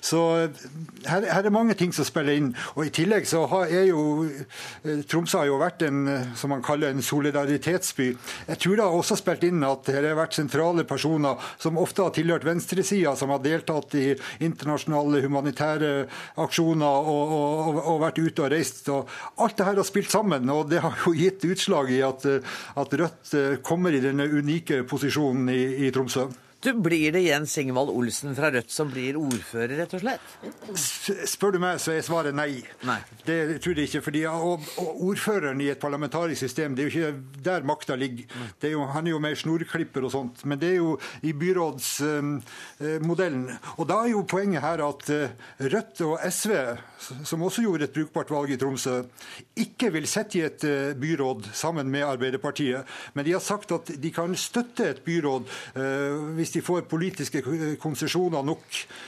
Så 0.00 0.22
eh, 0.46 0.64
her, 1.06 1.28
her, 1.28 1.44
er 1.44 1.54
mange 1.54 1.76
ting 1.78 1.92
som 1.94 2.08
spiller 2.08 2.40
inn. 2.40 2.50
Og 2.74 2.88
I 2.88 2.94
tillegg 2.96 3.28
så 3.28 3.44
har, 3.50 3.68
er 3.68 3.90
jo 3.90 4.26
Tromsø 5.12 5.42
har 5.42 5.50
jo 5.50 5.60
vært 5.60 5.84
en 5.86 6.02
som 6.40 6.54
man 6.54 6.64
kaller 6.64 6.94
en 6.94 7.04
solidaritetsby. 7.04 8.08
Jeg 8.48 8.62
tror 8.64 8.80
det 8.80 8.88
har 8.88 8.96
også 8.96 9.20
spilt 9.20 9.44
inn 9.46 9.62
at 9.66 9.84
det 9.86 10.00
har 10.00 10.18
vært 10.18 10.38
sentrale 10.38 10.86
personer 10.88 11.52
som 11.60 11.78
ofte 11.80 12.06
har 12.06 12.16
tilhørt 12.16 12.48
venstresida, 12.48 13.14
som 13.16 13.32
har 13.34 13.44
deltatt 13.44 13.94
i 14.00 14.08
internasjonale 14.40 15.20
humanitære 15.26 15.49
humanitære 15.50 16.06
aksjoner 16.40 16.86
og, 16.86 17.32
og, 17.34 17.80
og, 17.84 18.00
vært 18.02 18.20
ute 18.20 18.44
og 18.44 18.52
reist. 18.52 18.88
Og 18.88 19.08
alt 19.38 19.56
det 19.58 19.66
her 19.66 19.80
har 19.80 19.86
spilt 19.86 20.10
sammen, 20.10 20.48
og 20.50 20.70
det 20.70 20.80
har 20.80 20.94
jo 21.04 21.14
gitt 21.14 21.44
utslag 21.44 21.90
i 21.90 22.02
at, 22.02 22.26
at 22.76 22.94
Rødt 23.00 23.62
kommer 23.62 23.92
i 23.92 24.02
denne 24.02 24.28
unike 24.28 24.84
posisjonen 24.84 25.48
i, 25.50 25.86
i 25.86 25.90
Tromsø. 25.90 26.28
Du, 26.60 26.72
Blir 26.72 27.12
det 27.12 27.20
Jens 27.20 27.58
Ingvald 27.58 27.88
Olsen 27.88 28.36
fra 28.36 28.50
Rødt 28.52 28.70
som 28.70 28.90
blir 28.92 29.16
ordfører, 29.16 29.78
rett 29.78 29.94
og 29.96 30.00
slett? 30.02 30.20
Spør 31.30 31.52
du 31.56 31.58
meg, 31.62 31.78
så 31.80 31.92
er 31.94 32.02
svaret 32.04 32.34
nei. 32.36 32.60
nei. 32.84 32.98
Det 33.24 33.62
tror 33.64 33.78
jeg 33.80 33.88
ikke. 33.88 34.02
fordi 34.04 34.26
og, 34.28 34.60
og 34.82 35.00
Ordføreren 35.08 35.60
i 35.64 35.70
et 35.72 35.80
parlamentarisk 35.80 36.44
system, 36.44 36.76
det 36.76 36.84
er 36.84 36.88
jo 36.90 36.92
ikke 36.92 37.40
der 37.46 37.64
makta 37.64 37.96
ligger. 37.96 38.28
Er 38.60 38.74
jo, 38.74 38.84
han 38.92 39.08
er 39.08 39.12
jo 39.14 39.20
mer 39.24 39.32
snorklipper 39.40 40.04
og 40.04 40.12
sånt. 40.12 40.44
Men 40.44 40.60
det 40.60 40.68
er 40.74 40.78
jo 40.82 41.00
i 41.24 41.32
byrådsmodellen. 41.32 43.46
Um, 43.48 43.56
og 43.78 43.84
da 43.88 43.96
er 44.04 44.12
jo 44.12 44.28
poenget 44.28 44.60
her 44.60 44.84
at 44.84 45.08
uh, 45.16 45.32
Rødt 45.64 46.04
og 46.04 46.20
SV, 46.28 46.76
som 47.24 47.40
også 47.48 47.64
gjorde 47.64 47.88
et 47.88 47.96
brukbart 47.96 48.28
valg 48.36 48.52
i 48.52 48.60
Tromsø, 48.60 49.08
ikke 49.56 49.88
vil 49.96 50.04
sitte 50.10 50.36
i 50.36 50.44
et 50.44 50.60
uh, 50.68 50.92
byråd 50.92 51.56
sammen 51.56 51.88
med 51.88 52.04
Arbeiderpartiet. 52.04 52.84
Men 53.16 53.24
de 53.24 53.32
har 53.38 53.44
sagt 53.44 53.72
at 53.72 53.88
de 53.96 54.10
kan 54.12 54.36
støtte 54.36 54.84
et 54.90 55.00
byråd 55.08 55.48
hvis 56.36 56.49
hvis 56.50 56.58
de 56.58 56.66
får 56.66 56.86
politiske 56.90 57.42
konsesjoner 57.80 58.42
nok. 58.42 58.64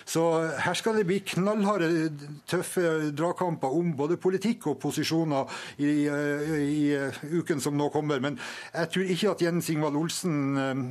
Så 0.07 0.23
her 0.63 0.75
skal 0.79 0.97
det 1.01 1.07
bli 1.09 1.19
knallharde, 1.27 2.11
tøffe 2.47 3.11
dragkamper 3.11 3.75
om 3.75 3.93
både 3.97 4.17
politikk 4.17 4.69
og 4.71 4.79
posisjoner 4.83 5.51
i, 5.79 6.07
i, 6.07 6.97
uken 7.35 7.61
som 7.61 7.77
nå 7.77 7.91
kommer. 7.91 8.23
Men 8.23 8.39
jeg 8.73 8.93
tror 8.95 9.15
ikke 9.15 9.33
at 9.35 9.43
Jens 9.43 9.71
Ingvald 9.73 9.99
Olsen 9.99 10.59
eh, 10.59 10.83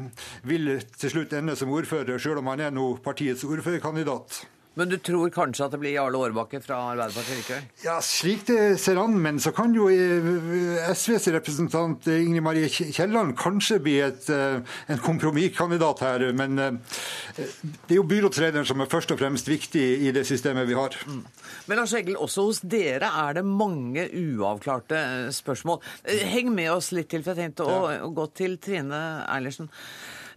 vil 0.43 0.73
til 0.97 1.13
slutt 1.13 1.33
ende 1.37 1.55
som 1.55 1.71
ordfører, 1.71 2.19
selv 2.19 2.41
om 2.41 2.51
han 2.51 2.67
er 2.67 2.75
nå 2.75 2.97
partiets 3.03 3.45
ordførerkandidat. 3.47 4.43
Men 4.79 4.87
du 4.87 4.95
tror 5.03 5.27
kanskje 5.35 5.65
at 5.65 5.73
det 5.73 5.81
blir 5.81 5.91
Jarle 5.97 6.19
Aarbakke 6.23 6.61
fra 6.63 6.77
Arbeiderpartiet 6.93 7.41
likevel? 7.41 7.63
Ja, 7.83 7.97
slik 8.05 8.45
det 8.47 8.59
ser 8.79 9.01
an. 9.01 9.17
Men 9.19 9.41
så 9.43 9.51
kan 9.55 9.73
jo 9.75 9.89
eh, 9.91 10.87
SVs 10.95 11.27
representant 11.35 12.07
eh, 12.07 12.21
Ingrid 12.23 12.45
Marie 12.45 12.69
Kielland 12.71 13.35
kanskje 13.39 13.81
bli 13.83 13.97
et, 14.05 14.29
eh, 14.31 14.61
en 14.87 15.01
kompromisskandidat 15.03 16.05
her. 16.07 16.25
Men 16.37 16.55
det 16.55 17.91
er 17.91 17.99
jo 17.99 18.07
byrådslederen 18.07 18.67
som 18.67 18.79
er 18.79 18.91
først 18.91 19.11
og 19.11 19.19
fremst 19.19 19.51
viktig 19.51 19.83
i 20.07 20.15
det 20.15 20.23
systemet 20.29 20.69
vi 20.69 20.79
har. 20.79 20.95
Mm. 21.03 21.19
Men 21.67 21.81
Lars 21.81 21.97
Egil, 21.99 22.15
også 22.15 22.47
hos 22.47 22.63
dere 22.63 23.11
er 23.25 23.41
det 23.41 23.45
mange 23.47 24.07
uavklarte 24.07 25.03
spørsmål. 25.35 25.83
Heng 26.31 26.55
med 26.55 26.71
oss 26.71 26.93
litt 26.95 27.11
til, 27.11 27.27
for 27.27 27.35
jeg 27.35 27.51
tenkte 27.51 27.67
å, 27.67 27.83
å 28.07 28.11
gå 28.15 28.29
til 28.39 28.55
Trine 28.63 29.03
Eilertsen. 29.27 29.67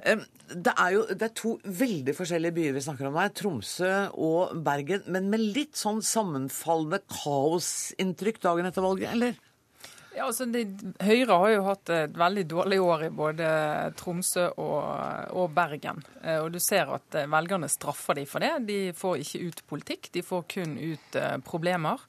Det 0.05 0.75
er 0.77 0.91
jo 0.93 1.07
det 1.09 1.25
er 1.25 1.33
to 1.39 1.55
veldig 1.65 2.13
forskjellige 2.17 2.57
byer 2.59 2.75
vi 2.77 2.85
snakker 2.85 3.09
om 3.09 3.17
her, 3.17 3.33
Tromsø 3.33 3.93
og 4.21 4.53
Bergen, 4.67 5.07
men 5.09 5.31
med 5.33 5.41
litt 5.57 5.79
sånn 5.81 6.03
sammenfallende 6.05 7.01
kaosinntrykk 7.09 8.43
dagen 8.45 8.69
etter 8.69 8.85
valget, 8.85 9.15
eller? 9.17 9.41
Ja, 10.15 10.29
altså 10.29 10.47
de, 10.47 10.63
Høyre 11.03 11.37
har 11.41 11.51
jo 11.51 11.63
hatt 11.67 11.91
et 11.91 12.19
veldig 12.19 12.45
dårlig 12.47 12.77
år 12.85 13.07
i 13.09 13.15
både 13.15 13.47
Tromsø 13.99 14.45
og, 14.63 14.85
og, 15.35 15.49
Bergen. 15.57 16.05
Eh, 16.23 16.39
og 16.39 16.53
du 16.55 16.61
ser 16.63 16.93
at 16.95 17.19
eh, 17.19 17.27
velgerne 17.31 17.67
straffer 17.73 18.21
de 18.21 18.27
for 18.31 18.45
det. 18.45 18.53
De 18.69 18.79
får 18.95 19.25
ikke 19.25 19.43
ut 19.49 19.63
politikk, 19.73 20.13
de 20.15 20.23
får 20.23 20.45
kun 20.55 20.77
ut 20.79 21.19
eh, 21.19 21.35
problemer. 21.47 22.05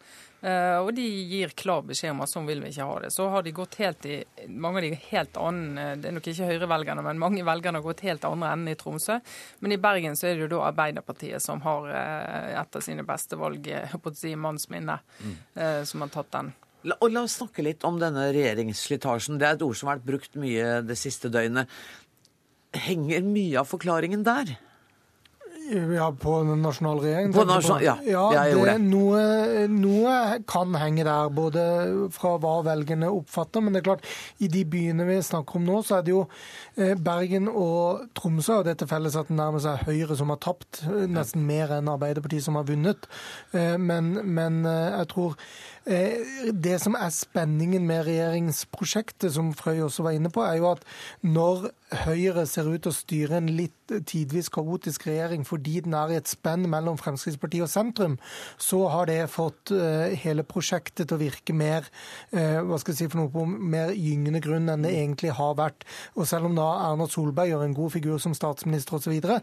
Eh, 0.46 0.78
og 0.78 0.92
de 0.94 1.04
gir 1.26 1.54
klar 1.58 1.82
beskjed 1.88 2.12
om 2.14 2.20
at 2.22 2.30
sånn 2.30 2.46
vil 2.46 2.60
vi 2.62 2.70
ikke 2.70 2.86
ha 2.86 2.98
det. 3.02 3.10
Så 3.16 3.26
har 3.34 3.42
de 3.46 3.54
gått 3.56 3.80
helt 3.82 4.06
i 4.06 4.20
mange 4.52 4.78
av 4.78 4.86
de 4.86 4.92
helt 5.08 5.40
annen, 5.42 5.78
eh, 5.82 5.96
Det 5.98 6.10
er 6.10 6.14
nok 6.14 6.28
ikke 6.30 6.50
Høyre-velgerne, 6.52 7.02
men 7.02 7.22
mange 7.22 7.46
velgerne 7.48 7.82
har 7.82 7.86
gått 7.86 8.04
helt 8.06 8.28
andre 8.30 8.52
enden 8.54 8.70
i 8.70 8.76
Tromsø. 8.78 9.18
Men 9.60 9.74
i 9.74 9.80
Bergen 9.82 10.14
så 10.14 10.28
er 10.30 10.36
det 10.36 10.46
jo 10.46 10.52
da 10.54 10.68
Arbeiderpartiet 10.68 11.42
som 11.42 11.64
har 11.66 11.90
eh, 11.90 12.60
et 12.62 12.78
av 12.78 12.82
sine 12.86 13.06
beste 13.08 13.40
valg, 13.42 13.66
på 13.66 14.12
å 14.12 14.16
si 14.16 14.36
mannsminne, 14.36 15.00
mm. 15.24 15.36
som 15.88 16.04
har 16.04 16.12
tatt 16.14 16.32
den. 16.36 16.54
La, 16.86 16.98
og 17.02 17.10
la 17.10 17.24
oss 17.26 17.40
snakke 17.40 17.64
litt 17.66 17.84
om 17.88 17.98
denne 17.98 18.28
regjeringsslitasjen. 18.36 19.40
Det 19.42 19.48
er 19.48 19.58
et 19.58 19.66
ord 19.66 19.78
som 19.80 19.90
har 19.90 19.98
vært 19.98 20.10
brukt 20.12 20.38
mye 20.38 20.84
det 20.86 20.98
siste 21.00 21.32
døgnet. 21.34 21.72
Henger 22.86 23.26
mye 23.26 23.64
av 23.64 23.72
forklaringen 23.72 24.26
der? 24.28 24.54
Ja, 25.66 26.12
På 26.12 26.44
den 26.44 26.62
nasjonale 26.62 27.02
regjeringen? 27.02 27.34
På 27.34 27.44
nasjonal, 27.48 27.82
ja, 27.84 27.96
ja, 28.06 28.26
jeg 28.36 28.54
gjorde 28.54 28.74
det. 28.76 28.82
Noe, 28.86 29.66
noe 29.72 30.16
kan 30.50 30.76
henge 30.78 31.06
der, 31.08 31.32
både 31.34 31.64
fra 32.14 32.36
hva 32.42 32.60
velgerne 32.68 33.10
oppfatter. 33.10 33.64
Men 33.66 33.74
det 33.74 33.82
er 33.82 33.88
klart, 33.88 34.06
i 34.38 34.50
de 34.52 34.62
byene 34.70 35.08
vi 35.10 35.18
snakker 35.26 35.58
om 35.60 35.66
nå, 35.66 35.80
så 35.86 35.98
er 35.98 36.06
det 36.06 36.14
jo 36.14 36.22
eh, 36.78 36.94
Bergen 36.94 37.50
og 37.50 38.06
Tromsø 38.18 38.60
og 38.60 38.70
det 38.70 38.78
til 38.82 38.92
felles 38.92 39.18
at 39.18 39.32
det 39.32 39.40
nærmer 39.40 39.64
seg 39.64 39.88
Høyre 39.88 40.18
som 40.20 40.34
har 40.34 40.42
tapt, 40.46 40.84
eh, 40.86 41.08
nesten 41.10 41.48
mer 41.50 41.74
enn 41.80 41.90
Arbeiderpartiet 41.96 42.46
som 42.46 42.60
har 42.60 42.68
vunnet. 42.70 43.10
Eh, 43.58 43.76
men, 43.82 44.14
men 44.38 44.62
jeg 44.70 45.10
tror 45.16 45.40
det 45.86 46.80
som 46.82 46.96
er 46.98 47.12
spenningen 47.14 47.86
med 47.86 48.08
regjeringsprosjektet, 48.08 49.30
som 49.36 49.52
Frøy 49.54 49.84
også 49.86 50.08
var 50.08 50.16
inne 50.18 50.32
på, 50.34 50.42
er 50.42 50.58
jo 50.58 50.72
at 50.72 50.86
når 51.22 51.70
Høyre 51.94 52.48
ser 52.50 52.66
ut 52.66 52.82
til 52.82 52.90
å 52.90 52.96
styre 52.96 53.38
en 53.38 53.50
litt 53.54 53.94
tidvis 54.10 54.48
kaotisk 54.54 55.06
regjering 55.06 55.44
fordi 55.46 55.84
den 55.86 55.94
er 55.94 56.10
i 56.10 56.18
et 56.18 56.30
spenn 56.30 56.66
mellom 56.72 56.98
Fremskrittspartiet 56.98 57.68
og 57.68 57.70
sentrum, 57.70 58.16
så 58.58 58.80
har 58.90 59.06
det 59.10 59.20
fått 59.30 59.70
uh, 59.76 60.10
hele 60.24 60.46
prosjektet 60.48 61.06
til 61.06 61.18
å 61.18 61.22
virke 61.22 61.54
mer 61.54 61.86
uh, 62.34 62.66
hva 62.66 62.80
skal 62.82 62.96
jeg 62.96 63.04
si 63.04 63.10
for 63.12 63.22
noe 63.22 63.34
på 63.34 63.46
mer 63.46 63.94
gyngende 63.94 64.42
grunn 64.44 64.72
enn 64.74 64.88
det 64.88 64.96
egentlig 64.98 65.36
har 65.38 65.54
vært. 65.60 65.86
Og 66.18 66.26
selv 66.30 66.50
om 66.50 66.58
da 66.58 66.68
Erna 66.88 67.08
Solberg 67.12 67.54
gjør 67.54 67.68
en 67.68 67.78
god 67.78 67.94
figur 67.94 68.18
som 68.24 68.34
statsminister 68.38 68.98
osv., 68.98 69.14
så, 69.22 69.40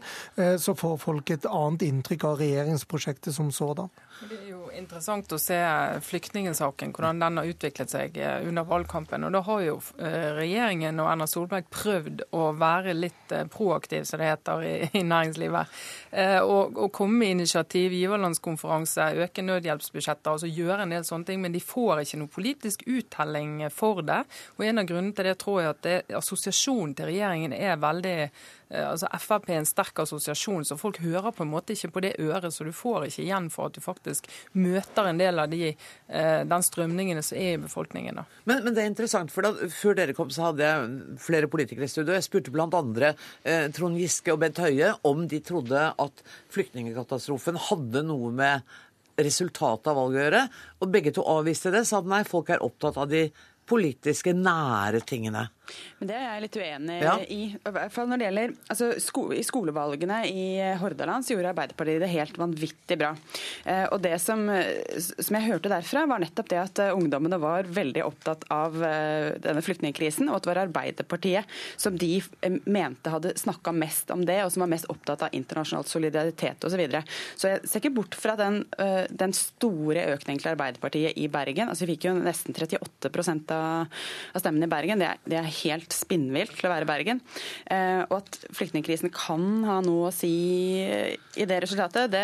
så 0.59 0.75
får 0.77 0.99
folk 1.01 1.31
et 1.31 1.47
annet 1.47 1.87
inntrykk 1.87 2.27
av 2.27 2.39
regjeringsprosjektet 2.43 3.35
som 3.35 3.51
sådan. 3.55 3.91
Det 4.27 4.41
er 4.41 4.49
jo 4.51 4.62
interessant 4.77 5.31
å 5.35 5.39
se 5.41 5.57
flyktningsaken, 6.07 6.93
hvordan 6.95 7.21
den 7.21 7.39
har 7.39 7.49
utviklet 7.49 7.91
seg 7.93 8.17
under 8.47 8.67
valgkampen. 8.67 9.25
Og 9.27 9.33
da 9.35 9.41
har 9.47 9.63
jo 9.65 9.75
regjeringen 10.39 11.01
og 11.01 11.09
Erna 11.11 11.27
Solberg 11.29 11.67
prøvd 11.73 12.23
å 12.35 12.47
være 12.57 12.95
litt 12.97 13.35
proaktiv, 13.53 14.07
som 14.09 14.21
det 14.21 14.31
heter 14.31 14.65
i, 14.67 15.03
næringslivet. 15.13 15.77
Og, 16.43 16.79
komme 16.93 17.23
med 17.23 17.35
initiativ, 17.39 17.93
giverlandskonferanse, 17.97 19.11
øke 19.25 19.45
nødhjelpsbudsjetter, 19.45 20.33
altså 20.35 20.49
gjøre 20.49 20.85
en 20.85 20.95
del 20.95 21.05
sånne 21.07 21.29
ting. 21.29 21.43
Men 21.43 21.55
de 21.55 21.63
får 21.63 22.03
ikke 22.03 22.21
noe 22.21 22.33
politisk 22.33 22.87
uttelling 22.87 23.61
for 23.73 24.03
det. 24.05 24.23
Og 24.57 24.67
en 24.67 24.83
av 24.83 24.89
grunnene 24.89 25.15
til 25.15 25.29
det 25.29 25.37
tror 25.41 25.61
jeg 25.61 25.73
at 25.75 26.17
assosiasjonen 26.19 26.97
til 26.97 27.11
regjeringen 27.11 27.55
er 27.57 27.79
veldig 27.81 28.17
Eh, 28.23 28.29
altså 28.81 29.09
Frp 29.21 29.49
er 29.51 29.59
en 29.61 29.67
sterk 29.67 29.99
assosiasjon, 30.03 30.65
så 30.65 30.77
folk 30.79 30.99
hører 31.03 31.33
på 31.35 31.45
en 31.45 31.51
måte 31.51 31.75
ikke 31.75 31.91
på 31.93 32.03
det 32.05 32.13
øret. 32.21 32.53
Så 32.53 32.65
du 32.65 32.71
får 32.75 33.07
ikke 33.07 33.25
igjen 33.25 33.49
for 33.53 33.69
at 33.69 33.77
du 33.77 33.83
faktisk 33.83 34.29
møter 34.57 35.09
en 35.09 35.21
del 35.21 35.41
av 35.43 35.51
de, 35.51 35.73
eh, 35.73 36.41
den 36.49 36.65
strømningene 36.65 37.23
som 37.25 37.37
er 37.37 37.57
i 37.57 37.61
befolkningen. 37.65 38.23
Men, 38.49 38.63
men, 38.63 38.73
det 38.73 38.83
er 38.83 38.91
interessant, 38.91 39.33
for 39.33 39.45
da, 39.45 39.69
før 39.73 39.97
dere 39.99 40.15
kom 40.17 40.31
så 40.33 40.49
hadde 40.49 40.69
jeg 40.69 41.19
flere 41.23 41.51
politikere 41.51 41.89
i 41.89 41.91
studio. 41.91 42.15
Jeg 42.15 42.27
spurte 42.27 42.53
bl.a. 42.53 43.13
Eh, 43.43 43.67
Trond 43.75 43.99
Giske 43.99 44.33
og 44.33 44.41
Bent 44.43 44.61
Høie 44.63 44.93
om 45.07 45.27
de 45.29 45.41
trodde 45.43 45.85
at 45.91 46.25
flyktningkatastrofen 46.53 47.59
hadde 47.69 48.05
noe 48.07 48.33
med 48.33 48.73
resultatet 49.19 49.89
av 49.91 49.97
valget 49.99 50.19
å 50.19 50.23
gjøre. 50.25 50.43
Og 50.81 50.93
begge 50.93 51.13
to 51.15 51.25
avviste 51.29 51.73
det, 51.73 51.85
sa 51.87 52.01
at 52.01 52.09
nei, 52.09 52.23
folk 52.27 52.49
er 52.53 52.63
opptatt 52.65 52.97
av 53.01 53.11
de 53.11 53.27
politiske, 53.69 54.33
nære 54.35 55.03
tingene. 55.07 55.47
Men 55.99 56.09
Det 56.09 56.15
er 56.17 56.25
jeg 56.27 56.43
litt 56.43 56.57
uenig 56.59 56.97
ja. 56.99 57.13
i. 57.31 57.41
Fall 57.93 58.09
når 58.11 58.19
det 58.19 58.27
gjelder 58.27 58.53
altså, 58.73 58.89
sko 59.01 59.23
I 59.35 59.43
skolevalgene 59.47 60.19
i 60.27 60.45
Hordaland 60.81 61.25
så 61.25 61.35
gjorde 61.35 61.53
Arbeiderpartiet 61.53 62.03
det 62.03 62.09
helt 62.11 62.39
vanvittig 62.39 62.97
bra. 62.99 63.13
Eh, 63.63 63.85
og 63.87 64.01
Det 64.03 64.15
som, 64.21 64.45
som, 64.99 65.37
jeg 65.37 65.47
hørte 65.47 65.71
derfra, 65.71 66.05
var 66.09 66.23
nettopp 66.23 66.51
det 66.51 66.59
at 66.59 66.81
uh, 66.83 66.91
ungdommene 66.97 67.39
var 67.41 67.69
veldig 67.71 68.03
opptatt 68.05 68.43
av 68.53 68.75
eh, 68.83 69.29
denne 69.43 69.63
flyktningkrisen, 69.63 70.27
og 70.29 70.37
at 70.37 70.45
det 70.45 70.51
var 70.51 70.61
Arbeiderpartiet 70.65 71.55
som 71.79 71.97
de 71.99 72.17
uh, 72.19 72.59
mente 72.65 73.13
hadde 73.13 73.35
snakka 73.39 73.73
mest 73.75 74.11
om 74.13 74.25
det, 74.27 74.41
og 74.43 74.51
som 74.53 74.65
var 74.65 74.73
mest 74.75 74.89
opptatt 74.91 75.27
av 75.27 75.37
internasjonal 75.37 75.87
solidaritet 75.87 76.67
osv. 76.67 76.73
Så, 76.73 76.79
videre. 76.81 77.03
så 77.37 77.51
jeg 77.51 77.69
ser 77.69 77.83
ikke 77.83 77.93
bort 77.93 78.15
fra 78.17 78.33
den, 78.33 78.63
den 79.13 79.33
store 79.37 80.07
økningen 80.15 80.41
til 80.41 80.49
Arbeiderpartiet 80.55 81.19
i 81.21 81.27
Bergen. 81.31 81.69
Altså 81.69 81.85
Vi 81.85 81.93
fikk 81.93 82.07
jo 82.07 82.15
nesten 82.17 82.57
38 82.57 83.11
av, 83.53 83.93
av 84.33 84.41
stemmene 84.41 84.65
i 84.65 84.71
Bergen. 84.71 85.03
Det 85.03 85.11
er, 85.11 85.21
det 85.29 85.37
er 85.37 85.52
helt 85.61 85.95
spinnvilt 85.95 86.55
til 86.57 86.69
å 86.69 86.73
være 86.73 86.87
Bergen. 86.89 87.21
Eh, 87.71 88.03
og 88.07 88.19
at 88.19 88.39
flyktningkrisen 88.55 89.13
kan 89.13 89.45
ha 89.67 89.79
noe 89.85 90.09
å 90.09 90.13
si 90.13 90.33
i 90.83 91.47
det 91.49 91.59
resultatet, 91.65 92.11
det, 92.13 92.23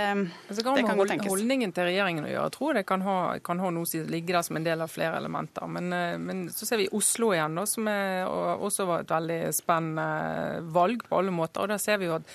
altså, 0.49 0.63
kan, 0.65 0.77
det 0.77 0.85
kan 0.87 0.99
godt 0.99 1.13
tenkes. 1.15 1.31
Holdningen 1.33 1.73
til 1.75 1.89
regjeringen 1.89 2.27
å 2.27 2.31
gjøre. 2.31 2.47
Jeg 2.49 2.57
tror 2.57 2.79
det 2.79 2.85
kan 2.89 3.05
ha, 3.05 3.17
kan 3.45 3.63
ha 3.63 3.73
noe 3.73 3.87
å 3.87 3.89
si, 3.89 4.03
ligge 4.09 4.35
der 4.35 4.45
som 4.45 4.59
en 4.59 4.67
del 4.67 4.85
av 4.85 4.93
flere 4.93 5.19
elementer. 5.21 5.67
Men, 5.71 5.91
eh, 5.95 6.15
men 6.21 6.47
så 6.53 6.69
ser 6.69 6.83
vi 6.83 6.89
Oslo 6.95 7.33
igjen, 7.35 7.59
da, 7.59 7.67
som 7.69 7.91
er, 7.91 8.23
også 8.29 8.87
var 8.89 9.05
et 9.05 9.13
veldig 9.13 9.41
spennende 9.55 10.65
valg 10.73 11.05
på 11.07 11.21
alle 11.21 11.35
måter. 11.35 11.63
og 11.63 11.73
der 11.73 11.81
ser 11.81 12.01
vi 12.01 12.09
jo 12.09 12.17
at 12.19 12.33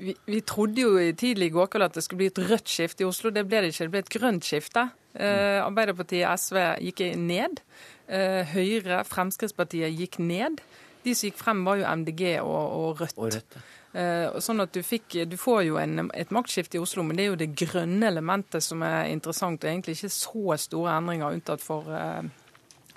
vi, 0.00 0.14
vi, 0.24 0.40
trodde 0.46 0.80
jo 0.80 0.96
tidlig 1.18 1.50
i 1.50 1.54
går 1.54 1.68
kveld 1.72 1.90
at 1.90 1.98
det 1.98 2.04
skulle 2.04 2.22
bli 2.22 2.30
et 2.30 2.42
rødt 2.50 2.72
skifte 2.72 3.04
i 3.04 3.08
Oslo. 3.08 3.32
Det 3.34 3.44
ble 3.48 3.62
det 3.62 3.72
ikke. 3.72 3.86
Det 3.86 3.94
ble 3.94 4.02
et 4.04 4.12
grønt 4.14 4.46
skifte. 4.46 4.86
Eh, 5.12 5.58
Arbeiderpartiet 5.60 6.24
og 6.24 6.40
SV 6.40 6.60
gikk 6.88 7.04
ned. 7.20 7.62
Eh, 8.10 8.42
Høyre, 8.54 9.04
Fremskrittspartiet 9.06 9.94
gikk 9.94 10.18
ned. 10.18 10.58
De 11.04 11.14
som 11.14 11.28
gikk 11.28 11.38
frem, 11.38 11.62
var 11.64 11.78
jo 11.78 11.86
MDG 12.02 12.24
og, 12.42 12.56
og 12.56 13.00
Rødt. 13.00 13.18
Og 13.18 13.36
Rødt. 13.36 13.60
Uh, 13.90 14.36
sånn 14.38 14.62
at 14.62 14.70
du, 14.70 14.84
fikk, 14.86 15.16
du 15.26 15.34
får 15.34 15.64
jo 15.66 15.78
en, 15.80 16.12
et 16.14 16.30
maktskifte 16.30 16.78
i 16.78 16.82
Oslo, 16.82 17.02
men 17.02 17.18
det 17.18 17.24
er 17.24 17.32
jo 17.32 17.38
det 17.40 17.48
grønne 17.58 18.06
elementet 18.06 18.62
som 18.62 18.84
er 18.86 19.08
interessant. 19.10 19.64
og 19.64 19.70
Egentlig 19.70 19.96
ikke 19.96 20.12
så 20.14 20.58
store 20.62 20.94
endringer, 20.94 21.34
unntatt 21.34 21.64
for 21.64 21.90
uh, 21.90 22.22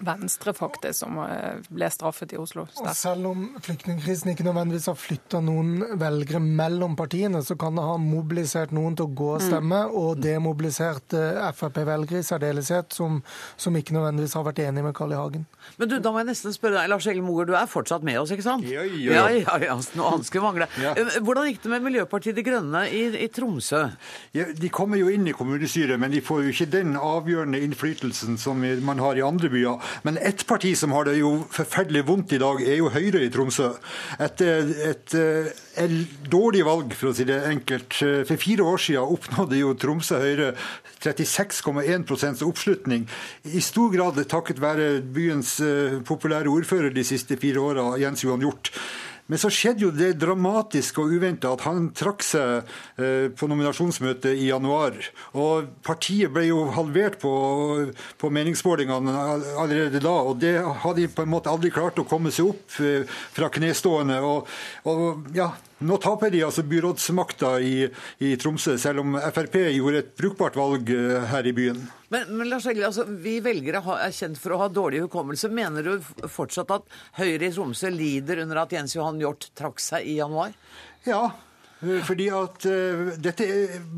Venstre 0.05 0.53
faktisk 0.55 0.99
som 1.03 1.17
eh, 1.25 1.59
ble 1.73 1.89
straffet 1.93 2.35
i 2.35 2.39
Oslo. 2.39 2.65
Og 2.81 2.89
selv 2.97 3.29
om 3.31 3.45
flyktningkrisen 3.63 4.33
ikke 4.33 4.45
nødvendigvis 4.47 4.89
har 4.91 4.99
flytta 4.99 5.41
noen 5.43 5.97
velgere 5.99 6.41
mellom 6.43 6.97
partiene, 6.99 7.43
så 7.45 7.57
kan 7.59 7.77
det 7.77 7.85
ha 7.87 7.97
mobilisert 8.01 8.73
noen 8.75 8.97
til 8.99 9.07
å 9.07 9.13
gå 9.13 9.29
og 9.35 9.41
mm. 9.41 9.47
stemme, 9.47 9.81
mm. 9.87 9.97
og 10.03 10.23
demobilisert 10.23 11.17
eh, 11.19 11.41
Frp-velgere 11.53 12.23
i 12.23 12.27
særdeleshet, 12.27 12.93
som, 12.95 13.21
som, 13.57 13.75
ikke 13.77 13.95
nødvendigvis 13.97 14.35
har 14.37 14.47
vært 14.47 14.63
enig 14.65 14.85
med 14.85 14.95
Carl 14.97 15.13
I. 15.13 15.19
Hagen. 15.23 15.45
Men 15.77 15.89
du, 15.91 15.97
da 16.03 16.11
må 16.11 16.21
jeg 16.21 16.31
nesten 16.31 16.55
spørre 16.55 16.81
deg, 16.81 16.91
Lars 16.91 17.07
Egil 17.07 17.23
Moger, 17.25 17.47
du 17.47 17.53
er 17.57 17.69
fortsatt 17.69 18.03
med 18.05 18.19
oss, 18.19 18.33
ikke 18.33 18.45
sant? 18.45 18.67
Ja, 18.67 18.83
ja, 18.83 19.13
ja. 19.13 19.27
ja, 19.39 19.57
ja 19.67 19.75
annet 19.77 20.27
skulle 20.27 20.45
mangle. 20.45 20.67
Ja. 20.81 20.93
Hvordan 21.23 21.47
gikk 21.49 21.61
det 21.63 21.71
med 21.71 21.85
Miljøpartiet 21.87 22.37
De 22.37 22.45
Grønne 22.45 22.83
i, 22.91 23.03
i 23.23 23.29
Tromsø? 23.33 23.85
Ja, 24.35 24.47
de 24.57 24.71
kommer 24.73 24.99
jo 24.99 25.11
inn 25.13 25.27
i 25.29 25.35
kommunestyret, 25.35 25.99
men 26.01 26.13
de 26.13 26.21
får 26.23 26.43
jo 26.45 26.53
ikke 26.53 26.69
den 26.73 26.97
avgjørende 26.99 27.61
innflytelsen 27.63 28.39
som 28.41 28.63
man 28.83 29.01
har 29.03 29.19
i 29.19 29.25
andre 29.25 29.51
byer. 29.53 29.92
Men 30.03 30.17
ett 30.17 30.45
parti 30.47 30.73
som 30.77 30.91
har 30.91 31.05
det 31.07 31.17
jo 31.19 31.35
forferdelig 31.53 32.05
vondt 32.07 32.33
i 32.33 32.41
dag, 32.41 32.61
er 32.65 32.79
jo 32.81 32.91
Høyre 32.93 33.23
i 33.23 33.31
Tromsø. 33.33 33.69
Et, 34.19 34.41
et, 34.41 35.15
et 35.77 36.27
dårlig 36.29 36.65
valg, 36.65 36.95
for 36.97 37.11
å 37.11 37.15
si 37.15 37.27
det 37.29 37.39
enkelt. 37.49 37.99
For 37.99 38.41
fire 38.41 38.67
år 38.73 38.81
siden 38.81 39.15
oppnådde 39.17 39.61
jo 39.61 39.73
Tromsø 39.79 40.19
Høyre 40.23 40.53
36,1% 41.03 42.43
oppslutning. 42.47 43.07
I 43.43 43.61
stor 43.63 43.91
grad 43.93 44.19
takket 44.31 44.61
være 44.63 45.01
byens 45.15 45.57
eh, 45.63 45.99
populære 46.07 46.51
ordfører 46.51 46.93
de 46.95 47.03
siste 47.07 47.37
fire 47.41 47.63
åra, 47.63 47.89
Jens 48.01 48.23
Johan 48.23 48.43
Hjort. 48.43 48.71
Men 49.32 49.39
så 49.39 49.49
skjedde 49.53 49.86
jo 49.86 49.91
det 49.95 50.11
dramatiske 50.19 50.99
og 50.99 51.13
uventa 51.15 51.53
at 51.55 51.63
han 51.63 51.88
trakk 51.95 52.26
seg 52.26 52.74
eh, 52.99 53.30
på 53.32 53.47
nominasjonsmøtet 53.47 54.36
i 54.36 54.49
januar. 54.49 54.97
Og 55.39 55.69
partiet 55.86 56.34
ble 56.34 56.49
jo 56.49 56.65
halvert 56.76 57.19
på, 57.21 57.32
på 58.19 58.32
meningsmålingene 58.36 59.15
allerede 59.63 60.03
da. 60.03 60.15
Og 60.28 60.41
det 60.43 60.57
hadde 60.59 61.05
de 61.05 61.07
på 61.07 61.24
en 61.24 61.32
måte 61.32 61.53
aldri 61.53 61.71
klart 61.71 62.01
å 62.03 62.07
komme 62.07 62.34
seg 62.36 62.51
opp 62.51 62.80
eh, 62.84 63.07
fra 63.07 63.51
knestående. 63.53 64.19
Og, 64.28 64.51
og 64.91 65.32
ja, 65.38 65.53
nå 65.80 65.97
taper 65.97 66.32
de 66.34 66.43
altså 66.45 66.63
byrådsmakta 66.67 67.51
i, 67.61 67.88
i, 68.19 68.36
Tromsø, 68.39 68.78
selv 68.78 69.03
om 69.03 69.17
Frp 69.34 69.57
gjorde 69.74 70.03
et 70.03 70.11
brukbart 70.19 70.57
valg 70.59 70.91
eh, 70.93 71.24
her 71.32 71.49
i 71.49 71.53
byen. 71.55 71.80
Men, 72.13 72.30
men 72.38 72.51
Lars 72.51 72.67
Egil, 72.69 72.86
altså, 72.88 73.07
Vi 73.07 73.39
velgere 73.43 73.82
er 73.97 74.13
kjent 74.13 74.39
for 74.39 74.55
å 74.55 74.61
ha 74.63 74.69
dårlig 74.71 75.03
hukommelse. 75.07 75.49
Mener 75.53 75.88
du 75.88 76.28
fortsatt 76.30 76.71
at 76.76 76.86
Høyre 77.17 77.49
i 77.49 77.53
Tromsø 77.55 77.91
lider 77.93 78.43
under 78.45 78.63
at 78.63 78.76
Jens 78.76 78.95
Johan 78.97 79.21
Hjort 79.21 79.49
trakk 79.57 79.82
seg 79.84 80.07
i 80.07 80.19
januar? 80.19 80.53
Ja, 81.07 81.26
fordi 82.07 82.29
at 82.34 82.67
uh, 82.69 83.13
Dette 83.23 83.47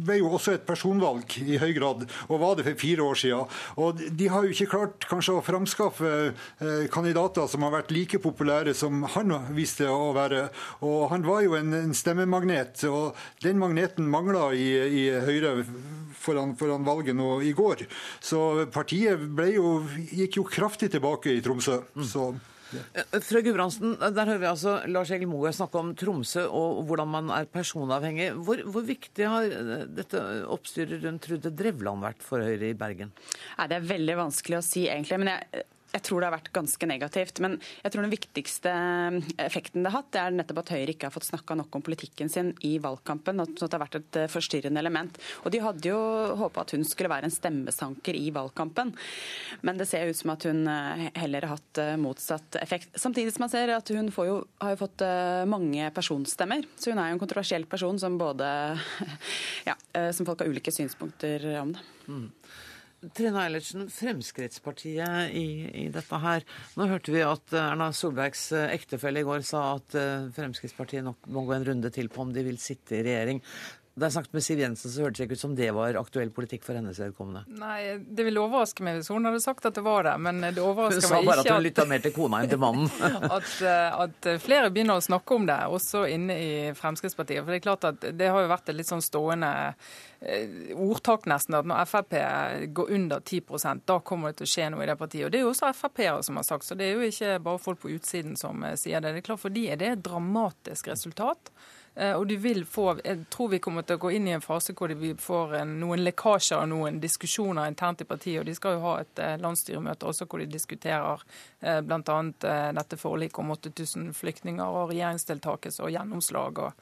ble 0.05 0.19
jo 0.19 0.31
også 0.37 0.55
et 0.55 0.65
personvalg 0.67 1.37
i 1.43 1.59
høy 1.61 1.71
grad, 1.77 2.05
og 2.29 2.41
var 2.41 2.57
det 2.57 2.67
for 2.69 2.81
fire 2.81 3.05
år 3.05 3.19
siden. 3.21 3.53
Og 3.81 4.01
de 4.19 4.29
har 4.31 4.45
jo 4.45 4.55
ikke 4.55 4.71
klart 4.71 5.07
kanskje 5.09 5.37
å 5.37 5.43
framskaffe 5.45 6.13
uh, 6.31 6.85
kandidater 6.93 7.49
som 7.51 7.65
har 7.65 7.75
vært 7.77 7.93
like 7.95 8.21
populære 8.23 8.75
som 8.77 9.05
han 9.15 9.35
viste 9.55 9.89
å 9.89 10.11
være. 10.15 10.47
Og 10.85 11.09
han 11.13 11.27
var 11.27 11.43
jo 11.45 11.55
en, 11.59 11.73
en 11.77 11.95
stemmemagnet, 11.95 12.85
og 12.89 13.15
den 13.45 13.61
magneten 13.61 14.09
mangla 14.09 14.49
i, 14.55 14.69
i 15.03 15.05
Høyre 15.25 15.57
foran, 16.25 16.55
foran, 16.59 16.85
valget 16.87 17.17
nå 17.17 17.39
i 17.45 17.53
går. 17.55 17.85
Så 18.23 18.65
partiet 18.73 19.21
jo, 19.53 19.77
gikk 20.11 20.39
jo 20.41 20.49
kraftig 20.49 20.91
tilbake 20.95 21.33
i 21.33 21.41
Tromsø. 21.45 21.81
Mm. 21.95 22.05
Så 22.09 22.29
Eh, 22.73 23.19
fra 23.21 23.41
Gudbrandsen, 23.45 23.93
der 23.99 24.31
hører 24.31 24.41
vi 24.41 24.49
altså 24.49 24.75
Lars 24.89 25.11
Egil 25.13 25.29
Moe 25.31 25.51
snakke 25.55 25.79
om 25.79 25.93
Tromsø 25.97 26.45
og 26.47 26.81
hvordan 26.89 27.11
man 27.13 27.29
er 27.35 27.45
personavhengig. 27.51 28.31
Hvor, 28.47 28.63
hvor 28.71 28.85
viktig 28.87 29.29
har 29.29 29.45
eh, 29.51 29.85
dette 29.99 30.21
oppstyret 30.51 31.03
rundt 31.05 31.23
Trude 31.25 31.53
Drevland 31.53 32.03
vært 32.05 32.25
for 32.25 32.43
Høyre 32.43 32.71
i 32.71 32.77
Bergen? 32.77 33.13
Nei, 33.59 33.69
Det 33.71 33.79
er 33.79 33.89
veldig 33.93 34.17
vanskelig 34.25 34.59
å 34.59 34.65
si, 34.65 34.87
egentlig. 34.91 35.21
men 35.21 35.33
jeg 35.35 35.65
jeg 35.95 36.03
tror 36.03 36.21
det 36.21 36.27
har 36.27 36.35
vært 36.35 36.51
ganske 36.55 36.87
negativt. 36.89 37.39
Men 37.43 37.57
jeg 37.83 37.93
tror 37.93 38.05
den 38.05 38.13
viktigste 38.13 38.73
effekten 39.41 39.85
det 39.85 39.91
har 39.91 40.01
hatt, 40.01 40.11
det 40.13 40.21
er 40.21 40.35
nettopp 40.35 40.61
at 40.63 40.73
Høyre 40.75 40.95
ikke 40.95 41.09
har 41.09 41.15
fått 41.15 41.29
snakka 41.29 41.57
nok 41.59 41.77
om 41.77 41.85
politikken 41.85 42.31
sin 42.31 42.51
i 42.67 42.75
valgkampen. 42.83 43.39
at 43.43 43.55
det 43.55 43.71
har 43.71 43.83
vært 43.85 43.99
et 43.99 44.19
eh, 44.19 44.31
forstyrrende 44.31 44.81
element. 44.81 45.19
Og 45.43 45.53
de 45.53 45.63
hadde 45.63 45.91
jo 45.91 45.99
håpa 46.41 46.65
at 46.65 46.75
hun 46.75 46.83
skulle 46.87 47.11
være 47.11 47.29
en 47.29 47.35
stemmesanker 47.35 48.17
i 48.19 48.29
valgkampen. 48.35 48.93
Men 49.61 49.79
det 49.79 49.87
ser 49.89 50.09
ut 50.09 50.19
som 50.19 50.33
at 50.35 50.47
hun 50.49 50.65
eh, 50.71 51.07
heller 51.21 51.47
har 51.47 51.55
hatt 51.55 51.81
eh, 51.81 51.95
motsatt 52.01 52.59
effekt. 52.61 52.91
Samtidig 52.99 53.35
som 53.35 53.45
man 53.45 53.53
ser 53.53 53.73
at 53.75 53.93
hun 53.95 54.11
jo, 54.11 54.39
har 54.61 54.75
jo 54.75 54.81
fått 54.83 55.03
mange 55.49 55.89
personstemmer. 55.95 56.65
Så 56.79 56.91
hun 56.91 56.99
er 57.01 57.11
jo 57.11 57.17
en 57.17 57.23
kontroversiell 57.23 57.65
person 57.69 57.99
som 58.01 58.17
både 58.19 58.47
ja, 59.69 59.75
som 60.11 60.27
folk 60.27 60.41
har 60.41 60.51
ulike 60.51 60.73
synspunkter 60.73 61.45
om 61.61 61.73
det. 61.75 61.83
Mm. 62.05 62.29
Trine 63.13 63.41
Eilertsen, 63.43 63.89
Fremskrittspartiet 63.91 65.33
i, 65.35 65.45
i, 65.83 65.85
dette 65.93 66.19
her. 66.23 66.45
Nå 66.79 66.87
hørte 66.89 67.13
vi 67.13 67.23
at 67.25 67.55
Erna 67.59 67.91
Solbergs 67.93 68.47
eh, 68.55 68.73
ektefelle 68.75 69.21
i 69.21 69.27
går 69.27 69.45
sa 69.45 69.65
at 69.75 69.97
eh, 69.99 70.27
Fremskrittspartiet 70.35 71.05
nok 71.05 71.29
må 71.29 71.45
gå 71.47 71.57
en 71.57 71.67
runde 71.69 71.91
til 71.93 72.09
på 72.09 72.23
om 72.25 72.33
de 72.35 72.45
vil 72.47 72.61
sitte 72.61 72.99
i 72.99 73.03
regjering. 73.05 73.41
Da 73.95 74.09
jeg 74.09 74.17
snakket 74.17 74.33
med 74.35 74.43
Siv 74.43 74.59
Jensen, 74.59 74.91
så 74.91 75.05
hørtes 75.05 75.21
det 75.21 75.25
ikke 75.29 75.37
ut 75.37 75.39
som 75.39 75.53
det 75.55 75.69
var 75.71 75.95
aktuell 75.95 76.31
politikk 76.35 76.65
for 76.65 76.75
hennes 76.75 76.97
vedkommende. 76.99 77.45
Nei, 77.61 77.95
det 78.03 78.25
ville 78.27 78.41
overraske 78.43 78.83
meg 78.83 78.97
hvis 78.97 79.07
hun 79.13 79.23
hadde 79.23 79.39
sagt 79.39 79.67
at 79.69 79.77
det 79.77 79.85
var 79.85 80.03
det, 80.03 80.17
men 80.19 80.41
det 80.43 80.59
overrasker 80.59 80.99
meg 80.99 81.05
ikke 81.05 81.15
Hun 81.15 81.23
sa 81.23 81.29
bare 81.29 81.45
at 81.45 81.51
hun 81.53 81.63
lytta 81.63 81.85
mer 81.87 82.03
til 82.03 82.11
kona 82.17 82.41
enn 82.43 82.51
til 82.51 82.59
mannen. 82.59 82.89
at, 83.37 83.53
eh, 83.63 83.95
at, 84.03 84.27
flere 84.43 84.73
begynner 84.75 84.99
å 84.99 85.05
snakke 85.05 85.37
om 85.37 85.47
det, 85.47 85.55
også 85.77 86.03
inne 86.11 86.35
i 86.35 86.49
Fremskrittspartiet. 86.75 87.39
For 87.45 87.55
det 87.55 87.61
er 87.61 87.63
klart 87.69 87.87
at 87.87 88.03
det 88.19 88.27
har 88.35 88.43
jo 88.43 88.51
vært 88.51 88.73
et 88.73 88.77
litt 88.81 88.89
sånn 88.91 89.05
stående 89.05 89.53
eh, 89.71 90.75
ordtak 90.75 91.29
nesten, 91.31 91.55
at 91.61 91.71
når 91.71 91.87
Frp 91.87 92.17
går 92.75 92.91
under 92.99 93.23
10% 93.23 93.87
da 93.87 94.01
kommer 94.03 94.33
det 94.33 94.41
til 94.41 94.49
å 94.49 94.53
skje 94.57 94.69
noe 94.75 94.83
i 94.83 94.89
det 94.91 94.97
partiet. 94.99 95.29
Og 95.29 95.31
Det 95.31 95.39
er 95.39 95.47
jo 95.47 95.53
også 95.53 95.71
Frp-ere 95.71 96.19
som 96.27 96.41
har 96.41 96.49
sagt, 96.49 96.67
så 96.67 96.75
det 96.75 96.89
er 96.89 96.99
jo 96.99 97.07
ikke 97.13 97.39
bare 97.47 97.63
folk 97.63 97.79
på 97.85 97.95
utsiden 97.95 98.35
som 98.35 98.67
eh, 98.67 98.75
sier 98.75 98.99
det. 98.99 99.15
Det 99.15 99.23
er 99.23 99.29
klart 99.31 99.45
For 99.47 99.55
de 99.55 99.69
er 99.71 99.79
det 99.79 99.93
et 99.93 100.05
dramatisk 100.11 100.91
resultat. 100.91 101.55
Eh, 101.95 102.13
og 102.13 102.27
de 102.27 102.35
vil 102.37 102.65
få, 102.65 102.99
Jeg 103.03 103.25
tror 103.29 103.49
vi 103.49 103.59
kommer 103.59 103.81
til 103.81 103.95
å 103.95 104.01
gå 104.03 104.11
inn 104.11 104.27
i 104.27 104.33
en 104.35 104.43
fase 104.43 104.73
hvor 104.75 104.91
vi 104.99 105.13
får 105.15 105.55
noen 105.69 106.03
lekkasjer 106.03 106.59
og 106.59 106.69
noen 106.69 106.99
diskusjoner 106.99 107.69
internt 107.71 108.01
i 108.01 108.07
partiet. 108.09 108.39
og 108.39 108.45
De 108.45 108.55
skal 108.55 108.75
jo 108.75 108.83
ha 108.83 108.95
et 108.99 109.19
eh, 109.19 109.37
landsstyremøte 109.39 110.05
også 110.05 110.27
hvor 110.27 110.43
de 110.43 110.49
diskuterer 110.51 111.23
eh, 111.61 111.81
bl.a. 111.81 112.21
dette 112.75 112.99
forliket 112.99 113.39
om 113.39 113.51
8000 113.55 114.11
flyktninger 114.13 114.65
og 114.65 114.91
regjeringsdeltakelse 114.91 115.83
og 115.83 115.95
gjennomslag. 115.95 116.59
og 116.59 116.73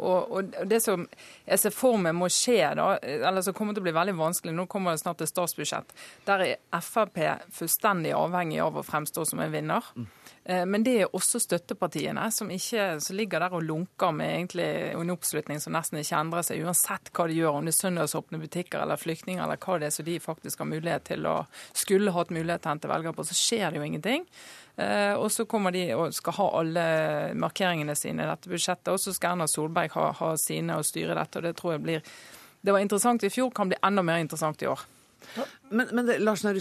og, 0.00 0.32
og, 0.32 0.54
Det 0.66 0.80
som 0.82 1.06
jeg 1.46 1.60
ser 1.60 1.74
for 1.74 2.00
meg 2.00 2.16
må 2.16 2.28
skje, 2.32 2.72
da, 2.78 2.92
eller 3.00 3.44
som 3.44 3.56
kommer 3.56 3.76
til 3.76 3.84
å 3.84 3.88
bli 3.88 3.96
veldig 3.96 4.16
vanskelig, 4.18 4.54
nå 4.56 4.66
kommer 4.70 4.96
det 4.96 5.02
snart 5.02 5.22
et 5.24 5.30
statsbudsjett, 5.30 5.94
der 6.28 6.46
er 6.46 6.84
Frp 6.84 7.20
fullstendig 7.54 8.14
avhengig 8.16 8.60
av 8.64 8.78
å 8.80 8.86
fremstå 8.86 9.26
som 9.28 9.42
en 9.44 9.52
vinner. 9.52 9.92
Mm. 9.96 10.08
Eh, 10.44 10.66
men 10.66 10.84
det 10.86 10.94
er 11.02 11.16
også 11.16 11.40
støttepartiene, 11.42 12.24
som, 12.32 12.50
ikke, 12.50 12.86
som 13.04 13.18
ligger 13.18 13.44
der 13.44 13.56
og 13.56 13.66
lunker 13.66 14.14
med 14.16 14.32
egentlig 14.38 14.68
en 14.94 15.12
oppslutning 15.12 15.60
som 15.62 15.74
nesten 15.76 16.00
ikke 16.00 16.22
endrer 16.22 16.46
seg, 16.46 16.64
uansett 16.64 17.12
hva 17.14 17.26
de 17.28 17.36
gjør, 17.36 17.58
om 17.58 17.68
det 17.68 17.74
er 17.74 17.80
søndagsåpne 17.80 18.40
butikker 18.40 18.80
eller 18.82 19.00
flyktninger 19.00 19.44
eller 19.44 19.60
hva 19.60 19.78
det 19.80 19.90
er 19.90 19.94
som 19.94 20.08
de 20.08 20.16
faktisk 20.22 20.64
har 20.64 20.70
mulighet 20.70 21.06
til 21.12 21.28
å 21.28 21.36
skulle 21.76 22.14
hatt 22.16 22.32
mulighet 22.34 22.64
til 22.64 22.72
å 22.72 22.74
hente 22.74 22.90
velgere 22.90 23.16
på, 23.16 23.26
så 23.28 23.36
skjer 23.36 23.68
det 23.68 23.80
jo 23.80 23.86
ingenting. 23.86 24.26
Eh, 24.80 25.14
og 25.18 25.28
så 25.32 25.44
kommer 25.50 25.74
de 25.74 25.82
og 25.92 26.14
skal 26.16 26.36
ha 26.38 26.46
alle 26.60 26.84
markeringene 27.38 27.96
sine 27.98 28.24
i 28.24 28.30
dette 28.30 28.48
budsjettet, 28.48 28.92
og 28.94 29.00
så 29.02 29.12
skal 29.16 29.34
Erna 29.34 29.48
Solberg 29.50 29.92
ha, 29.98 30.06
ha 30.16 30.30
sine 30.40 30.78
og 30.80 30.86
styre 30.88 31.18
dette. 31.18 31.40
og 31.40 31.48
Det 31.48 31.56
tror 31.58 31.76
jeg 31.76 31.84
blir 31.84 32.14
Det 32.60 32.72
var 32.72 32.80
interessant 32.80 33.22
i 33.24 33.32
fjor, 33.32 33.50
kan 33.56 33.68
bli 33.68 33.78
enda 33.82 34.02
mer 34.04 34.20
interessant 34.20 34.62
i 34.62 34.68
år. 34.68 34.80
Men, 35.70 35.88
men 35.94 36.08
Lars 36.24 36.42
Nehru 36.44 36.60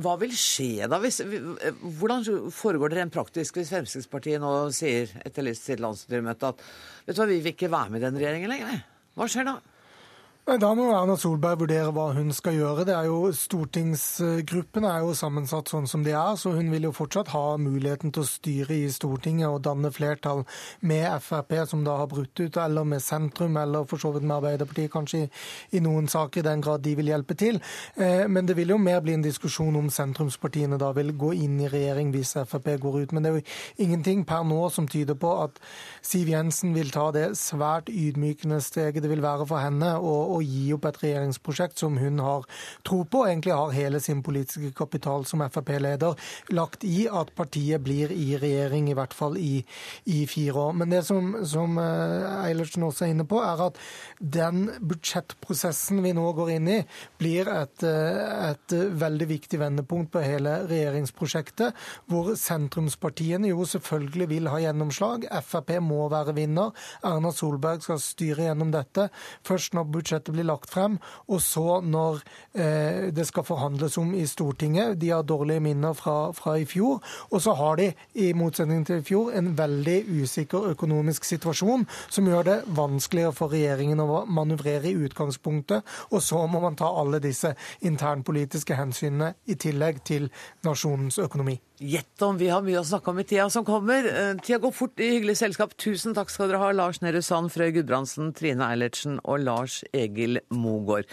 hva 0.00 0.14
vil 0.20 0.32
skje 0.38 0.86
da? 0.88 1.00
Hvis, 1.02 1.22
hvordan 1.98 2.24
foregår 2.52 2.92
det 2.92 2.98
rent 3.00 3.14
praktisk 3.14 3.56
hvis 3.58 3.72
Fremskrittspartiet 3.72 4.42
nå 4.42 4.52
sier 4.76 5.10
etter 5.24 5.48
sitt 5.56 5.82
landsstyremøte 5.82 6.52
at 6.52 6.62
vet 7.06 7.16
du 7.16 7.22
hva, 7.22 7.28
vi 7.32 7.40
vil 7.40 7.54
ikke 7.56 7.72
være 7.72 7.94
med 7.94 8.02
i 8.02 8.04
den 8.04 8.20
regjeringen 8.20 8.52
lenger? 8.52 8.84
Hva 9.18 9.28
skjer 9.30 9.48
da? 9.48 9.56
Da 10.44 10.74
må 10.76 10.90
Erna 10.92 11.14
Solberg 11.16 11.62
vurdere 11.62 11.88
hva 11.96 12.10
hun 12.12 12.28
skal 12.36 12.58
gjøre. 12.58 12.82
Det 12.84 12.92
er 12.92 13.06
jo 13.08 13.30
Stortingsgruppen 13.32 14.84
er 14.84 14.98
jo 15.00 15.14
sammensatt 15.16 15.70
sånn 15.72 15.86
som 15.88 16.02
de 16.04 16.12
er, 16.12 16.34
så 16.36 16.50
hun 16.52 16.68
vil 16.68 16.84
jo 16.84 16.90
fortsatt 16.92 17.30
ha 17.32 17.54
muligheten 17.56 18.12
til 18.12 18.20
å 18.20 18.28
styre 18.28 18.76
i 18.76 18.90
Stortinget 18.92 19.48
og 19.48 19.62
danne 19.64 19.88
flertall 19.88 20.42
med 20.84 21.08
Frp, 21.24 21.54
som 21.70 21.80
da 21.86 21.94
har 21.96 22.10
brutt 22.12 22.42
ut, 22.42 22.58
eller 22.60 22.84
med 22.84 23.00
sentrum, 23.00 23.56
eller 23.56 23.86
for 23.88 24.02
så 24.02 24.10
vidt 24.12 24.26
med 24.26 24.34
Arbeiderpartiet, 24.36 24.90
kanskje 24.92 25.22
i, 25.22 25.30
i 25.78 25.82
noen 25.86 26.10
saker, 26.12 26.42
i 26.42 26.46
den 26.50 26.66
grad 26.66 26.84
de 26.84 26.92
vil 27.00 27.08
hjelpe 27.08 27.38
til. 27.40 27.62
Eh, 27.96 28.26
men 28.28 28.44
det 28.44 28.58
vil 28.60 28.74
jo 28.76 28.78
mer 28.84 29.00
bli 29.00 29.16
en 29.16 29.24
diskusjon 29.24 29.80
om 29.80 29.88
sentrumspartiene 29.88 30.76
da 30.76 30.92
vil 30.92 31.14
gå 31.24 31.32
inn 31.38 31.56
i 31.64 31.72
regjering 31.72 32.12
hvis 32.12 32.34
Frp 32.42 32.68
går 32.84 33.00
ut. 33.00 33.16
Men 33.16 33.24
det 33.24 33.32
er 33.32 33.40
jo 33.40 33.86
ingenting 33.88 34.28
per 34.28 34.44
nå 34.44 34.60
som 34.76 34.92
tyder 34.92 35.16
på 35.16 35.32
at 35.48 35.56
Siv 36.04 36.28
Jensen 36.36 36.76
vil 36.76 36.92
ta 36.92 37.08
det 37.16 37.30
svært 37.40 37.88
ydmykende 37.88 38.60
steget 38.60 39.00
det 39.00 39.14
vil 39.16 39.24
være 39.24 39.48
for 39.48 39.64
henne. 39.64 39.96
og 39.96 40.33
å 40.34 40.42
gi 40.44 40.66
opp 40.74 40.88
et 40.90 41.00
regjeringsprosjekt 41.02 41.80
som 41.80 41.98
hun 42.00 42.20
har 42.24 42.46
tro 42.86 43.02
på, 43.04 43.22
og 43.22 43.30
egentlig 43.30 43.54
har 43.56 43.74
hele 43.74 44.00
sin 44.02 44.22
politiske 44.26 44.72
kapital 44.76 45.26
som 45.28 45.42
Frp-leder 45.44 46.18
lagt 46.54 46.84
i 46.86 47.04
at 47.10 47.32
partiet 47.36 47.82
blir 47.84 48.12
i 48.14 48.34
regjering, 48.40 48.90
i 48.90 48.96
hvert 48.96 49.14
fall 49.16 49.38
i, 49.40 49.64
i 50.10 50.24
fire 50.30 50.68
år. 50.68 50.76
Men 50.80 50.94
det 50.94 51.02
som, 51.08 51.32
som 51.46 51.78
eh, 51.80 52.46
Eilertsen 52.48 52.86
også 52.86 53.06
er 53.06 53.14
inne 53.14 53.26
på, 53.28 53.40
er 53.44 53.66
at 53.68 53.80
den 54.18 54.68
budsjettprosessen 54.80 56.02
vi 56.04 56.14
nå 56.16 56.26
går 56.36 56.54
inn 56.56 56.70
i, 56.70 56.78
blir 57.20 57.50
et, 57.52 57.86
eh, 57.86 58.50
et 58.50 58.76
veldig 59.04 59.28
viktig 59.30 59.60
vendepunkt 59.60 60.12
på 60.14 60.24
hele 60.24 60.56
regjeringsprosjektet, 60.70 61.74
hvor 62.10 62.32
sentrumspartiene 62.38 63.52
jo 63.52 63.66
selvfølgelig 63.68 64.30
vil 64.30 64.50
ha 64.52 64.60
gjennomslag. 64.62 65.28
Frp 65.44 65.76
må 65.84 66.06
være 66.12 66.36
vinner. 66.36 66.72
Erna 67.04 67.32
Solberg 67.34 67.84
skal 67.84 68.00
styre 68.02 68.48
gjennom 68.48 68.72
dette. 68.74 69.08
Først 69.46 69.74
når 69.76 69.90
budsjettet 69.94 70.23
blir 70.32 70.46
lagt 70.48 70.70
frem, 70.70 70.98
og 71.28 71.40
så 71.42 71.80
når 71.84 72.22
eh, 72.54 73.10
det 73.14 73.26
skal 73.28 73.44
forhandles 73.44 73.98
om 73.98 74.14
i 74.14 74.26
Stortinget. 74.26 74.96
De 75.00 75.10
har 75.10 75.22
dårlige 75.22 75.60
minner 75.60 75.92
fra, 75.92 76.32
fra 76.32 76.56
i 76.58 76.64
fjor. 76.64 77.02
Og 77.30 77.42
så 77.42 77.52
har 77.58 77.76
de, 77.76 77.90
i 78.14 78.32
motsetning 78.32 78.86
til 78.86 79.02
i 79.02 79.06
fjor, 79.06 79.32
en 79.34 79.52
veldig 79.58 79.98
usikker 80.22 80.70
økonomisk 80.72 81.24
situasjon 81.24 81.86
som 82.08 82.28
gjør 82.28 82.48
det 82.48 82.58
vanskeligere 82.76 83.34
for 83.36 83.52
regjeringen 83.52 84.00
å 84.00 84.24
manøvrere 84.26 84.90
i 84.90 84.96
utgangspunktet. 85.06 85.84
Og 86.10 86.22
så 86.22 86.46
må 86.46 86.62
man 86.64 86.78
ta 86.78 86.88
alle 86.88 87.20
disse 87.22 87.54
internpolitiske 87.84 88.78
hensynene 88.78 89.34
i 89.46 89.58
tillegg 89.60 90.02
til 90.06 90.30
nasjonens 90.64 91.18
økonomi. 91.22 91.58
Gjett 91.84 92.22
om 92.22 92.38
vi 92.40 92.46
har 92.48 92.62
mye 92.64 92.78
å 92.80 92.86
snakke 92.86 93.10
om 93.12 93.18
i 93.20 93.26
tida 93.28 93.44
som 93.52 93.64
kommer. 93.66 94.06
Eh, 94.08 94.38
tida 94.40 94.56
går 94.62 94.72
fort 94.72 95.00
i 95.04 95.10
hyggelig 95.18 95.34
selskap. 95.36 95.74
Tusen 95.76 96.14
takk 96.16 96.30
skal 96.32 96.48
dere 96.48 96.62
ha, 96.62 96.70
Lars 96.72 97.02
Nehru 97.02 97.20
Sand, 97.20 97.52
Frøy 97.52 97.74
Gudbrandsen, 97.74 98.30
Trine 98.32 98.64
Eilertsen 98.70 99.18
og 99.20 99.42
Lars 99.44 99.82
Egil 99.92 100.40
Mogård. 100.48 101.10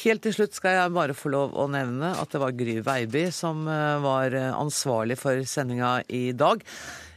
Helt 0.00 0.24
til 0.26 0.34
slutt 0.34 0.58
skal 0.58 0.74
jeg 0.74 0.94
bare 0.96 1.14
få 1.14 1.30
lov 1.36 1.54
å 1.54 1.68
nevne 1.70 2.10
at 2.18 2.34
det 2.34 2.42
var 2.42 2.58
Gry 2.58 2.80
Veiby 2.82 3.28
som 3.30 3.62
eh, 3.70 4.02
var 4.02 4.34
eh, 4.34 4.50
ansvarlig 4.58 5.20
for 5.22 5.46
sendinga 5.46 6.00
i 6.10 6.32
dag. 6.34 6.66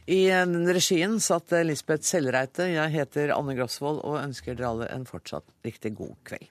I 0.06 0.22
regien 0.70 1.18
satt 1.22 1.50
Lisbeth 1.66 2.06
Sellreite. 2.06 2.70
Jeg 2.70 2.94
heter 2.94 3.34
Anne 3.34 3.58
Grosvold 3.58 4.02
og 4.06 4.20
ønsker 4.22 4.54
dere 4.54 4.74
alle 4.76 4.92
en 4.94 5.10
fortsatt 5.10 5.46
riktig 5.66 5.96
god 5.98 6.18
kveld. 6.26 6.50